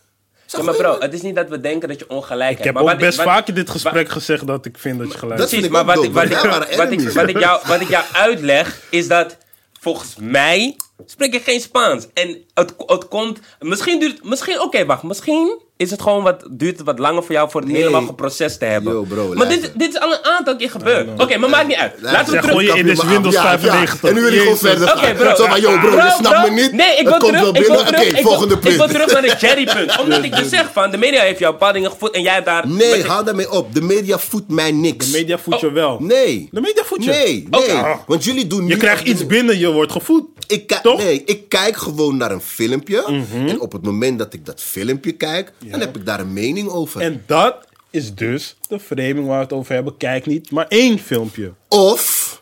[0.47, 2.64] Ja, maar bro, het is niet dat we denken dat je ongelijk Ik hebt.
[2.64, 5.12] heb maar ook wat best wat- vaak in dit gesprek gezegd dat ik vind dat
[5.12, 5.62] je gelijk Dat hebt.
[5.62, 7.14] vind Precies, ik maar wat ik, wat, ik, wat, ik, enemies.
[7.14, 9.38] wat, ik jou, wat ik jou uitleg, is dat
[9.80, 10.76] volgens mij
[11.06, 12.08] spreek ik geen Spaans.
[12.14, 16.78] En het, het komt, misschien duurt, misschien, oké wacht, misschien is het gewoon wat, duurt
[16.78, 17.80] het wat langer voor jou voor het Nee.
[17.80, 18.94] helemaal geprocessed te hebben.
[18.94, 21.22] Yo, bro, maar dit, dit is al een aantal keer gebeurd.
[21.22, 21.94] Oké, maar maakt niet uit.
[22.00, 22.62] Laten we terug...
[22.62, 23.60] je in deze Windows Ja, ja.
[23.60, 24.10] 95.
[24.10, 25.16] En nu wil je gewoon verder Oké, gaan.
[25.16, 25.36] bro.
[25.36, 26.54] Zo van, yo bro, je snapt bro.
[26.54, 26.72] me niet.
[26.72, 27.39] Nee, ik Het wil komt terug.
[27.41, 27.86] wel Ik wil binnen.
[27.86, 28.00] terug.
[28.02, 28.89] Oké, ik wil- volgende Ik wil punt.
[28.91, 29.98] terug naar de Jerry-punt.
[30.02, 32.46] Omdat ik dus zeg van, de media heeft jou bepaalde dingen gevoed en jij hebt
[32.46, 32.68] daar...
[32.68, 33.74] Nee, haal daarmee op.
[33.74, 35.12] De media voedt mij niks.
[35.12, 35.74] De media voedt je Oh.
[35.74, 35.98] wel.
[36.00, 36.48] Nee.
[36.52, 37.10] De media voedt je.
[37.10, 37.82] Nee, nee.
[38.08, 38.68] Want jullie doen.
[38.68, 40.24] Je krijgt iets binnen, je wordt gevoed.
[40.48, 40.98] Ik Toch?
[40.98, 41.06] Mhm.
[41.06, 43.04] Nee, ik kijk gewoon naar een filmpje.
[43.32, 46.70] En op het moment dat ik dat filmpje kijk, dan heb ik daar een mening
[46.70, 47.02] over.
[47.02, 49.98] En dat is dus de framing waar we het over hebben.
[49.98, 51.54] Kijk niet maar één filmpje.
[51.68, 52.42] Of,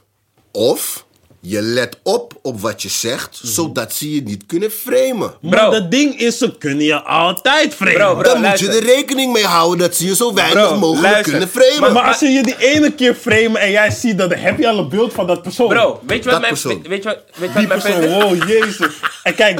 [0.51, 1.05] of,
[1.41, 3.51] je let op op wat je zegt, Mhm.
[3.53, 5.33] zodat ze je niet kunnen framen.
[5.41, 5.69] Maar Bro.
[5.71, 7.93] dat ding is, ze kunnen je altijd framen.
[7.95, 8.23] Bro, bro.
[8.33, 11.31] Dan moet je er rekening mee houden dat ze je zo weinig Bro, mogelijk luister.
[11.31, 11.93] kunnen framen.
[11.93, 14.67] Maar als ze je die ene keer framen en jij ziet dat, dan heb je
[14.69, 15.67] al een beeld van dat persoon.
[15.67, 16.53] Bro, weet je wat Dat mijn...
[16.53, 16.81] persoon.
[16.87, 18.93] Weet je wat, weet je Die wat mijn persoon, wow, jezus.
[19.23, 19.59] En kijk,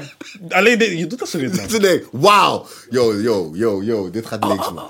[0.50, 1.50] alleen dit, je doet dat zo weer.
[1.56, 1.82] man.
[1.82, 2.66] Nee, wauw.
[2.90, 4.88] Yo, yo, yo, yo, dit gaat links, man.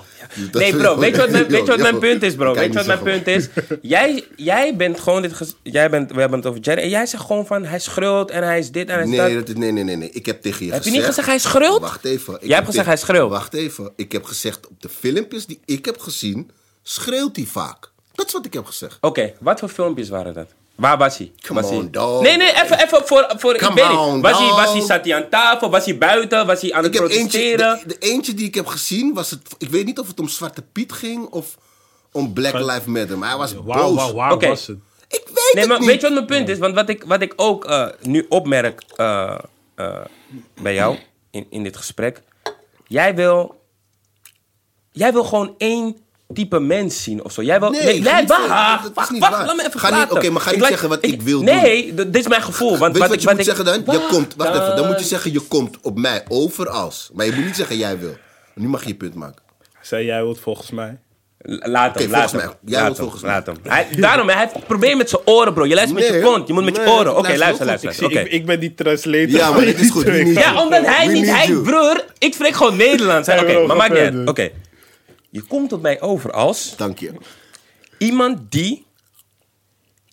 [0.52, 2.54] Nee, bro, weet je wat mijn, weet je wat mijn punt is, bro?
[2.54, 3.48] Weet je wat mijn punt is?
[3.82, 5.54] Jij, jij bent gewoon dit...
[5.62, 6.82] Jij bent, we hebben het over Jerry.
[6.82, 9.18] En jij zegt gewoon van, hij schreeuwt en hij is dit en hij is Nee,
[9.18, 9.46] dat.
[9.46, 10.10] dat is, nee, nee, nee, nee.
[10.10, 10.96] Ik heb tegen je Heb je gezegd...
[10.96, 11.80] niet gezegd hij schreeuwt?
[11.80, 12.34] Wacht even.
[12.34, 13.30] Ik Jij hebt heb gezegd hij schreeuwt.
[13.30, 13.92] Wacht even.
[13.96, 16.50] Ik heb gezegd, op de filmpjes die ik heb gezien,
[16.82, 17.90] schreeuwt hij vaak.
[18.14, 18.98] Dat is wat ik heb gezegd.
[19.00, 20.48] Oké, wat voor filmpjes waren dat?
[20.74, 21.32] Waar was hij?
[21.46, 21.78] Come was hij...
[21.78, 22.22] on, dog.
[22.22, 23.32] Nee, nee, even, even voor...
[23.36, 23.98] voor ik Come niet.
[23.98, 25.70] on, Was hij, was hij, zat hij aan tafel?
[25.70, 26.46] Was hij buiten?
[26.46, 27.78] Was hij aan het Ik heb eentje, protesteren?
[27.78, 29.40] de, de eentje die ik heb gezien was het.
[29.58, 31.58] Ik weet niet of het om Zwarte Piet ging of
[32.12, 33.18] om Black Lives Matter.
[33.18, 34.12] Maar hij was Waar, boos.
[34.12, 34.48] waar Oké.
[34.48, 34.76] was het?
[35.08, 35.88] Ik weet Nee, het maar niet.
[35.88, 36.58] weet je wat mijn punt is?
[36.58, 39.38] Want wat ik, wat ik ook eh, nu opmerk eh,
[39.74, 40.00] eh,
[40.62, 40.96] bij jou
[41.30, 42.22] in, in dit gesprek.
[42.86, 43.60] Jij wil,
[44.92, 45.96] jij wil gewoon één
[46.34, 47.42] type mens zien of zo.
[47.42, 49.96] Jij wil, Nee, nee, ik nee, niet wacht, wacht, niet laat me even Ga niet-
[49.98, 50.16] praten.
[50.16, 52.78] oké, maar ga niet laat- zeggen wat ik wil Nee, d- dit is mijn gevoel.
[52.78, 53.74] Want Weet je wat, wat ik, je wat moet ik, zeggen dan?
[53.94, 57.10] Je Wacht komt, wacht even, dan moet je zeggen je komt op mij over als.
[57.14, 58.16] Maar je moet niet zeggen jij wil.
[58.54, 59.42] Nu mag je je punt maken.
[59.82, 60.98] Zei jij wilt volgens mij.
[61.44, 62.40] Laat hem, Oké, laat volgens hem.
[62.40, 62.50] mij.
[62.64, 63.30] Jij Laat hem, volgens mij.
[63.32, 63.56] laat hem.
[63.62, 65.66] Hij, daarom, hij heeft een probleem met zijn oren, bro.
[65.66, 67.16] Je luistert met je Nee, kont, je moet met je nee, oren.
[67.16, 68.10] Oké, luister luister, luister.
[68.20, 69.28] Ik, ik ben die translator.
[69.28, 70.06] Ja, maar dit is goed.
[70.24, 73.28] Ja, omdat hij niet, hij, broer, ik spreek gewoon Nederlands.
[73.28, 74.06] Oké, maar maakt niet uit.
[74.12, 74.28] verder.
[74.28, 74.50] Oké.
[75.32, 77.12] Je komt op mij over als Dank je.
[77.98, 78.84] iemand die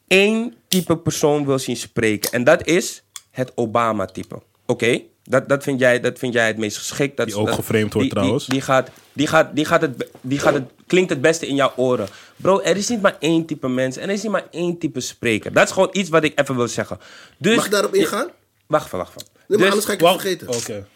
[0.08, 2.32] één type persoon wil zien spreken.
[2.32, 4.42] En dat is het Obama-type.
[4.66, 5.02] Oké?
[5.24, 7.18] Dat, dat, vind jij, dat vind jij het meest geschikt.
[7.18, 8.46] Dat, Die ook dat- geframed wordt die- trouwens.
[8.48, 11.74] Die, gaat, die, gaat, die, gaat het, die gaat het, klinkt het beste in jouw
[11.76, 12.08] oren.
[12.36, 15.00] Bro, er is niet maar één type mens en er is niet maar één type
[15.00, 15.54] spreker.
[15.54, 17.00] Dat is gewoon iets wat ik even wil zeggen.
[17.38, 18.28] Dus, Mag ik daarop ingaan?
[18.68, 19.28] Wacht even, wacht even.
[19.32, 20.48] Nee, maar Dus- anders ga ik het Wacht, vergeten.
[20.48, 20.88] Oké.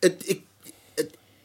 [0.00, 0.38] Het, ik, het,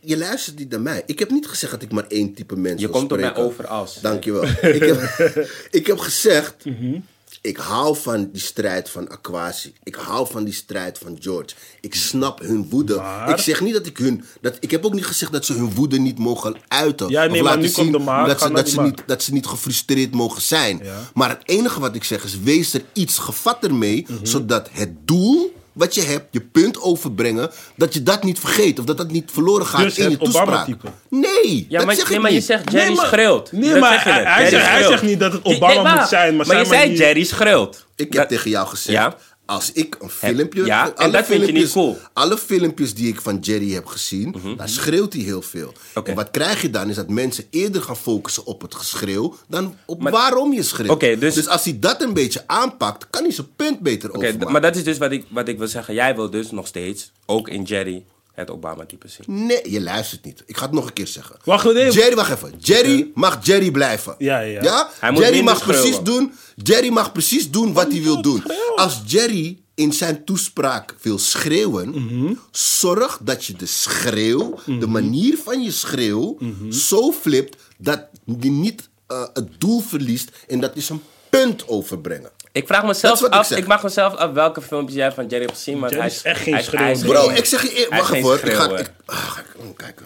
[0.06, 1.04] je luistert niet naar mij.
[1.06, 3.30] Ik heb niet gezegd dat ik maar één type mens Je wil komt op mij
[3.30, 3.49] spreken.
[3.49, 3.99] over als.
[4.01, 4.43] Dankjewel.
[4.78, 6.99] ik, heb, ik heb gezegd, Mhm.
[7.41, 9.74] ik hou van die strijd van Aquasi.
[9.84, 11.56] Ik hou van die strijd van George.
[11.82, 12.95] Ik snap hun woede.
[12.95, 14.24] Maar- Ik zeg niet dat ik hun...
[14.41, 17.10] Dat, ik heb ook niet gezegd dat ze hun woede niet mogen uiten.
[17.10, 18.28] Ja, nee, of maar laten nu komt de maar.
[18.28, 18.86] Dat ze, dat, ze maar.
[18.86, 20.80] niet, dat ze niet gefrustreerd mogen zijn.
[20.84, 20.99] Ja.
[21.14, 24.06] Maar het enige wat ik zeg is, wees er iets gevatter mee...
[24.10, 24.26] Mhm.
[24.26, 27.49] zodat het doel wat je hebt, je punt overbrengen...
[27.76, 30.43] dat je dat niet vergeet of dat dat niet verloren gaat Dus in je toespraak.
[30.47, 30.88] Obama-type.
[31.09, 33.51] Nee, Ja, dat maar, zeg nee, ik maar je zegt Jerry Nee, maar- schreeuwt.
[33.51, 35.84] nee, Dat maar zeg je hij- Jerry zegt- hij zegt niet dat het Die- Obama
[35.91, 37.86] nee, moet zijn, maar maar je zei manier- Jerry schreeuwt.
[37.95, 39.15] Ik heb Dat- tegen jou gezegd, Ja?
[39.46, 40.66] Als ik een filmpje...
[40.66, 41.98] ja, en alle dat vind je niet filmpjes- cool.
[42.14, 45.74] Alle filmpjes die ik van Jerry heb gezien, daar schreeuwt hij heel veel.
[46.04, 49.36] En wat krijg je dan, is dat mensen eerder gaan focussen op het geschreeuw...
[49.48, 50.89] dan op Maar- waarom je schreeuwt.
[50.91, 54.62] Oké, dus- als hij dat een beetje aanpakt, kan hij zijn punt beter d- maar
[54.62, 55.94] dat is dus wat ik, wat ik wil zeggen.
[55.94, 58.04] Jij wil dus nog steeds, ook in Jerry,
[58.34, 59.46] het Obama-type zien.
[59.46, 60.44] Nee, je luistert niet.
[60.46, 61.36] Ik ga het nog een keer zeggen.
[61.44, 61.92] Wacht, nee.
[61.92, 62.54] Jerry, wacht even.
[62.60, 64.16] Jerry mag Jerry blijven.
[64.18, 64.90] Ja, ja, ja.
[65.00, 66.34] Hij moet Jerry mag precies doen.
[66.56, 68.40] Jerry mag precies doen wat hij wil doen.
[68.46, 68.76] schreeuwen.
[68.76, 72.34] Als Jerry in zijn toespraak wil schreeuwen, Mhm.
[72.52, 74.92] zorg dat je de schreeuw, de Mhm.
[74.92, 76.38] manier van je schreeuw,
[76.70, 78.08] zo flipt dat
[78.40, 82.32] je niet eh, het doel verliest en dat is een punt overbrengen.
[82.54, 83.58] Ik vraag mezelf ik af, zeg.
[83.58, 85.80] ik, mag mezelf af welke filmpjes jij van Jerry hebt gezien.
[85.80, 88.14] Maar Jerry hij is echt geen hij Bro, ik zeg je eer- hij is wacht
[88.14, 88.39] even hoor.
[88.43, 90.06] Ik ga, ik, ah, ga ik oh, kijken.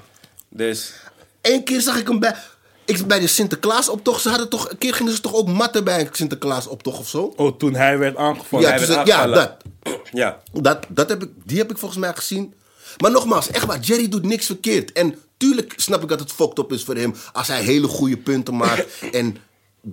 [0.49, 0.93] Dus,
[1.41, 2.35] Eén keer zag ik hem bij.
[2.85, 4.21] Ik, bij de Sinterklaasoptocht.
[4.21, 4.69] Ze hadden toch.
[4.69, 7.33] Een keer gingen ze toch ook matten bij een Sinterklaasoptocht of zo?
[7.35, 8.65] Oh, toen hij werd aangevallen.
[8.65, 9.51] Ja, hij dus, werd ja dat.
[10.11, 10.37] ja.
[10.53, 12.53] dat, dat heb ik, die heb ik volgens mij gezien.
[12.97, 14.91] Maar nogmaals, echt waar, Jerry doet niks verkeerd.
[14.91, 18.17] En tuurlijk snap ik dat het fucked up is voor hem als hij hele goede
[18.17, 18.85] punten maakt.
[19.11, 19.37] en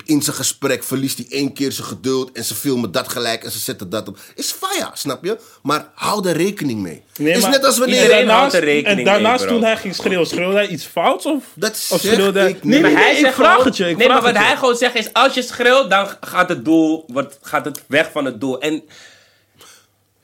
[0.05, 3.51] in zijn gesprek verliest hij één keer zijn geduld en ze filmen dat gelijk en
[3.51, 4.19] ze zetten dat op.
[4.35, 5.39] Is fire, snap je?
[5.63, 7.03] Maar hou er rekening mee.
[7.19, 7.97] Nee, is net als wanneer...
[8.03, 10.85] iedereen- daarnaast, houdt er rekening en daarnaast mee, toen hij ging schreeuwen, schreeuwde hij iets
[10.85, 11.27] fouts?
[11.27, 12.49] Of, Dat of schreeuwde hij...
[12.49, 12.65] ik niet.
[12.65, 13.89] Nee, maar nee, hij nee, zegt ik vraag gewoon- het je.
[13.89, 17.05] Ik nee, maar wat hij gewoon zegt is: als je schreeuwt, dan gaat het doel,
[17.07, 18.61] wordt, gaat het weg van het doel.
[18.61, 18.83] En.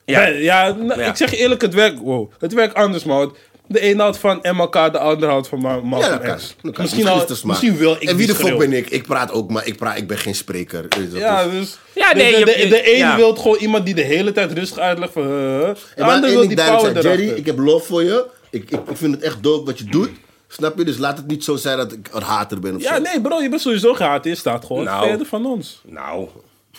[0.04, 1.06] Ja, ja, nou, Ja.
[1.08, 3.36] ik zeg je eerlijk, het werkt, wow, het werkt anders, man.
[3.72, 6.36] De een houdt van MLK, de ander houdt van Ma- Ja, Malcolm dat kan.
[6.36, 6.54] X.
[6.62, 6.82] Dat kan.
[6.82, 7.48] Misschien, is al, het de smaak.
[7.62, 8.58] misschien wil ik En wie die de fuck schreeuw.
[8.58, 8.90] ben ik?
[8.90, 10.82] Ik praat ook, maar ik, praat, ik ben geen spreker.
[10.88, 11.52] Dat Ja, dus?
[11.52, 11.78] dus...
[11.94, 13.16] Ja, de- nee, de, je- de, de een ja.
[13.16, 15.22] wil gewoon iemand die de hele tijd rustig uitlegt van...
[15.22, 17.58] uh, de En maar ander één wil ding die duidelijk power zijn, Jerry, ik heb
[17.58, 18.26] love voor je.
[18.50, 20.10] Ik, ik, ik vind het echt dope wat je doet.
[20.48, 20.84] Snap je?
[20.84, 23.00] Dus laat het niet zo zijn dat ik een hater ben of Ja, zo.
[23.02, 24.24] nee bro, je bent sowieso gehaat.
[24.24, 25.08] Je staat gewoon Nou.
[25.08, 25.80] verder van ons.
[25.86, 26.28] nou,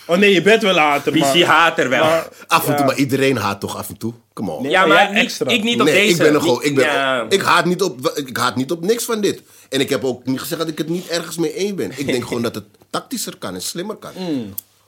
[0.06, 1.00] Oh nee, je bent wel maar...
[1.02, 2.04] PC hater wel.
[2.04, 2.86] maar- Af en toe, Ja.
[2.86, 4.14] maar iedereen haat toch af en toe?
[4.34, 4.62] Come on.
[4.62, 4.72] Nee.
[4.72, 5.50] ja, maar niet- extra.
[5.52, 6.12] ik niet op nee, deze.
[6.12, 6.64] ik ben er niet- gewoon.
[6.64, 7.26] Ik, ben, ja.
[7.30, 9.42] ik, haat niet op, ik haat niet op niks van dit.
[9.70, 11.92] En ik heb ook niet gezegd dat ik het niet ergens mee eens ben.
[11.96, 14.12] Ik denk gewoon dat het tactischer kan en slimmer kan.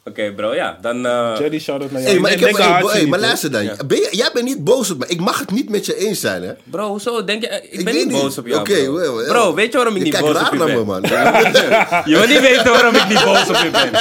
[0.05, 0.77] Oké, bro, ja.
[0.81, 1.05] Dan.
[1.05, 2.13] eh, Jerry, shout-out naar jou.
[2.13, 3.63] Hey, maar ik heb, hey, hey, maar luister dan.
[3.63, 3.75] Ja.
[3.87, 5.05] Ben je, jij bent niet boos op me.
[5.07, 6.53] Ik mag het niet met je eens zijn, hè?
[6.63, 7.23] Bro, hoezo?
[7.23, 8.59] Denk je, ik, Ik ben niet boos op jou.
[8.59, 9.23] Oké, bro.
[9.27, 10.75] Bro, weet je waarom ik Je niet boos op raar je naar ben?
[10.77, 11.01] me, man.
[12.11, 13.91] Je wil niet weten waarom ik niet boos op je ben.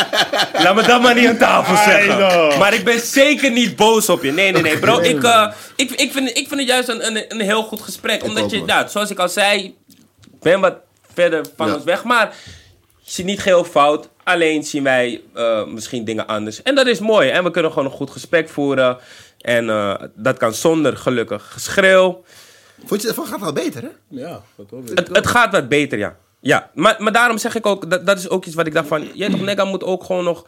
[0.62, 2.58] Laat me dat maar niet aan tafel zeggen.
[2.58, 4.32] Maar ik ben zeker niet boos op je.
[4.32, 5.00] Nee, nee, nee, bro.
[5.12, 8.24] Ik, eh, ik, ik, vind, ik vind het juist een, een, een heel goed gesprek.
[8.24, 9.74] Omdat ook, je, nou, zoals ik al zei,
[10.42, 10.74] ben wat
[11.14, 11.74] verder van Ja.
[11.74, 12.04] ons weg.
[12.04, 12.34] Maar
[13.02, 14.08] je ziet niet geheel fout.
[14.24, 16.62] Alleen zien wij eh, misschien dingen anders.
[16.62, 17.28] En dat is mooi.
[17.28, 18.98] En we kunnen gewoon een goed gesprek voeren.
[19.40, 22.24] En eh, dat kan zonder gelukkig geschreeuw.
[22.84, 23.88] Vond je ervan gaat wel beter, hè?
[24.08, 24.98] Ja, dat hoor ik.
[24.98, 26.16] Het, het gaat wat beter, ja.
[26.40, 28.88] Ja, maar, maar daarom zeg ik ook, dat, dat is ook iets wat ik dacht
[28.88, 29.10] van...
[29.14, 30.46] Jij toch, Nega moet ook gewoon nog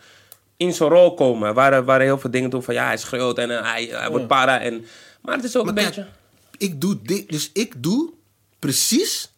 [0.57, 1.55] in zijn rol komen.
[1.55, 4.27] Waar, waar heel veel dingen doen van, ja, hij schreeuwt en eh, hij, hij wordt
[4.27, 4.61] para.
[4.61, 4.87] En,
[5.20, 6.11] maar het is ook Maar een kijk, beetje...
[6.59, 8.12] ik doe dit, dus ik doe
[8.59, 9.34] precies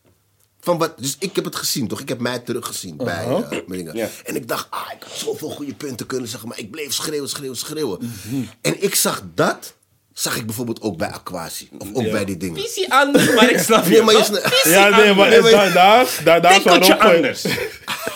[0.66, 0.98] van wat.
[0.98, 2.00] Dus ik heb het gezien, toch?
[2.00, 4.10] Ik heb mij teruggezien bij eh, mijn dingen.
[4.24, 7.28] En ik dacht, ah, ik had zoveel goede punten kunnen zeggen, maar ik bleef schreeuwen,
[7.28, 7.98] schreeuwen, schreeuwen.
[8.00, 8.42] Mhm.
[8.60, 9.76] En ik zag dat,
[10.18, 11.68] zag ik bijvoorbeeld ook bij Aquasi.
[11.78, 12.60] Of ook bij die dingen.
[12.62, 13.90] Visie anders, maar ik snap je.
[13.90, 17.42] Nee, maar je Ja, nee, maar Nee, maar- daar, daar, daar, is anders.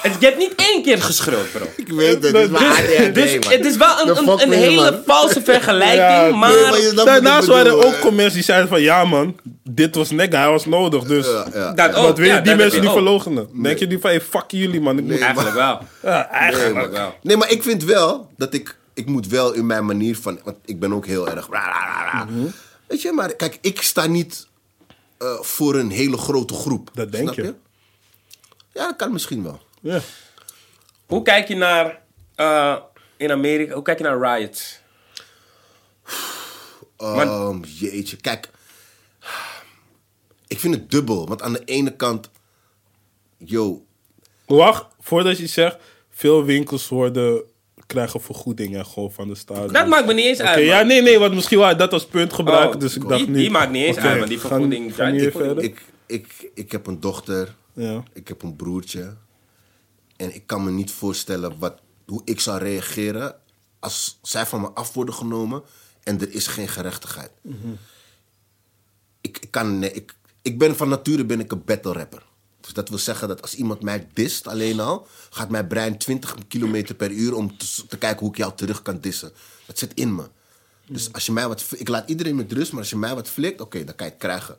[0.02, 1.66] Het, je hebt niet één keer geschreeuwd, bro.
[1.76, 3.52] Ik weet het, het is maar ADHD, Dus man.
[3.52, 5.00] het is wel een, hele man?
[5.06, 6.50] valse vergelijking, Ja, nee, maar...
[6.72, 8.80] Nee, maar Daarnaast waren er ook comments die zeiden van...
[8.82, 9.36] Ja man,
[9.70, 11.04] dit was nega, hij was nodig.
[11.04, 11.72] Dus Ja, ja.
[11.72, 12.92] Dat ook, wat wil je ja, die mensen ook.
[12.92, 13.48] verlogenen?
[13.62, 14.98] Denk je niet van, hey, fuck jullie man.
[14.98, 15.80] Ik moet, Eigenlijk wel.
[16.02, 16.74] ja, eigenlijk.
[16.74, 17.14] Eigenlijk wel.
[17.22, 18.76] Nee, maar ik vind wel dat ik...
[18.94, 20.40] Ik moet wel in mijn manier van...
[20.44, 21.48] Want ik ben ook heel erg...
[21.48, 22.46] Mhm.
[22.86, 24.48] Weet je, maar kijk, ik sta niet
[25.18, 26.90] eh, voor een hele grote groep.
[26.94, 27.54] Dat denk Snap je.
[28.72, 29.60] Ja, dat kan misschien wel.
[29.80, 30.00] Ja.
[31.06, 32.02] Hoe kijk je naar...
[32.34, 32.76] eh,
[33.16, 34.80] in Amerika, hoe kijk je naar riots?
[36.96, 38.50] Ehm, jeetje, kijk.
[40.46, 41.28] Ik vind het dubbel.
[41.28, 42.30] Want aan de ene kant...
[43.36, 43.84] Yo,
[44.56, 45.76] Wacht, voordat je iets zegt.
[46.10, 47.42] Veel winkels worden,
[47.90, 49.72] krijgen vergoedingen gewoon van de staat.
[49.72, 50.64] Dat maakt me niet eens Oké, uit.
[50.64, 50.86] ja, man.
[50.86, 53.34] nee, nee, want misschien wou dat als punt gebruiken, Oh, dus ik die- dacht niet.
[53.36, 55.64] die maakt niet eens uit, maar die gaan- vergoeding- Gaan die hier verder?
[55.64, 57.54] ik, ik, ik heb een dochter.
[57.72, 58.02] Ja.
[58.12, 59.14] Ik heb een broertje.
[60.16, 63.34] En ik kan me niet voorstellen wat, hoe ik zou reageren
[63.78, 65.62] als zij van me af worden genomen
[66.02, 67.30] en er is geen gerechtigheid.
[69.20, 72.22] ik, ik, kan, nee, ik, ik ben van nature ben ik een battle rapper.
[72.60, 76.34] Dus dat wil zeggen dat als iemand mij dist alleen al, gaat mijn brein 20
[76.48, 77.56] km per uur om
[77.88, 79.32] te, kijken hoe ik jou terug kan dissen.
[79.66, 80.28] Dat zit in me.
[80.86, 83.28] Dus als je mij wat, ik laat iedereen met rust, maar als je mij wat
[83.28, 84.58] flikt, oké, dan kan je het krijgen.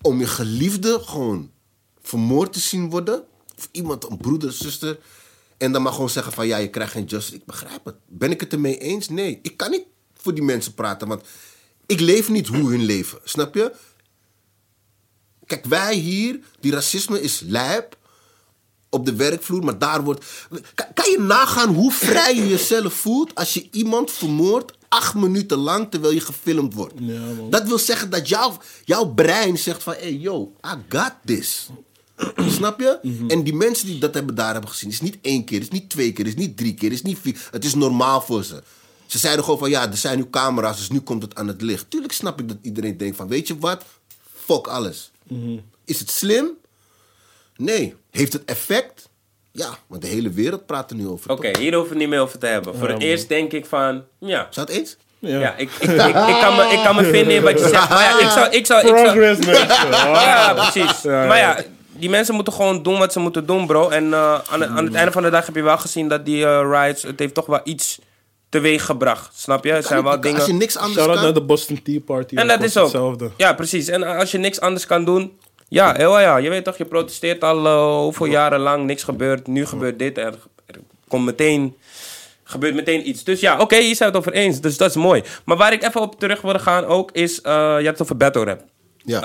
[0.00, 1.50] Om je geliefde gewoon
[2.02, 3.24] vermoord te zien worden,
[3.56, 4.98] of iemand, een broeder, zuster,
[5.56, 7.36] en dan maar gewoon zeggen van ja, je krijgt geen justice.
[7.36, 7.94] Ik begrijp het.
[8.06, 9.08] Ben ik het ermee eens?
[9.08, 9.38] Nee.
[9.42, 9.84] Ik kan niet
[10.14, 11.22] voor die mensen praten, want
[11.86, 13.18] ik leef niet hoe hun leven.
[13.24, 13.72] Snap je?
[15.46, 17.96] Kijk, wij hier, die racisme is lijp
[18.90, 20.24] op de werkvloer, maar daar wordt.
[20.74, 25.58] Kan, kan je nagaan hoe vrij je jezelf voelt als je iemand vermoordt acht minuten
[25.58, 26.94] lang terwijl je gefilmd wordt?
[26.98, 27.20] Ja,
[27.50, 31.68] dat wil zeggen dat jouw, jouw brein zegt van, hey yo, I got this.
[32.48, 32.98] Snap je?
[33.28, 35.90] En die mensen die dat hebben daar hebben gezien, is niet één keer, is niet
[35.90, 37.48] twee keer, is niet drie keer, is niet vier.
[37.50, 38.62] Het is normaal voor ze.
[39.06, 41.62] Ze zeiden gewoon van ja, er zijn nu camera's, dus nu komt het aan het
[41.62, 41.90] licht.
[41.90, 43.84] Tuurlijk snap ik dat iedereen denkt van, weet je wat?
[44.44, 45.10] Fuck alles.
[45.84, 46.46] Is het slim?
[47.56, 47.94] Nee.
[48.10, 49.08] Heeft het effect?
[49.52, 51.30] Ja, want de hele wereld praat er nu over.
[51.30, 52.76] Oké, hier hoeven we het niet meer over te hebben.
[52.76, 54.46] Voor het eerst denk ik van, ja.
[54.50, 54.96] Zou het eens?
[55.18, 55.38] Ja.
[55.38, 57.88] Ja, ik, ik, ik, ik, kan me, ik kan me vinden in wat je zegt.
[57.88, 58.50] Maar ja, ik zou...
[58.50, 59.66] Ik zou, ik zou Progress, mensen.
[59.68, 61.02] ja, precies.
[61.02, 61.26] Ja, ja.
[61.28, 61.62] Maar ja,
[61.92, 63.88] die mensen moeten gewoon doen wat ze moeten doen, bro.
[63.88, 66.24] En eh, aan, het- aan het einde van de dag heb je wel gezien dat
[66.24, 67.02] die eh, riots...
[67.02, 67.98] Het heeft toch wel iets
[68.48, 69.38] teweeg gebracht.
[69.40, 69.72] Snap je?
[69.72, 70.56] Er zijn wel Als je dingen...
[70.56, 71.24] niks anders Shout-out kan...
[71.24, 72.34] naar de Boston Tea Party.
[72.34, 72.82] En dat is ook...
[72.84, 73.30] Hetzelfde.
[73.36, 73.88] Ja, precies.
[73.88, 75.38] En als je niks anders kan doen...
[75.68, 76.36] Ja, heel ja.
[76.36, 78.84] Je weet toch, je protesteert al eh, hoeveel jaren lang.
[78.84, 79.46] Niks gebeurt.
[79.46, 80.18] Nu gebeurt dit.
[80.18, 80.34] Er,
[80.66, 80.78] er
[81.08, 81.76] komt meteen...
[82.48, 83.24] Gebeurt meteen iets.
[83.24, 84.60] Dus ja, oké, hier zijn we het over eens.
[84.60, 85.22] Dus dat is mooi.
[85.44, 87.40] Maar waar ik even op terug wil gaan ook is...
[87.40, 88.64] eh, je hebt het over battle rap.
[89.04, 89.22] Ja.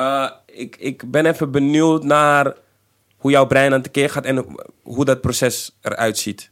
[0.48, 2.54] Eh, ik, ik ben even benieuwd naar
[3.18, 4.46] hoe jouw brein aan tekeer gaat en
[4.84, 6.50] hoe dat proces eruit ziet.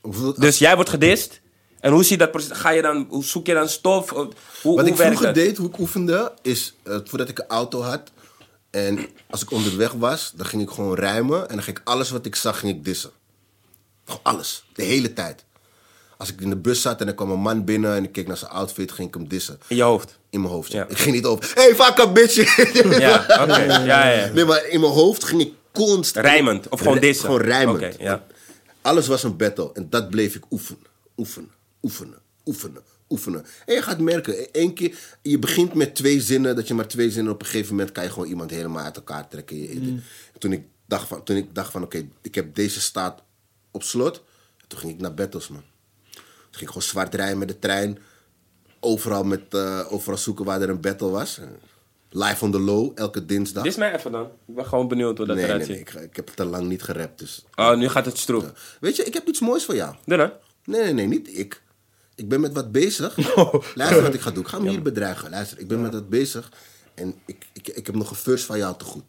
[0.00, 1.40] Hoeveel- Dus jij wordt gedist.
[1.86, 2.58] En hoe ziet dat proces?
[2.58, 4.10] Ga je dan, hoe zoek je dan stof?
[4.10, 4.28] Hoe,
[4.62, 5.34] hoe Wat ik vroeger dat?
[5.34, 8.00] deed, hoe ik oefende, is eh, voordat ik een auto had.
[8.70, 8.98] En
[9.30, 11.48] als ik onderweg was, dan ging ik gewoon rijmen.
[11.48, 13.10] En dan ging ik alles wat ik zag, ging ik dissen.
[14.04, 14.64] Gewoon alles.
[14.72, 15.44] De hele tijd.
[16.16, 18.26] Als ik in de bus zat en er kwam een man binnen en ik keek
[18.26, 19.58] naar zijn outfit, ging ik hem dissen.
[19.66, 20.18] In je hoofd.
[20.30, 20.72] In mijn hoofd.
[20.72, 20.86] ja.
[20.88, 21.50] Ik ging niet over.
[21.54, 22.34] Hey, fuck up, bitch.
[22.98, 23.62] Ja, oké.
[23.64, 24.32] Ja, ja, ja.
[24.32, 26.26] Nee, maar in mijn hoofd ging ik constant.
[26.26, 27.24] Rijmend, of gewoon dissen?
[27.26, 27.76] Gewoon rijmend.
[27.76, 28.26] Oké, ja.
[28.82, 29.70] Alles was een battle.
[29.74, 30.80] En dat bleef ik oefenen.
[31.16, 31.54] Oefenen.
[31.82, 32.18] Oefenen.
[32.44, 32.82] Oefenen.
[33.08, 33.44] Oefenen.
[33.66, 37.10] En je gaat merken, één keer, je begint met twee zinnen, dat je maar twee
[37.10, 39.56] zinnen op een gegeven moment kan je gewoon iemand helemaal uit elkaar trekken.
[39.56, 40.02] Mm.
[40.38, 43.22] Toen ik dacht van, toen ik dacht van oké, ik heb deze staat
[43.70, 44.22] op slot,
[44.66, 45.62] toen ging ik naar battles, man.
[46.12, 47.98] Toen ging ik gewoon zwart rijden met de trein.
[48.80, 51.40] Overal, met, eh, overal zoeken waar er een battle was.
[52.10, 53.62] Live on the low, elke dinsdag.
[53.62, 54.24] Dit is mij even dan.
[54.46, 56.68] Ik ben gewoon benieuwd hoe dat nee, eruit nee, nee, ik, ik heb te lang
[56.68, 57.44] niet gerapt, dus...
[57.54, 58.76] Oh, nu gaat het stroef.
[58.80, 59.94] Weet je, ik heb iets moois voor jou.
[60.04, 60.32] Doe dan.
[60.64, 61.62] Nee, nee, nee, niet ik.
[62.16, 63.16] Ik ben met wat bezig.
[63.74, 64.42] Luister wat ik ga doen.
[64.42, 65.30] Ik ga me hier bedreigen.
[65.30, 66.50] Luister, ik ben met wat bezig.
[66.94, 69.04] En ik, ik, ik heb nog een verse van jou te goed.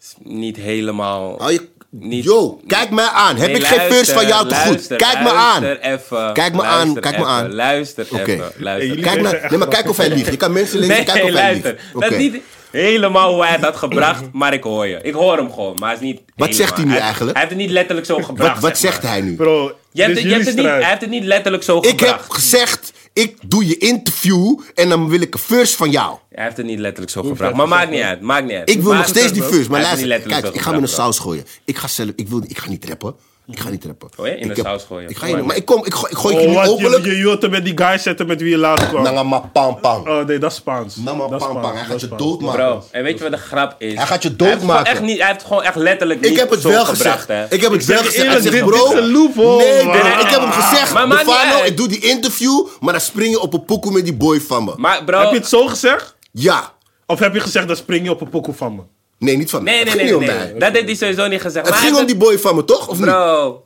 [0.00, 1.38] Is Niet helemaal...
[1.38, 1.68] Hou je...
[1.90, 3.36] Niet- Yo, kijk mij aan.
[3.36, 4.86] Heb Nee, ik geen verse van jou te goed?
[4.86, 5.62] Kijk me aan.
[5.62, 6.32] Luister even.
[6.32, 7.54] Kijk me aan, luister kijk me even, aan.
[7.54, 8.22] Luister Oké.
[8.32, 8.52] even.
[8.56, 8.92] Luister.
[8.94, 9.46] Hey, Kijk naar...
[9.50, 10.30] Nee, maar kijk of hij liegt.
[10.30, 11.66] Je kan mensen lezen, Nee, kijk of hij liegt.
[11.66, 11.78] Oké.
[12.08, 14.98] Dat is niet helemaal hoe hij het had gebracht, maar ik hoor je.
[15.02, 17.36] Ik hoor hem gewoon, maar het is niet Wat zegt hij nu eigenlijk?
[17.36, 18.52] Hij heeft het niet letterlijk zo gebracht.
[18.54, 19.12] Wat, wat zeg zegt maar.
[19.12, 19.34] hij nu?
[19.36, 21.24] Bro, Je hebt, dit het- is je hebt jullie het niet, hij heeft het niet
[21.24, 22.34] letterlijk zo Ik heb gebracht.
[22.34, 26.16] gezegd, ik doe je interview en dan wil ik een verse van jou.
[26.30, 27.40] Hij heeft het niet letterlijk zo gebracht.
[27.40, 28.20] dat Maar maakt niet uit.
[28.20, 28.70] Maakt niet uit.
[28.70, 29.98] Ik wil Maar- nog steeds die verse, maar Hij luister.
[29.98, 31.44] niet letterlijk Kijk, ik ga met een gebracht, saus gooien.
[31.64, 33.14] Ik ga zelf, ik, wil, ik ga niet rappen.
[33.50, 34.08] Ik ga niet rappen.
[34.16, 35.08] Oh ja, in ik de saus gooien.
[35.10, 35.42] Ik ga Oh, je, ja.
[35.42, 37.04] maar ik, kom, ik, gooi, ik gooi je Oh, nu wat, openlijk.
[37.04, 39.02] je, je wilt er met die guy zetten met wie je laatst kwam.
[39.02, 40.08] Nangama pam pam.
[40.08, 40.94] Oh nee, dat is Spaans.
[40.94, 41.62] Dat is pam pam.
[41.62, 42.58] Hij dat gaat je doodmaken.
[42.60, 43.94] Bro, en weet je wat de grap is?
[43.94, 44.92] Hij gaat je doodmaken.
[44.92, 47.28] echt niet, hij heeft gewoon echt letterlijk Ik niet heb het wel gebracht, gezegd.
[47.28, 47.44] hè.
[47.54, 48.42] Ik heb het Ik wel zeg gezegd.
[48.42, 48.60] dit- is
[48.92, 49.98] een loophole, Nee, man.
[49.98, 50.94] bro, ik heb hem gezegd.
[51.06, 51.68] Niet Defano, uit.
[51.70, 54.64] ik doe die interview, maar dan spring je op een pokoe met die boy van
[54.64, 54.72] me.
[54.76, 55.18] Maar bro...
[55.20, 56.16] Heb je het zo gezegd?
[56.32, 56.72] Ja.
[57.06, 58.82] Of heb je gezegd, dan spring je op een pokoe van me?
[59.20, 59.70] Nee, niet van me.
[59.70, 60.26] Nee, Het nee, nee, nee.
[60.26, 60.54] mij.
[60.58, 61.64] Dat heeft hij sowieso niet gezegd.
[61.66, 62.80] Het Maar ging hij om die boy van me, toch?
[62.88, 63.04] Of het- niet?
[63.14, 63.64] Bro...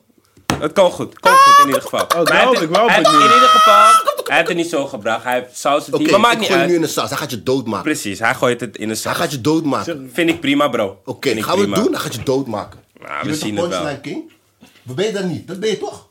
[0.59, 1.21] Het kan goed.
[1.21, 2.07] Kan goed in ieder geval.
[2.09, 3.11] Maar hij heeft het- ik wou hij heeft-.
[3.13, 3.85] In ieder geval...
[4.25, 5.25] Hij heeft het niet zo gebracht.
[5.25, 6.11] Hij heeft saus het Oké, niet.
[6.13, 6.81] Maar maakt ik niet gooi je nu uit.
[6.83, 7.09] in de saus.
[7.09, 7.85] Hij gaat je doodmaken.
[7.85, 9.17] Precies, hij gooit het in de Hij saus.
[9.17, 10.11] gaat je doodmaken.
[10.13, 10.99] Vind ik prima, bro.
[11.05, 11.91] Oké, ik gaan we het doen?
[11.93, 12.81] Dan gaat je doodmaken.
[13.01, 14.01] Nou, we je bent zien toch het wel.
[14.03, 14.33] king?
[14.89, 15.47] Of ben je dat niet?
[15.47, 16.09] Dat ben je toch?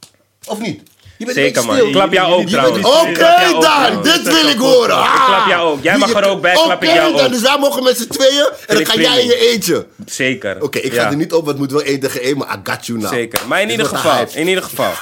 [0.48, 0.82] Of niet?
[1.28, 1.78] Je bent Zeker man.
[1.88, 2.86] Ik klap jou ook trouwens.
[2.88, 4.98] Oké dan, dit wil ik horen.
[4.98, 5.84] Ik klap jou ook.
[5.84, 7.32] Jij mag er ook bij, klap ik Oké jou dan, ook.
[7.32, 9.86] dus wij mogen met z'n tweeën en dan ga jij in je eentje.
[10.06, 10.62] Zeker.
[10.64, 12.48] Oké, ik ga Ja, er niet op, want het moet wel één tegen één, maar
[12.58, 13.12] I got you now.
[13.14, 13.40] Zeker.
[13.48, 14.26] Maar in ieder geval.
[14.34, 14.92] In ieder geval.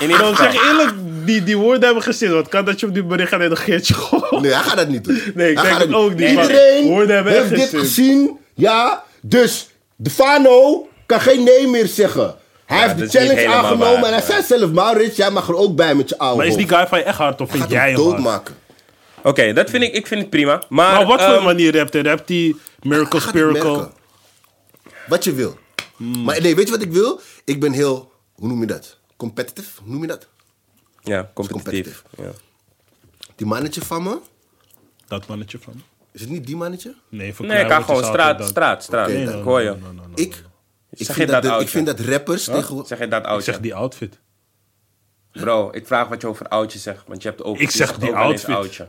[0.00, 0.50] In ieder geval.
[0.52, 0.92] zeg eerlijk,
[1.24, 2.32] die, die woorden hebben gezien.
[2.32, 3.84] Wat kan dat je op die bericht gaat reageren?
[3.84, 4.42] gewoon?
[4.42, 5.22] Nee, hij gaat dat niet doen.
[5.34, 9.02] Nee, ik Hij denk het dat ook niet, Iedereen woorden hebben heeft dit gezien, ja.
[9.22, 12.34] Dus de Fano kan geen nee meer zeggen.
[12.68, 15.76] Hij heeft de challenge aangenomen waar, en hij zei zelf, Maurits, jij mag er ook
[15.76, 17.62] bij met je oude Maar is die guy van je echt hard of Hij vind
[17.62, 18.54] gaat jij hem doodmaken.
[19.22, 20.62] Oké, dat vind ik, ik vind het prima.
[20.68, 22.02] Maar, Maar op wat voor ehm, manier rapt hij?
[22.02, 23.70] Rapt hij Miracle gaat het Spiracle?
[23.76, 23.92] merken.
[25.08, 25.58] Wat je wil.
[25.96, 27.20] Maar nee, weet je wat ik wil?
[27.44, 28.96] Ik ben heel, hoe noem je dat?
[29.16, 30.26] Competitive, hoe noem je dat?
[31.02, 32.02] Ja, competitief.
[32.16, 32.30] Ja.
[33.36, 34.18] Die mannetje van me,
[35.08, 35.82] Dat mannetje van.
[36.12, 36.94] is het niet die mannetje?
[37.08, 39.08] Nee, voor Nee, ik ga gewoon straat, wordt straat, straat.
[39.08, 39.74] Oké, ik dan- hoor je.
[40.90, 41.68] Ik, ik, Zeg vind dat, dat de- ik oudje?
[41.70, 42.86] vind dat rappers tegenwoordig...
[42.88, 43.52] Zeg je dat Ik oudje?
[43.52, 44.18] zeg die outfit.
[45.32, 47.02] Bro, ik vraag wat je over oudje zegt.
[47.06, 47.58] Want je hebt ook.
[47.58, 48.54] Ik zeg die outfit.
[48.54, 48.88] oudje.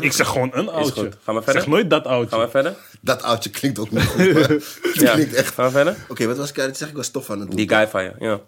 [0.00, 0.92] Ik zeg gewoon een oudje.
[1.02, 1.16] goed.
[1.22, 1.62] Gaan we Ik verder?
[1.62, 2.50] zeg nooit dat Gaan we oudje.
[2.50, 2.76] verder?
[3.00, 4.24] Dat oudje klinkt ook niet goed.
[5.02, 5.12] Ja.
[5.12, 5.54] klinkt echt...
[5.54, 5.96] Gaan we verder?
[6.08, 6.96] Oké, wat was ik aan het zeggen?
[6.96, 7.56] Ik was tof aan het doen.
[7.56, 8.40] Die guy van je, ja.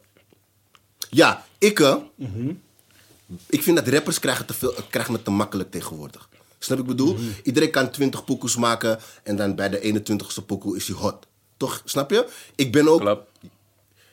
[1.10, 1.80] Ja, ik...
[1.80, 1.96] eh,
[3.46, 6.28] Ik vind dat rappers krijgen, te veel, krijgen het te makkelijk tegenwoordig.
[6.58, 7.16] Snap ik bedoel?
[7.42, 11.26] Iedereen kan 20 pokoes maken en dan bij de 21ste pokoe is hij hot.
[11.62, 11.82] Toch?
[11.84, 12.26] Snap je?
[12.54, 13.24] Ik ben ook...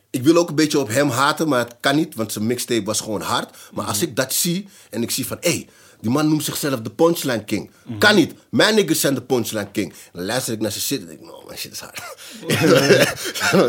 [0.09, 2.83] Ik wil ook een beetje op hem haten, maar het kan niet, want zijn mixtape
[2.83, 3.57] was gewoon hard.
[3.73, 5.67] Maar als ik dat zie en ik zie van, hé, hey,
[6.01, 7.71] die man noemt zichzelf de Punchline King.
[7.99, 8.33] Kan niet.
[8.49, 9.91] Mijn niggas zijn de Punchline King.
[9.91, 12.01] En dan luister ik naar zijn shit en denk ik, no, mijn shit is hard.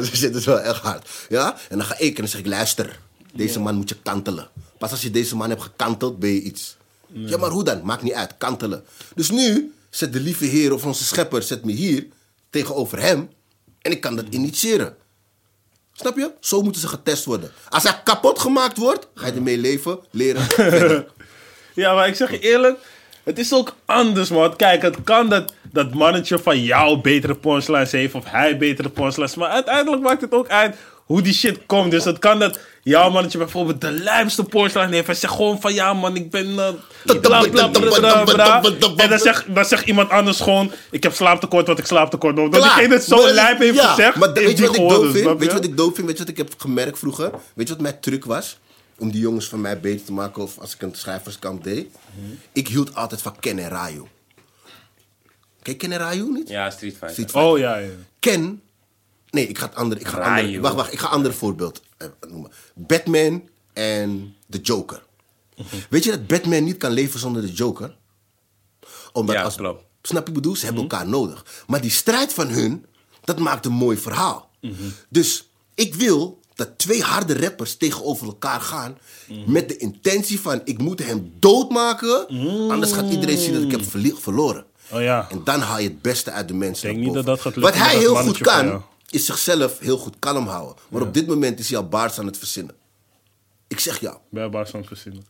[0.07, 1.09] zijn shit is wel echt hard.
[1.29, 1.57] Ja?
[1.69, 2.99] En dan ga ik en dan zeg ik, luister,
[3.35, 4.49] deze man moet je kantelen.
[4.79, 6.77] Pas als je deze man hebt gekanteld, ben je iets.
[7.13, 7.81] Ja, maar hoe dan?
[7.85, 8.85] Maakt niet uit, kantelen.
[9.15, 12.07] Dus nu zet de lieve heer of onze schepper zet me hier
[12.51, 13.29] tegenover hem
[13.83, 14.97] en ik kan dat initiëren.
[15.93, 16.33] Snap je?
[16.41, 17.51] Zo moeten ze getest worden.
[17.69, 21.07] Als hij kapot gemaakt wordt, ga je ermee leven, leren.
[21.75, 22.79] Ja, maar ik zeg je eerlijk,
[23.23, 24.57] het is ook anders, man.
[24.57, 29.35] Kijk, het kan dat dat mannetje van jou betere punchlines heeft of hij betere punchlines,
[29.35, 31.91] maar uiteindelijk maakt het ook uit hoe die shit komt.
[31.91, 35.75] Dus het kan dat jouw mannetje bijvoorbeeld de lijpste punchline heeft en zegt gewoon van
[35.75, 36.69] ja man, ik ben uh,
[37.21, 38.63] bla, bla, bla, bla, bla.
[38.97, 42.53] En dan zegt, dan zegt iemand anders gewoon, ik heb slaaptekort wat ik slaaptekort heb.
[42.53, 45.13] Dat diegene het zo lijp heeft ja, gezegd, Maar heeft weet je wat ik doof
[45.13, 45.27] vind?
[45.27, 45.53] Weet je je?
[45.53, 46.07] wat ik doof vind?
[46.07, 47.31] Weet je wat ik heb gemerkt vroeger?
[47.55, 48.59] Weet je wat mijn truc was?
[48.99, 51.87] Om die jongens van mij beter te maken of als ik een schrijverskant deed.
[52.53, 54.05] Ik hield altijd van Ken en Raju.
[55.63, 56.49] Ken je Ken en Raju niet?
[56.49, 57.43] Ja, Street Fighter.
[57.43, 57.89] Oh ja, ja.
[58.19, 58.63] Ken.
[59.31, 60.01] Nee, ik ga het andere.
[60.01, 60.43] Ik ga een Raju.
[60.43, 60.93] andere wacht, wacht.
[60.93, 61.83] Ik ga een ander voorbeeld
[62.29, 62.51] noemen.
[62.75, 65.03] Batman en de Joker.
[65.91, 67.97] Weet je dat Batman niet kan leven zonder de Joker?
[69.13, 69.85] Omdat Ja, als, klopt.
[70.03, 70.57] Snap je bedoel?
[70.57, 71.65] Ze hebben elkaar nodig.
[71.67, 72.87] Maar die strijd van hun,
[73.25, 74.51] dat maakt een mooi verhaal.
[75.09, 78.99] Dus ik wil dat twee harde rappers tegenover elkaar gaan.
[79.47, 82.27] Met de intentie van: ik moet hem doodmaken.
[82.71, 83.85] Anders gaat iedereen zien dat ik heb
[84.21, 84.65] verloren.
[84.91, 85.27] Oh ja.
[85.31, 86.89] En dan haal je het beste uit de mensen.
[86.89, 87.43] denk naar niet dat boven.
[87.43, 88.85] dat gaat lukken Wat hij heel goed kan.
[89.11, 90.77] Is zichzelf heel goed kalm houden.
[90.89, 92.75] Maar op dit moment is hij al baars aan het verzinnen.
[93.69, 95.27] Ik zeg ja, Bij Bars van het verzinnen.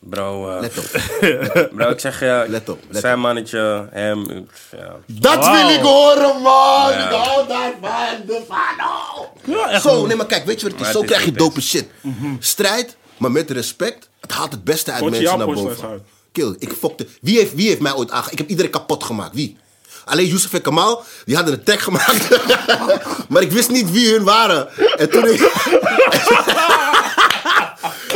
[0.00, 0.84] Bro, eh, let op.
[1.76, 4.46] bro, ik zeg je, Let op, let zijn mannetje, hem,
[4.76, 4.96] ja.
[5.06, 6.90] Dat wil ik horen, man!
[6.92, 9.30] Ik hou daarvan, de Fano!
[9.44, 10.86] Ja, echt Zo, nee, maar kijk, weet je wat het is?
[10.86, 11.88] Maar Zo het is krijg je dope shit.
[12.38, 14.08] Strijd, maar met respect.
[14.20, 16.04] Het haalt het beste uit je mensen naar boven.
[16.32, 17.06] Kill, ik fokte.
[17.20, 18.30] Wie heeft, wie heeft mij ooit aange...
[18.30, 19.34] Ik heb iedereen kapot gemaakt.
[19.34, 19.56] Wie?
[20.08, 22.28] Alleen Youssef en Kamal, die hadden een tag gemaakt.
[23.28, 24.68] maar ik wist niet wie hun waren.
[24.96, 25.40] En toen ik...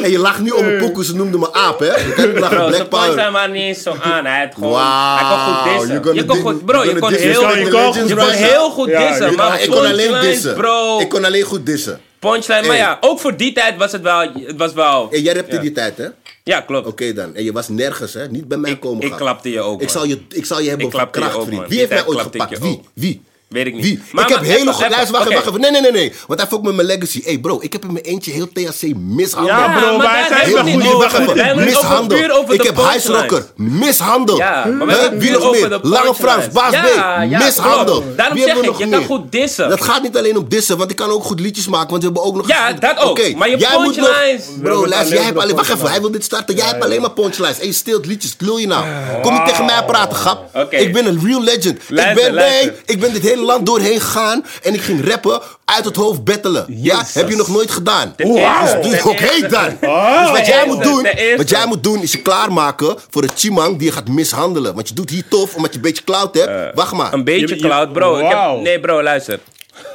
[0.03, 1.91] En je lacht nu om een pokoe, ze noemden me aap, hè?
[2.27, 3.33] Niet lachen, Bro, Black Power.
[3.33, 4.25] waren niet eens zo aan.
[4.25, 6.15] Hij had gewoon, Wauw, hij kon goed dissen.
[6.15, 8.27] Je kon goed, bro, je kon heel, je kon bro.
[8.27, 9.35] heel goed dissen.
[9.35, 10.55] Maar ik kon alleen dissen.
[10.55, 10.99] bro.
[11.01, 12.01] Ik kon alleen goed dissen.
[12.19, 15.09] Punchline, maar ja, ook voor die tijd was het wel, het was wel...
[15.11, 15.61] En jij rapte Ja.
[15.61, 16.07] die tijd, hè?
[16.45, 16.87] Ja, klopt.
[16.87, 17.35] Oké dan.
[17.35, 18.29] En je was nergens, hè?
[18.29, 19.19] Niet bij mij komen ik gaan.
[19.19, 21.47] klapte je ook, Ik zal je, ik zal je hebben Ik klapte je kracht, ook,
[21.47, 21.69] vriend.
[21.69, 22.59] Wie heeft mij ooit ik gepakt?
[22.59, 22.81] Wie?
[22.95, 23.23] Wie?
[23.53, 23.83] Weet ik niet.
[23.85, 24.03] Wie?
[24.13, 24.89] Maar- ik heb maar hele even- goed...
[24.91, 25.61] Luister, wacht, even.
[25.61, 26.13] Nee, nee, nee, nee.
[26.27, 27.23] Want hij ook met mijn legacy.
[27.25, 29.57] hey bro, ik heb in mijn eentje heel THC mishandeld.
[29.57, 31.65] Ja, bro, maar hij zei het goed, niet wacht even.
[31.65, 32.53] Mishandeld.
[32.53, 33.07] Ik heb Ice punchlines.
[33.21, 34.39] Rocker mishandeld.
[34.39, 35.79] Ja, maar we hebben Wie nog meer?
[35.83, 36.15] Lange.
[36.15, 36.95] Frans, Baas B.
[37.29, 38.17] ja, Mishandeld.
[38.17, 39.69] Daarom zeg ik, je kan goed dissen.
[39.69, 42.05] Dat gaat niet alleen om dissen, want ik kan ook goed liedjes maken, want we
[42.09, 42.49] hebben ook nog...
[42.49, 43.11] Ja, dat ook.
[43.11, 45.57] Oké, Maar je jij moet nog- punchlines- Bro, luister, jij hebt alleen...
[45.57, 46.57] Wacht even, hij wil dit starten.
[46.57, 47.59] Jij hebt alleen maar punchlines.
[47.59, 48.35] En je steelt liedjes.
[48.39, 48.85] Lul je nou?
[49.23, 50.49] Kom niet tegen mij praten, grap.
[50.55, 50.77] Oké.
[50.77, 51.67] Ik ben een real legend.
[51.89, 55.85] ik ben, nee, ik ben dit hele land doorheen gegaan en ik ging rappen uit
[55.85, 56.65] het hoofd battelen.
[56.69, 58.15] Ja, heb je nog nooit gedaan.
[58.15, 59.49] Ten eerste, Dus Oké eerste.
[59.49, 59.91] dan.
[59.91, 60.21] Oh.
[60.21, 61.07] Dus wat jij moet doen,
[61.37, 64.75] wat jij moet doen is je klaarmaken voor het chimang die je gaat mishandelen.
[64.75, 66.75] Want je doet hier tof omdat je een beetje clout hebt.
[66.75, 67.13] Wacht maar.
[67.13, 68.17] Een beetje Je- je- cloud, bro.
[68.19, 69.39] Ik heb, nee, bro, luister.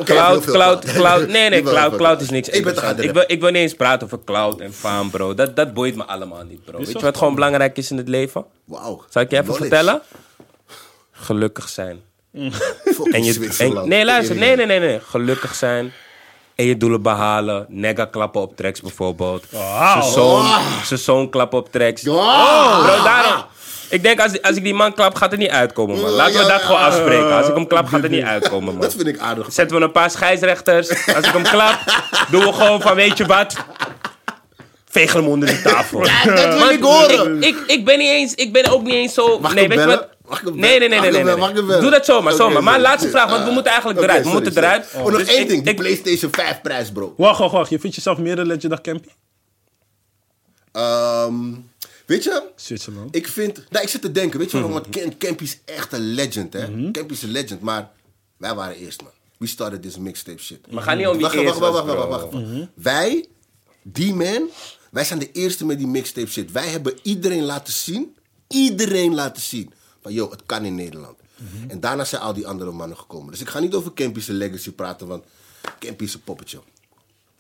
[0.04, 0.86] Cloud, cloud, cloud.
[0.94, 1.28] cloud.
[1.28, 3.74] Nee, nee, cloud, cloud is niks Ik ben gaan Ik wil, ik wil niet eens
[3.74, 5.34] praten over cloud en faam, bro.
[5.34, 6.78] Dat, dat boeit me allemaal niet, bro.
[6.78, 8.46] Weet je wat gewoon belangrijk is in het leven?
[8.66, 9.04] Wauw.
[9.10, 10.02] Zal ik je even vertellen?
[11.12, 12.02] Gelukkig zijn.
[13.12, 14.36] En je, en, nee, luister.
[14.36, 15.00] Nee, nee, nee, nee.
[15.10, 15.94] Gelukkig zijn.
[16.56, 17.66] En je doelen behalen.
[17.70, 19.46] Nega klappen op tracks bijvoorbeeld.
[19.50, 20.02] Wauw.
[20.02, 20.46] Zijn zoon,
[20.84, 22.08] zijn zoon klappen op tracks.
[22.08, 22.86] Oh.
[22.86, 23.46] Bro, daarom.
[23.90, 26.10] Ik denk als, als ik die man klap, gaat het niet uitkomen, man.
[26.10, 27.32] Laten we dat gewoon afspreken.
[27.38, 28.82] Als ik hem klap, gaat het niet uitkomen, man.
[28.82, 29.54] Dat vind ik aardig.
[29.54, 30.90] Zetten we een paar scheidsrechters.
[31.16, 31.80] Als ik hem klap,
[32.32, 33.56] doen we gewoon van, weet je wat?
[34.90, 36.00] Veeg hem onder de tafel.
[36.24, 37.38] dat wil ik horen.
[37.38, 39.40] Ik, ik, ik ben niet eens, ik ben ook niet eens zo...
[39.40, 40.08] Mag nee, weet je wat?
[40.28, 41.80] Mag ik hem Nee, nee, nee, nee, nee.
[41.82, 42.64] Doe dat zomaar, Oké, zomaar.
[42.64, 44.24] Maar laatste vraag, want we moeten eigenlijk eruit.
[44.26, 44.68] We moeten sorry.
[44.68, 44.88] eruit.
[44.96, 45.62] Oh, nog één ik- ding.
[45.64, 47.14] Die ik- PlayStation 5 prijs, bro.
[47.18, 47.70] Wacht, wacht, wacht.
[47.70, 49.08] Je vindt jezelf meer een legend dan Campy?
[50.72, 51.36] Ehm,
[52.06, 53.16] weet je, Zwitserland.
[53.16, 53.64] ik vind...
[53.70, 54.40] Nou, ik zit te denken.
[54.40, 54.66] Weet je Mhm.
[54.68, 54.84] waarom?
[54.84, 56.68] Want Camp, Campy is echt een legend, hè.
[56.70, 56.92] Mhm.
[56.92, 57.90] Campy is een legend, maar
[58.38, 59.12] wij waren eerst, man.
[59.38, 60.72] We started this mixtape shit.
[60.72, 62.46] Maar ga niet om wie eerst wacht, wacht, was, wacht, wacht, wacht.
[62.74, 63.26] Wij,
[63.84, 64.50] die man,
[64.92, 66.52] wij zijn de eerste met die mixtape shit.
[66.52, 68.16] Wij hebben iedereen laten zien,
[68.48, 69.74] iedereen laten zien,
[70.08, 71.16] van yo, het kan in Nederland.
[71.68, 73.32] En daarna zijn al die andere mannen gekomen.
[73.32, 75.24] Dus ik ga niet over Campy's legacy praten, want
[75.80, 76.60] Campy is een poppetje.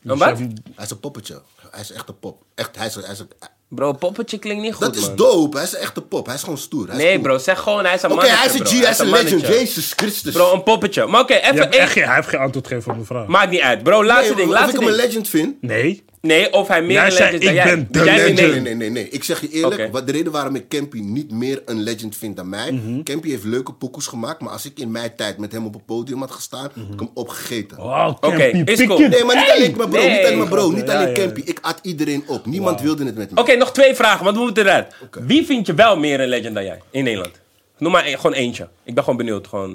[0.03, 0.37] Een wat?
[0.37, 0.51] Hij
[0.85, 1.41] is een poppetje.
[1.71, 2.43] Hij is echt een pop.
[2.55, 3.29] Echt, hij is, hij is een,
[3.67, 5.15] Bro, poppetje klinkt niet goed, dat is man.
[5.15, 5.57] dope.
[5.57, 6.25] Hij is echt een pop.
[6.25, 6.87] Hij is gewoon stoer.
[6.87, 7.23] Hij is Nee, cool.
[7.23, 8.65] bro, zeg gewoon, hij is een Oké, mannetje, hij is een.
[8.65, 9.31] G, hij is een legend.
[9.31, 9.53] mannetje.
[9.59, 10.33] Jezus Christus.
[10.33, 11.05] Bro, een poppetje.
[11.05, 13.27] Maar oké, Je even echt geen, hij heeft geen antwoord gegeven op mijn vraag.
[13.27, 13.83] Maakt niet uit.
[13.83, 15.61] Bro, laatste nee, ding, of laatste ik hem een legend vind.
[15.61, 16.03] Nee.
[16.27, 17.75] Nee, of hij meer Jij een zei, legend is dan ik jij.
[17.75, 18.51] ben de jij legend.
[18.53, 18.75] Nee, nee.
[18.75, 19.09] nee, nee.
[19.09, 19.91] Ik zeg je eerlijk, Oké.
[19.91, 22.71] wat de reden waarom ik Campy niet meer een legend vind dan mij.
[22.71, 23.03] Mhm.
[23.03, 25.85] Campy heeft leuke pokoes gemaakt, maar als ik in mijn tijd met hem op het
[25.85, 27.77] podium had gestaan, had ik hem opgegeten.
[27.77, 28.99] Wauw, Oké, Campy, is cool.
[28.99, 30.17] Nee, maar niet alleen maar bro, nee.
[30.17, 31.41] niet alleen maar bro, niet Ja, alleen ja, Campy.
[31.45, 32.45] Ik at iedereen op.
[32.45, 33.39] Niemand wilde het met me.
[33.39, 34.95] Oké, nog twee vragen, want we moeten eruit.
[35.11, 37.39] Wie vind je wel meer een legend dan jij in Nederland?
[37.77, 38.69] Noem maar één- gewoon eentje.
[38.83, 39.47] Ik ben gewoon benieuwd.
[39.47, 39.69] Gewoon...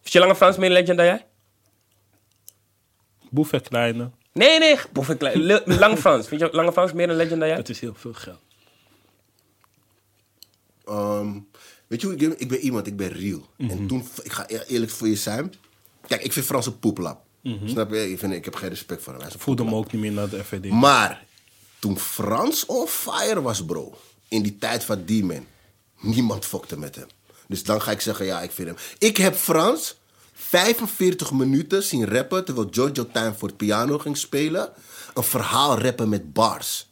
[0.00, 1.24] Vind je Lange Frans meer een legend dan jij?
[3.30, 4.10] Boef en kleine.
[4.32, 4.76] Nee, nee.
[4.92, 5.38] Boef ik klein.
[5.42, 6.28] Le- Lange Frans.
[6.28, 7.56] Vind je Lange Frans meer een legend dan jij?
[7.56, 8.38] Het is heel veel geld.
[10.84, 11.32] Ehm,
[11.86, 12.40] weet je hoe ik ben?
[12.40, 13.46] Ik ben iemand, ik ben real.
[13.56, 13.70] Mhm.
[13.70, 15.54] En toen, ik ga eer- eerlijk voor je zijn.
[16.06, 17.24] Kijk, ik vind Frans een poeplap.
[17.42, 17.68] Mhm.
[17.68, 18.10] Snap je?
[18.10, 19.22] Ik, vind, ik heb geen respect voor hem.
[19.22, 20.70] Hij Voelde hem ook niet meer naar de FVD.
[20.70, 21.24] Maar
[21.78, 23.98] toen Frans on fire was, bro,
[24.28, 25.46] in die tijd van die man,
[26.00, 27.06] niemand fokte met hem.
[27.48, 28.76] Dus dan ga ik zeggen, ja, ik vind hem.
[28.98, 29.96] Ik heb Frans
[30.48, 34.70] 45 minuten zien rappen terwijl Giorgio Time voor het piano ging spelen.
[35.14, 36.90] Een verhaal rappen met bars.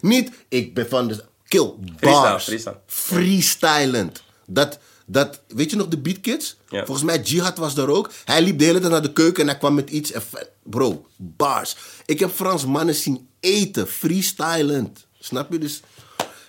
[0.00, 2.44] Niet, ik ben van de kill, bars.
[2.44, 2.80] freestyle.
[2.86, 4.22] Freestylend.
[4.46, 6.56] Dat, dat, weet je nog de Beat Kids?
[6.68, 8.10] Volgens mij Jihad was daar ook.
[8.24, 10.12] Hij liep de hele tijd naar de keuken en hij kwam met iets.
[10.12, 10.22] En,
[10.62, 11.76] bro, bars.
[12.06, 15.06] Ik heb Frans mannen zien eten, freestylend.
[15.18, 15.58] Snap je?
[15.58, 15.80] Dus,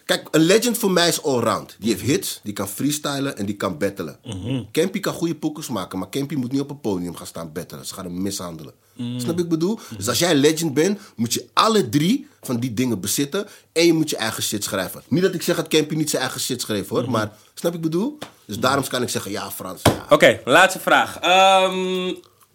[0.05, 1.75] kijk, een legend voor mij is allround.
[1.79, 4.19] Die heeft hits, die kan freestylen en die kan battelen.
[4.71, 7.85] Campy kan goede pokkers maken, maar Campy moet niet op een podium gaan staan battelen.
[7.85, 8.73] Ze gaan hem mishandelen.
[8.95, 9.79] Snap je wat ik bedoel?
[9.97, 13.47] Dus als jij een legend bent, moet je alle drie van die dingen bezitten.
[13.71, 15.01] En je moet je eigen shit schrijven.
[15.07, 17.81] Niet dat ik zeg dat Campy niet zijn eigen shit schreef hoor, maar snap ik
[17.81, 18.17] bedoel?
[18.45, 20.05] Dus daarom kan ik zeggen, ja Frans, ja.
[20.09, 21.19] Oké, laatste vraag.
[21.19, 22.13] Ehm,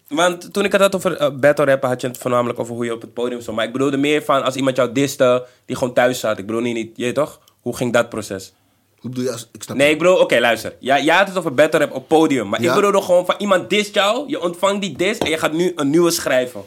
[0.08, 2.84] want toen ik het had over eh, battle rappen, had je het voornamelijk over hoe
[2.84, 3.56] je op het podium stond.
[3.56, 6.38] Maar ik bedoelde meer van als iemand jou diste, die gewoon thuis zat.
[6.38, 7.40] Ik bedoel niet, niet je toch?
[7.60, 8.52] Hoe ging dat proces?
[8.98, 9.48] Hoe bedoel je als...
[9.52, 10.74] Ik snap Nee, ik bedoel, oké, luister.
[10.78, 12.48] Ja, jij had het over battle rap op podium.
[12.48, 12.68] Maar Ja.
[12.68, 15.72] ik bedoelde gewoon van iemand dist jou, je ontvangt die dis en je gaat nu
[15.76, 16.62] een nieuwe schrijven.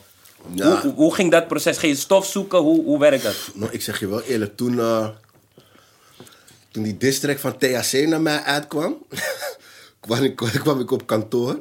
[0.54, 0.66] Ja.
[0.70, 1.78] Hoe, hoe, hoe ging dat proces?
[1.78, 2.60] Ging je stof zoeken?
[2.60, 3.36] Hoe, hoe werkt dat?
[3.54, 5.08] Nou, ik zeg je wel eerlijk, toen, eh,
[6.72, 8.98] toen die district van THC naar mij uitkwam,
[10.00, 11.60] kwam, ik, kwam ik op kantoor.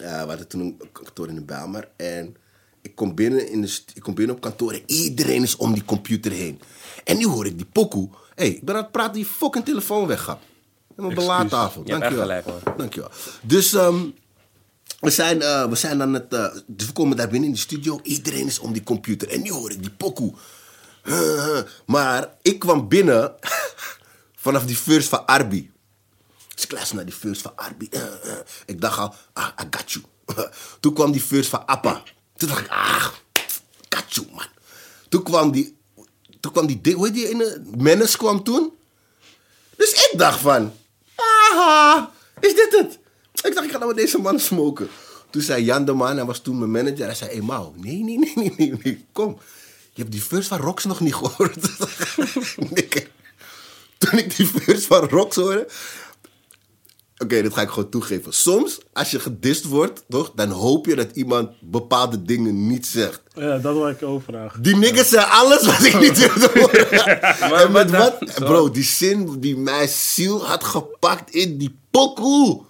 [0.00, 1.88] Ja, we hadden toen een kantoor in de Bijlmer.
[1.96, 2.36] En
[2.82, 5.84] ik kom, binnen in de, ik kom binnen op kantoor en iedereen is om die
[5.84, 6.60] computer heen.
[7.04, 8.08] En nu hoor ik die pokoe.
[8.10, 10.40] Hé, hey, ik ben aan het praten, die fucking telefoon weggap.
[10.96, 11.16] Mijn
[11.90, 12.20] echt Dankjewel.
[12.20, 12.46] gelijk.
[12.76, 13.10] Dankjewel.
[13.42, 14.00] Dus ehm,
[15.00, 16.32] we, zijn, eh, we zijn aan het...
[16.34, 18.00] eh, dus we komen daar binnen in de studio.
[18.02, 19.28] Iedereen is om die computer.
[19.28, 20.32] En nu hoor ik die pokoe.
[21.86, 23.32] Maar ik kwam binnen
[24.44, 25.69] vanaf die first van Arbi.
[26.60, 27.88] Dus ik luister naar die first van Arbi.
[27.90, 28.38] Eh, eh.
[28.66, 30.04] Ik dacht al, ah, I got you.
[30.80, 32.02] Toen kwam die first van Appa.
[32.36, 33.08] Toen dacht ik, ah,
[33.88, 34.46] got you, man.
[35.08, 35.76] Toen kwam die,
[36.40, 37.62] toen kwam die, hoe heet die ene?
[37.76, 38.72] Menace kwam toen.
[39.76, 40.72] Dus ik dacht van,
[41.14, 42.10] aha,
[42.40, 42.98] is dit het?
[43.44, 44.88] Ik dacht, ik ga nou met deze man smoken.
[45.30, 47.04] Toen zei Jan de Man, hij was toen mijn manager.
[47.04, 49.38] Hij zei, hey nee, nee, nee, nee, nee, kom.
[49.92, 51.56] Je hebt die first van Rox nog niet gehoord.
[53.98, 55.68] Toen ik die first van Rox hoorde...
[57.22, 58.32] Oké, dit ga ik gewoon toegeven.
[58.32, 63.20] Soms, als je gedist wordt, toch, dan hoop je dat iemand bepaalde dingen niet zegt.
[63.34, 64.62] Ja, dat wil ik ook vragen.
[64.62, 67.22] Die niggas zei alles wat ik niet wilde horen.
[67.64, 68.18] en met wat?
[68.34, 72.60] Bro, die zin die mijn ziel had gepakt in die pokoe.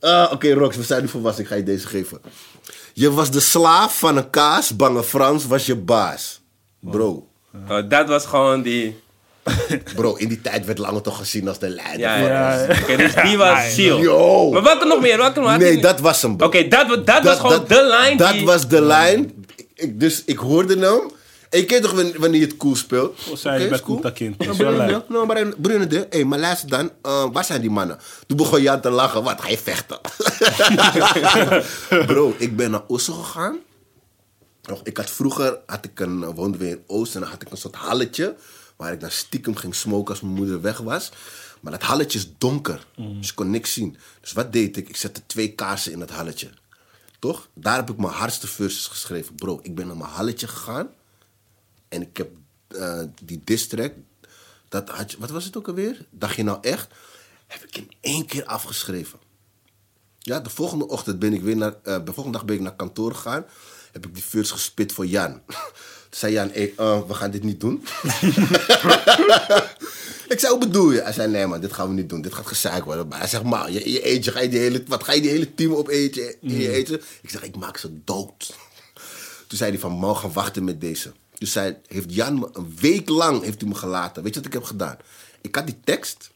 [0.00, 1.42] Ah, Oké, Rox, we zijn nu volwassen.
[1.42, 2.20] Ik ga je deze geven.
[2.92, 4.76] Je was de slaaf van een kaas.
[4.76, 6.40] Bange Frans was je baas.
[6.80, 7.28] Bro.
[7.68, 9.01] Oh, dat was gewoon die...
[9.96, 11.98] Bro, in die tijd werd Lange toch gezien als de leider.
[12.00, 12.52] Ja, ja.
[12.64, 12.80] Ja.
[12.82, 13.98] Oké, dus die was Seal.
[14.00, 14.50] Yo.
[14.50, 15.16] Maar welke nog meer?
[15.16, 15.48] Welke nog?
[15.50, 16.34] Had Nee, dat was hem.
[16.38, 18.44] Oké, dat, wa- dat, was gewoon de lijn Dat die...
[18.44, 19.44] was de lijn.
[19.74, 21.10] Ik, dus ik hoorde hem.
[21.50, 23.18] En je kent toch wanneer, je het cool speelt?
[23.28, 23.78] Wat zei je bij.
[23.80, 24.38] Koeta Kind?
[24.58, 26.90] Nou, Dat nou, maar Bruno, de- hey, maar luister dan.
[27.02, 27.98] eh, waar zijn die mannen?
[28.26, 29.22] Toen begon Jan te lachen.
[29.22, 29.98] Wat, ga je vechten?
[32.06, 33.56] Bro, ik ben naar Osso gegaan.
[34.82, 37.50] Ik had vroeger, had ik een, eh, woonden we in Oost en dan had ik
[37.50, 38.34] een soort halletje.
[38.82, 41.12] Waar ik dan stiekem ging smoken als mijn moeder weg was.
[41.60, 42.86] Maar dat halletje is donker.
[42.96, 43.96] Dus ik kon niks zien.
[44.20, 44.88] Dus wat deed ik?
[44.88, 46.50] Ik zette twee kaarsen in dat halletje.
[47.18, 47.48] Toch?
[47.54, 49.34] Daar heb ik mijn hardste verses geschreven.
[49.34, 50.88] Bro, ik ben naar mijn halletje gegaan.
[51.88, 52.30] En ik heb
[52.68, 53.92] eh, die diss track,
[54.68, 56.06] dat had je, wat was het ook alweer?
[56.10, 56.92] Dacht je nou echt?
[57.46, 59.18] Heb ik in één keer afgeschreven.
[60.18, 62.76] Ja, de volgende ochtend ben ik weer naar, eh, de volgende dag ben ik naar
[62.76, 63.44] kantoor gegaan.
[63.92, 65.42] Heb ik die verse gespit voor Jan.
[66.16, 67.82] Zei Jan, hey, eh, we gaan dit niet doen.
[70.32, 71.00] ik zei, hoe bedoel je?
[71.02, 72.22] Hij zei, nee man, dit gaan we niet doen.
[72.22, 73.08] Dit gaat gezeik worden.
[73.08, 75.20] Maar hij zegt, maar je, je eet je, ga je die hele, wat ga je
[75.20, 76.34] die hele team opeten?
[76.40, 77.00] Je eten?
[77.22, 78.56] Ik zeg, ik maak ze dood.
[79.46, 81.12] Toen zei hij van, man, gaan wachten met deze.
[81.38, 84.22] Dus hij heeft Jan me een week lang heeft hij me gelaten.
[84.22, 84.96] Weet je wat ik heb gedaan?
[85.40, 86.30] Ik had die tekst.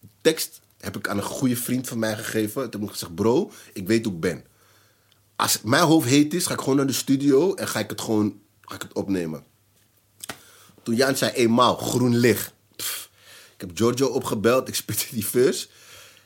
[0.00, 2.70] Die tekst heb ik aan een goede vriend van mij gegeven.
[2.70, 4.44] Toen heb ik gezegd, bro, ik weet hoe ik ben.
[5.36, 8.00] Als mijn hoofd heet is, ga ik gewoon naar de studio en ga ik het
[8.00, 9.44] gewoon ga ik het opnemen.
[10.82, 12.52] Toen Jan zei, eenmaal, groen licht.
[12.76, 13.10] Pff,
[13.54, 15.68] ik heb Giorgio opgebeld, ik spitte die verse.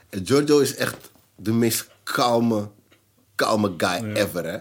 [0.09, 0.97] En Giorgio is echt
[1.36, 2.70] de meest kalme,
[3.35, 4.59] kalme guy ever, hè.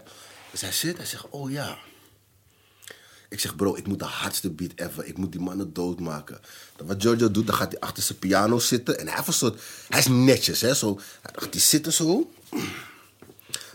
[0.51, 1.77] Dus hij zit, hij zegt, oh ja.
[3.29, 5.05] Ik zeg, bro, ik moet de hardste beat ever.
[5.05, 6.39] Ik moet die mannen doodmaken.
[6.75, 8.99] Dan wat Giorgio doet, dan gaat hij achter zijn piano zitten.
[8.99, 9.61] En hij heeft een soort...
[9.89, 10.75] Hij is netjes, hè.
[10.75, 12.31] Zo, dan gaat hij zitten zo.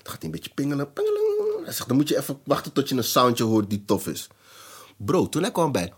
[0.06, 0.92] Dan gaat hij een beetje pingelen.
[0.92, 1.64] pingelen.
[1.64, 4.28] Hij zegt, dan moet je even wachten tot je een soundje hoort die tof is.
[4.96, 5.92] Bro, toen hij kwam bij...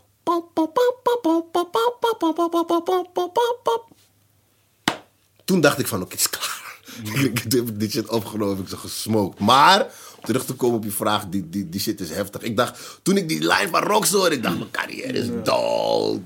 [5.44, 6.80] Toen dacht ik van, oké, is klaar.
[7.48, 9.40] Toen heb ik dit shit opgenomen, heb ik ze gesmoked.
[9.40, 9.80] Maar,
[10.16, 12.43] om terug te komen op je vraag, die, die, die shit is heftig.
[12.43, 16.20] Ik dacht, toen ik die line van Rox hoorde, ik dacht, mijn carrière is dood.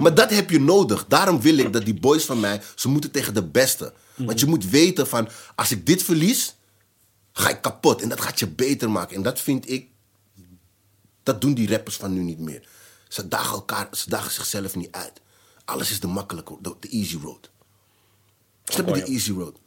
[0.00, 1.04] Maar dat heb je nodig.
[1.08, 3.92] Daarom wil ik dat die boys van mij, ze moeten tegen de beste.
[4.14, 6.54] Want je moet weten van, als ik dit verlies,
[7.36, 8.02] ga ik kapot.
[8.02, 9.16] En dat gaat je beter maken.
[9.16, 9.88] En dat vind ik,
[11.22, 12.68] dat doen die rappers van nu niet meer.
[13.08, 15.20] Ze dagen, elkaar, ze dagen zichzelf niet uit.
[15.64, 17.50] Alles is de makkelijke, de, de easy road.
[18.64, 19.58] Snap je de easy road?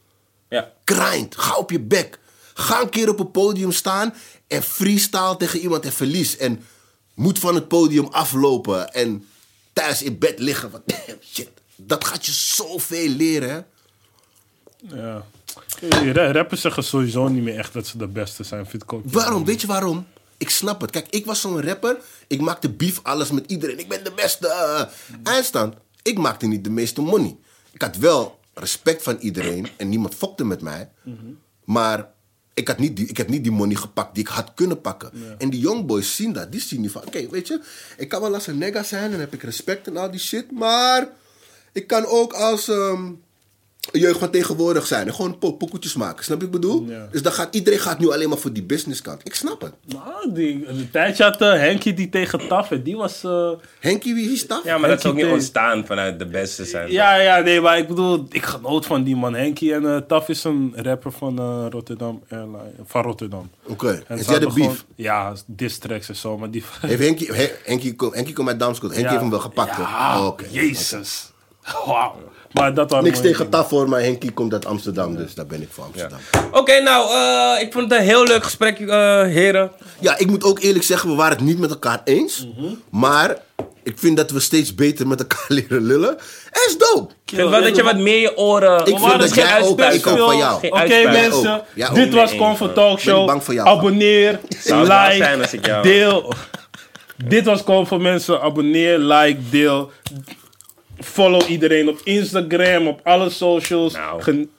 [0.50, 0.74] Ja.
[0.86, 2.20] Grind, ga op je bek.
[2.54, 4.14] Ga een keer op een podium staan
[4.48, 6.38] en freestyle tegen iemand en verlies.
[6.38, 6.64] En
[7.14, 9.28] moet van het podium aflopen en
[9.74, 10.72] thuis in bed liggen.
[10.86, 11.50] Damn, shit.
[11.76, 13.62] Dat gaat je zoveel leren, hè?
[14.96, 15.26] Ja.
[16.14, 18.66] Rappers zeggen sowieso niet meer echt dat ze de beste zijn.
[18.66, 19.02] Vind ik ook.
[19.06, 19.46] Waarom?
[19.46, 20.06] Weet je waarom?
[20.38, 20.92] Ik snap het.
[20.92, 21.98] Kijk, ik was zo'n rapper.
[22.28, 23.80] Ik maakte beef alles met iedereen.
[23.80, 24.48] Ik ben de beste.
[24.48, 24.84] eh.
[25.34, 25.76] Eindstand.
[26.04, 27.38] Ik maakte niet de meeste money.
[27.72, 29.68] Ik had wel respect van iedereen.
[29.78, 30.90] En niemand fokte met mij.
[31.66, 32.10] Maar
[32.54, 35.12] ik, had niet die, ik heb niet die money gepakt die ik had kunnen pakken.
[35.38, 36.52] En die youngboys zien dat.
[36.52, 37.06] Die zien nu van...
[37.06, 37.62] Oké, weet je.
[37.98, 39.14] Ik kan wel als een nega zijn.
[39.14, 40.52] En heb ik respect en al die shit.
[40.52, 41.08] Maar...
[41.74, 42.68] Ik kan ook als...
[42.68, 43.12] ehm,
[43.92, 45.08] jeugd van tegenwoordig zijn.
[45.08, 46.24] En gewoon po pokoetjes maken.
[46.24, 46.86] Snap je wat ik bedoel?
[46.90, 47.08] Ja.
[47.12, 49.22] Dus dan gaat, iedereen gaat nu alleen maar voor die businesskant.
[49.24, 49.74] Ik snap het.
[49.86, 52.72] Nou, die, een tijdje had uh, Henkie die tegen Taf.
[52.72, 53.24] en Die was...
[53.24, 53.50] eh,
[53.80, 54.62] Henkie, wie is dat?
[54.64, 56.92] Ja, maar dat is ook niet ontstaan vanuit de beste zijn.
[56.92, 59.34] ja, ja, nee, maar ik bedoel, ik genoot van die man.
[59.34, 63.50] Henkie en eh Taf is een rapper van eh, Rotterdam Airline, van Rotterdam.
[63.68, 64.04] Oké.
[64.08, 64.54] En Is jij de beef?
[64.56, 66.64] gewoon- Ja, diss tracks en zo, maar die...
[66.82, 68.94] Heeft Henkie, He- Henkie, kom- Henkie komt uit Damscott.
[68.96, 69.10] Henkie Ja.
[69.10, 70.28] heeft hem wel gepakt, Ja, hoor.
[70.28, 70.46] Oké.
[70.52, 71.32] Jezus.
[71.86, 72.16] Wauw.
[72.52, 73.50] Maar dat waren Niks tegen.
[73.50, 75.16] Taf hoor, maar Henkie komt uit Amsterdam.
[75.16, 76.04] Dus daar ben ik voor Ja.
[76.04, 76.50] Amsterdam.
[76.60, 78.88] Oké, nou, eh, ik vond het een heel leuk gesprek, eh,
[79.24, 79.72] heren.
[80.00, 82.48] Ja, ik moet ook eerlijk zeggen, we waren het niet met elkaar eens.
[82.58, 82.74] Mhm.
[82.92, 83.38] Maar
[83.84, 86.18] ik vind dat we steeds beter met elkaar leren lullen.
[86.52, 87.14] En is dope.
[87.26, 88.80] Ik vind wel dat je wat meer je oren...
[88.80, 90.68] Ik vind dat jij ook- ik ook van jou.
[90.70, 91.62] Oké mensen.
[91.76, 92.14] Ja, dit ook.
[92.14, 92.76] was Comfort.
[92.76, 93.26] Talk Ben ik Show.
[93.28, 93.68] bang voor jou.
[93.68, 96.34] Abonneer, like, zijn als ik jou- deel.
[97.26, 98.42] dit was Comfort mensen.
[98.42, 99.92] Abonneer, like, deel.
[101.04, 103.94] Follow iedereen op Instagram, op alle socials.
[103.94, 104.22] Nou.
[104.22, 104.52] Gen-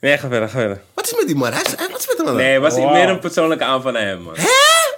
[0.00, 0.80] Nee, ga verder, ga verder.
[0.94, 1.52] Wat is met die man?
[1.52, 2.36] Hij is, hij- wat is met hem aan?
[2.36, 2.92] Nee, het was Wow.
[2.92, 4.34] meer een persoonlijke aanval naar hem, man.
[4.36, 4.48] Hè?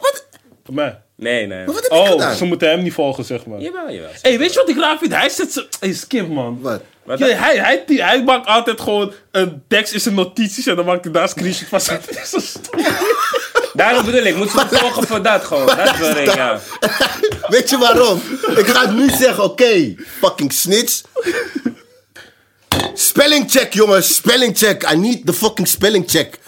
[0.00, 0.26] Wat,
[0.64, 1.00] Voor mij.
[1.16, 1.64] Nee, nee.
[1.64, 2.34] maar wat heb ik Oh, gedaan?
[2.36, 3.60] ze moeten hem niet volgen, zeg maar.
[3.60, 4.10] Jawel, jawel.
[4.22, 5.14] hey, weet je wat ik raar vind?
[5.14, 5.66] Hij zet ze...
[5.80, 6.58] Hey, skip, man.
[6.60, 6.80] Wat?
[7.02, 7.36] Wat Ja, dan?
[7.36, 11.04] hij, hij, hij, hij maakt altijd gewoon een tekst in zijn notities en dan maakt
[11.04, 11.94] hij daar een screenshot van.
[11.96, 12.80] Het is zo stom.
[13.72, 15.66] Daarom bedoel ik, moet ze me volgen voor dat gewoon.
[15.66, 16.60] Dat wil ik, ja.
[17.52, 18.22] Weet je waarom?
[18.56, 21.00] ik ga het nu zeggen, oké, fucking snitch.
[22.94, 24.14] Spelling check, jongens.
[24.14, 24.90] Spelling check.
[24.92, 26.38] I need the fucking spelling check.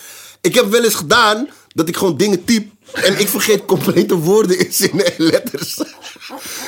[0.41, 2.73] Ik heb wel eens gedaan dat ik gewoon dingen typ.
[2.93, 5.81] En ik vergeet complete woorden in zinnen en letters.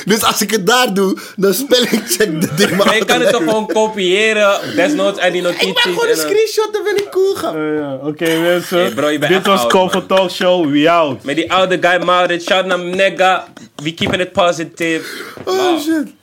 [0.05, 2.85] Dus als ik het daar doe, dan spelling check de ding maar.
[2.85, 5.67] Maar je kan het toch gewoon kopiëren, desnoods uit die notities.
[5.67, 7.73] Ik maak gewoon een en screenshot, dan ben ik cool gaan.
[7.73, 7.95] Ja.
[7.95, 11.23] Oké mensen, Hey, bro, je bent dit was Comfort Talk Show, we out.
[11.23, 13.47] Met die oude guy Maurits, shout naar nigga.
[13.75, 15.03] We keeping it positive.
[15.45, 16.16] Oh shit.